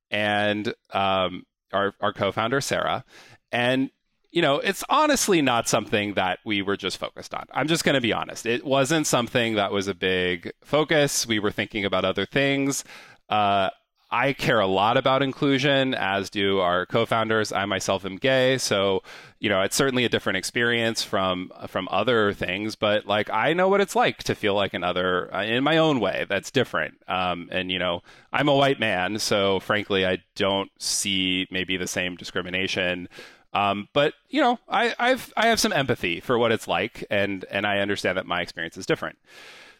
And 0.09 0.73
um, 0.91 1.45
our, 1.75 1.93
our 2.01 2.13
co-founder 2.13 2.61
Sarah, 2.61 3.03
and 3.51 3.89
you 4.31 4.41
know, 4.41 4.59
it's 4.59 4.83
honestly 4.89 5.41
not 5.41 5.69
something 5.69 6.15
that 6.15 6.39
we 6.43 6.61
were 6.61 6.75
just 6.75 6.97
focused 6.97 7.33
on. 7.33 7.45
I'm 7.53 7.69
just 7.69 7.85
going 7.85 7.95
to 7.95 8.01
be 8.01 8.11
honest. 8.11 8.45
It 8.45 8.65
wasn't 8.65 9.07
something 9.07 9.55
that 9.55 9.71
was 9.71 9.87
a 9.87 9.93
big 9.93 10.51
focus. 10.61 11.25
We 11.25 11.39
were 11.39 11.51
thinking 11.51 11.85
about 11.85 12.03
other 12.03 12.25
things. 12.25 12.83
Uh, 13.29 13.69
I 14.11 14.33
care 14.33 14.59
a 14.59 14.67
lot 14.67 14.97
about 14.97 15.23
inclusion, 15.23 15.95
as 15.95 16.29
do 16.29 16.59
our 16.59 16.85
co-founders. 16.85 17.51
I 17.51 17.65
myself 17.65 18.05
am 18.05 18.17
gay, 18.17 18.57
so 18.57 19.01
you 19.39 19.49
know 19.49 19.61
it's 19.61 19.75
certainly 19.75 20.05
a 20.05 20.09
different 20.09 20.37
experience 20.37 21.03
from 21.03 21.51
from 21.67 21.87
other 21.91 22.31
things. 22.33 22.75
But 22.75 23.07
like 23.07 23.29
I 23.29 23.53
know 23.53 23.67
what 23.67 23.81
it's 23.81 23.95
like 23.95 24.23
to 24.23 24.35
feel 24.35 24.53
like 24.53 24.73
another 24.73 25.33
uh, 25.33 25.43
in 25.43 25.63
my 25.63 25.77
own 25.77 25.99
way. 25.99 26.25
That's 26.29 26.51
different. 26.51 26.95
Um, 27.07 27.49
and 27.51 27.71
you 27.71 27.79
know 27.79 28.03
I'm 28.31 28.47
a 28.47 28.55
white 28.55 28.79
man, 28.79 29.17
so 29.19 29.59
frankly 29.59 30.05
I 30.05 30.19
don't 30.35 30.71
see 30.77 31.47
maybe 31.49 31.75
the 31.75 31.87
same 31.87 32.15
discrimination. 32.15 33.09
Um, 33.53 33.87
but 33.93 34.13
you 34.29 34.41
know 34.41 34.59
I, 34.69 34.93
I've 34.99 35.33
I 35.35 35.47
have 35.47 35.59
some 35.59 35.73
empathy 35.73 36.19
for 36.19 36.37
what 36.37 36.51
it's 36.51 36.67
like, 36.67 37.05
and 37.09 37.43
and 37.49 37.65
I 37.65 37.79
understand 37.79 38.17
that 38.17 38.27
my 38.27 38.41
experience 38.41 38.77
is 38.77 38.85
different. 38.85 39.17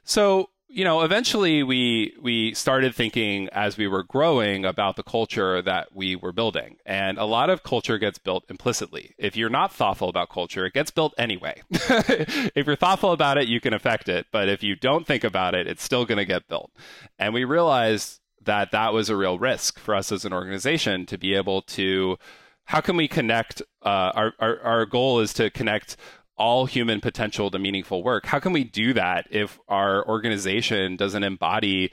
So 0.03 0.49
you 0.68 0.84
know, 0.84 1.01
eventually 1.01 1.63
we 1.63 2.13
we 2.22 2.53
started 2.53 2.95
thinking 2.95 3.47
as 3.49 3.78
we 3.78 3.88
were 3.88 4.03
growing 4.03 4.66
about 4.66 4.95
the 4.95 5.03
culture 5.03 5.61
that 5.61 5.95
we 5.95 6.16
were 6.16 6.32
building. 6.32 6.78
And 6.86 7.18
a 7.18 7.26
lot 7.26 7.49
of 7.49 7.63
culture 7.63 7.97
gets 7.97 8.18
built 8.18 8.45
implicitly. 8.49 9.13
If 9.18 9.38
you're 9.38 9.49
not 9.49 9.74
thoughtful 9.74 10.09
about 10.09 10.30
culture, 10.30 10.66
it 10.66 10.74
gets 10.74 10.91
built 10.91 11.13
anyway. 11.18 11.61
if 11.72 12.66
you're 12.66 12.76
thoughtful 12.76 13.11
about 13.11 13.38
it, 13.38 13.47
you 13.47 13.61
can 13.61 13.74
affect 13.74 14.09
it, 14.09 14.28
but 14.32 14.49
if 14.49 14.63
you 14.63 14.76
don't 14.76 15.05
think 15.05 15.24
about 15.24 15.55
it, 15.55 15.68
it's 15.68 15.84
still 15.84 16.05
going 16.05 16.18
to 16.18 16.26
get 16.26 16.47
built. 16.47 16.72
And 17.20 17.34
we 17.34 17.43
realized 17.43 18.20
that 18.43 18.72
that 18.72 18.93
was 18.93 19.09
a 19.09 19.16
real 19.16 19.39
risk 19.39 19.80
for 19.80 19.95
us 19.95 20.11
as 20.11 20.26
an 20.26 20.34
organization 20.34 21.05
to 21.07 21.18
be 21.18 21.36
able 21.36 21.61
to 21.61 22.18
how 22.66 22.82
can 22.82 22.97
we 22.97 23.07
connect 23.07 23.61
uh, 23.84 24.11
our, 24.16 24.34
our, 24.39 24.59
our 24.61 24.86
goal 24.86 25.20
is 25.20 25.34
to 25.34 25.49
connect 25.51 25.97
all 26.38 26.65
human 26.65 27.01
potential 27.01 27.49
to 27.51 27.59
meaningful 27.59 28.03
work. 28.03 28.25
How 28.25 28.39
can 28.39 28.51
we 28.51 28.63
do 28.63 28.93
that 28.93 29.27
if 29.29 29.59
our 29.67 30.05
organization 30.07 30.95
doesn't 30.95 31.23
embody 31.23 31.91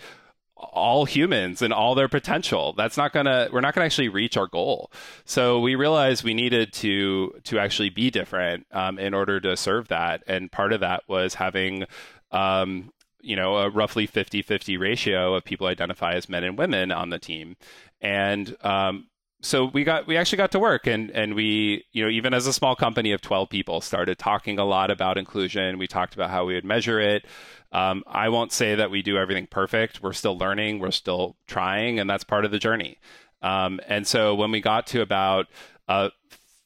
all 0.56 1.04
humans 1.04 1.62
and 1.62 1.72
all 1.72 1.94
their 1.94 2.08
potential? 2.08 2.72
That's 2.76 2.96
not 2.96 3.12
gonna 3.12 3.48
we're 3.52 3.60
not 3.60 3.74
gonna 3.74 3.86
actually 3.86 4.08
reach 4.08 4.36
our 4.36 4.46
goal. 4.46 4.90
So 5.24 5.60
we 5.60 5.74
realized 5.74 6.24
we 6.24 6.34
needed 6.34 6.72
to 6.74 7.34
to 7.44 7.58
actually 7.58 7.90
be 7.90 8.10
different 8.10 8.66
um, 8.72 8.98
in 8.98 9.14
order 9.14 9.40
to 9.40 9.56
serve 9.56 9.88
that, 9.88 10.22
and 10.26 10.50
part 10.50 10.72
of 10.72 10.80
that 10.80 11.02
was 11.08 11.34
having. 11.34 11.84
Um, 12.30 12.92
you 13.24 13.36
know, 13.36 13.58
a 13.58 13.70
roughly 13.70 14.06
50 14.06 14.42
50 14.42 14.76
ratio 14.78 15.34
of 15.34 15.44
people 15.44 15.68
identify 15.68 16.14
as 16.14 16.28
men 16.28 16.42
and 16.42 16.58
women 16.58 16.90
on 16.90 17.10
the 17.10 17.20
team. 17.20 17.54
And 18.00 18.56
um, 18.62 19.06
so 19.42 19.64
we 19.66 19.82
got 19.82 20.06
we 20.06 20.16
actually 20.16 20.38
got 20.38 20.52
to 20.52 20.60
work 20.60 20.86
and 20.86 21.10
and 21.10 21.34
we 21.34 21.84
you 21.92 22.04
know 22.04 22.08
even 22.08 22.32
as 22.32 22.46
a 22.46 22.52
small 22.52 22.76
company 22.76 23.12
of 23.12 23.20
12 23.20 23.50
people 23.50 23.80
started 23.80 24.18
talking 24.18 24.58
a 24.58 24.64
lot 24.64 24.90
about 24.90 25.18
inclusion. 25.18 25.78
We 25.78 25.88
talked 25.88 26.14
about 26.14 26.30
how 26.30 26.46
we 26.46 26.54
would 26.54 26.64
measure 26.64 27.00
it. 27.00 27.26
Um, 27.72 28.04
i 28.06 28.28
won't 28.28 28.52
say 28.52 28.74
that 28.74 28.90
we 28.90 29.02
do 29.02 29.16
everything 29.16 29.46
perfect. 29.46 30.02
We're 30.02 30.12
still 30.12 30.38
learning. 30.38 30.78
We're 30.78 30.92
still 30.92 31.36
trying 31.46 31.98
and 31.98 32.08
that's 32.08 32.24
part 32.24 32.44
of 32.44 32.52
the 32.52 32.58
journey. 32.58 32.98
Um, 33.42 33.80
and 33.88 34.06
so 34.06 34.34
when 34.34 34.52
we 34.52 34.60
got 34.60 34.86
to 34.88 35.02
about 35.02 35.46
uh, 35.88 36.10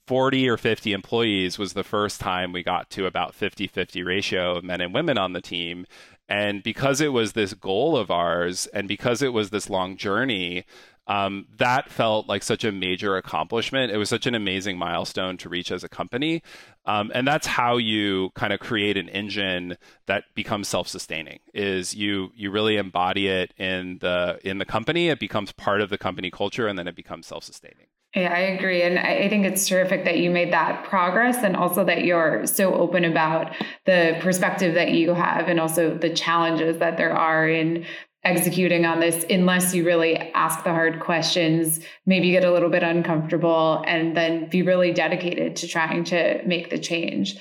40 0.07 0.49
or 0.49 0.57
50 0.59 0.93
employees 0.93 1.59
was 1.59 1.73
the 1.73 1.83
first 1.83 2.21
time 2.21 2.53
we 2.53 2.63
got 2.63 2.91
to 2.91 3.07
about 3.07 3.35
50 3.35 3.67
50 3.67 4.03
ratio 4.03 4.57
of 4.57 4.65
men 4.65 4.83
and 4.83 4.93
women 4.93 5.17
on 5.17 5.33
the 5.33 5.41
team. 5.41 5.87
And 6.29 6.63
because 6.63 7.01
it 7.01 7.13
was 7.13 7.33
this 7.33 7.55
goal 7.55 7.97
of 7.97 8.11
ours 8.11 8.67
and 8.67 8.87
because 8.89 9.23
it 9.23 9.33
was 9.33 9.51
this 9.51 9.71
long 9.71 9.97
journey 9.97 10.65
um, 11.07 11.47
that 11.59 11.91
felt 11.91 12.29
like 12.29 12.43
such 12.43 12.65
a 12.65 12.73
major 12.73 13.17
accomplishment. 13.17 13.93
It 13.93 13.97
was 13.97 14.09
such 14.09 14.27
an 14.27 14.35
amazing 14.35 14.79
milestone 14.79 15.37
to 15.39 15.49
reach 15.49 15.71
as 15.71 15.85
a 15.85 15.89
company. 15.89 16.43
Um, 16.85 17.11
and 17.15 17.27
that's 17.27 17.47
how 17.47 17.77
you 17.77 18.31
kind 18.35 18.53
of 18.53 18.61
create 18.61 18.97
an 18.97 19.09
engine 19.09 19.77
that 20.07 20.25
becomes 20.35 20.69
self-sustaining 20.69 21.41
is 21.55 21.95
you 21.95 22.31
you 22.35 22.51
really 22.51 22.77
embody 22.77 23.29
it 23.29 23.53
in 23.59 23.99
the 23.99 24.39
in 24.45 24.59
the 24.59 24.65
company 24.65 25.09
it 25.09 25.19
becomes 25.19 25.51
part 25.53 25.81
of 25.81 25.91
the 25.91 25.99
company 25.99 26.31
culture 26.31 26.69
and 26.69 26.79
then 26.79 26.87
it 26.87 26.95
becomes 26.95 27.27
self-sustaining 27.27 27.87
yeah, 28.17 28.33
I 28.33 28.39
agree. 28.39 28.81
And 28.81 28.99
I 28.99 29.29
think 29.29 29.45
it's 29.45 29.69
terrific 29.69 30.07
that 30.07 30.17
you 30.17 30.31
made 30.31 30.51
that 30.55 30.85
progress 30.85 31.37
and 31.45 31.55
also 31.55 31.85
that 31.85 32.05
you're 32.05 32.47
so 32.47 32.73
open 32.75 33.05
about 33.05 33.55
the 33.85 34.17
perspective 34.23 34.75
that 34.75 34.93
you 34.93 35.13
have 35.13 35.49
and 35.49 35.61
also 35.61 35.95
the 35.95 36.09
challenges 36.09 36.79
that 36.79 36.97
there 36.97 37.13
are 37.13 37.47
in 37.47 37.85
executing 38.25 38.85
on 38.85 39.01
this 39.01 39.25
unless 39.31 39.75
you 39.75 39.85
really 39.85 40.17
ask 40.17 40.65
the 40.65 40.71
hard 40.71 41.01
questions, 41.01 41.81
maybe 42.07 42.31
get 42.31 42.45
a 42.45 42.53
little 42.53 42.71
bit 42.71 42.83
uncomfortable, 42.83 43.85
and 43.87 44.17
then 44.17 44.49
be 44.49 44.63
really 44.63 44.93
dedicated 44.93 45.57
to 45.57 45.69
trying 45.69 46.05
to 46.05 46.43
make 46.45 46.71
the 46.71 46.79
change. 46.79 47.37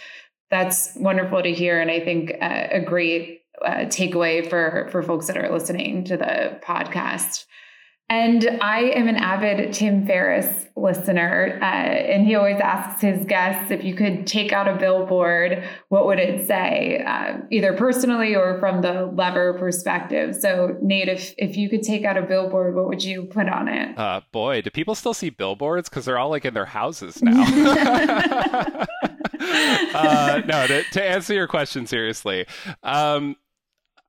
That's 0.51 0.95
wonderful 0.95 1.41
to 1.41 1.51
hear, 1.51 1.81
and 1.81 1.89
I 1.89 1.99
think 1.99 2.33
uh, 2.39 2.67
a 2.71 2.81
great 2.81 3.41
uh, 3.63 3.85
takeaway 3.85 4.47
for 4.47 4.87
for 4.91 5.01
folks 5.01 5.27
that 5.27 5.37
are 5.37 5.51
listening 5.51 6.03
to 6.05 6.17
the 6.17 6.59
podcast. 6.63 7.45
And 8.07 8.59
I 8.61 8.81
am 8.81 9.07
an 9.07 9.15
avid 9.15 9.73
Tim 9.73 10.05
Ferriss 10.05 10.67
listener, 10.75 11.57
uh, 11.59 11.65
and 11.65 12.27
he 12.27 12.35
always 12.35 12.59
asks 12.59 13.01
his 13.01 13.25
guests 13.25 13.71
if 13.71 13.83
you 13.83 13.95
could 13.95 14.27
take 14.27 14.53
out 14.53 14.67
a 14.67 14.75
billboard, 14.75 15.63
what 15.89 16.05
would 16.05 16.19
it 16.19 16.45
say, 16.45 17.03
uh, 17.03 17.37
either 17.49 17.73
personally 17.73 18.35
or 18.35 18.59
from 18.59 18.83
the 18.83 19.07
lever 19.07 19.57
perspective. 19.57 20.35
So, 20.35 20.77
Nate, 20.83 21.09
if 21.09 21.33
if 21.39 21.57
you 21.57 21.67
could 21.67 21.81
take 21.81 22.05
out 22.05 22.15
a 22.15 22.21
billboard, 22.21 22.75
what 22.75 22.87
would 22.87 23.03
you 23.03 23.23
put 23.23 23.49
on 23.49 23.67
it? 23.67 23.97
Uh, 23.97 24.21
boy, 24.31 24.61
do 24.61 24.69
people 24.69 24.93
still 24.93 25.15
see 25.15 25.31
billboards? 25.31 25.89
Because 25.89 26.05
they're 26.05 26.19
all 26.19 26.29
like 26.29 26.45
in 26.45 26.53
their 26.53 26.65
houses 26.65 27.19
now. 27.23 27.43
uh, 29.95 30.41
no, 30.45 30.67
to, 30.67 30.83
to, 30.91 31.03
answer 31.03 31.33
your 31.33 31.47
question 31.47 31.87
seriously, 31.87 32.45
um, 32.83 33.35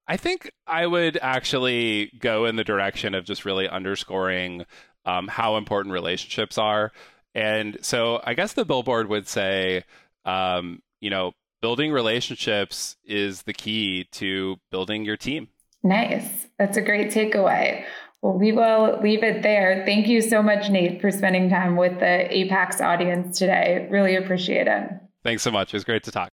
I 0.08 0.16
think 0.16 0.50
I 0.66 0.86
would 0.86 1.18
actually 1.20 2.12
go 2.18 2.44
in 2.44 2.56
the 2.56 2.64
direction 2.64 3.14
of 3.14 3.24
just 3.24 3.44
really 3.44 3.68
underscoring 3.68 4.64
um, 5.04 5.28
how 5.28 5.56
important 5.56 5.92
relationships 5.92 6.58
are. 6.58 6.92
And 7.34 7.78
so 7.82 8.20
I 8.24 8.34
guess 8.34 8.52
the 8.52 8.64
billboard 8.64 9.08
would 9.08 9.28
say, 9.28 9.84
um, 10.24 10.82
you 11.00 11.10
know, 11.10 11.32
building 11.60 11.92
relationships 11.92 12.96
is 13.04 13.42
the 13.42 13.52
key 13.52 14.06
to 14.12 14.56
building 14.70 15.04
your 15.04 15.16
team. 15.16 15.48
Nice. 15.82 16.46
That's 16.58 16.76
a 16.76 16.82
great 16.82 17.10
takeaway. 17.10 17.84
Well, 18.22 18.38
we 18.38 18.52
will 18.52 18.98
leave 19.02 19.22
it 19.22 19.42
there. 19.42 19.82
Thank 19.86 20.08
you 20.08 20.20
so 20.20 20.42
much, 20.42 20.70
Nate, 20.70 21.00
for 21.00 21.10
spending 21.10 21.50
time 21.50 21.76
with 21.76 22.00
the 22.00 22.28
Apax 22.30 22.80
audience 22.80 23.38
today. 23.38 23.86
Really 23.90 24.16
appreciate 24.16 24.66
it. 24.66 24.90
Thanks 25.22 25.42
so 25.42 25.50
much. 25.50 25.74
It 25.74 25.76
was 25.76 25.84
great 25.84 26.04
to 26.04 26.10
talk. 26.10 26.30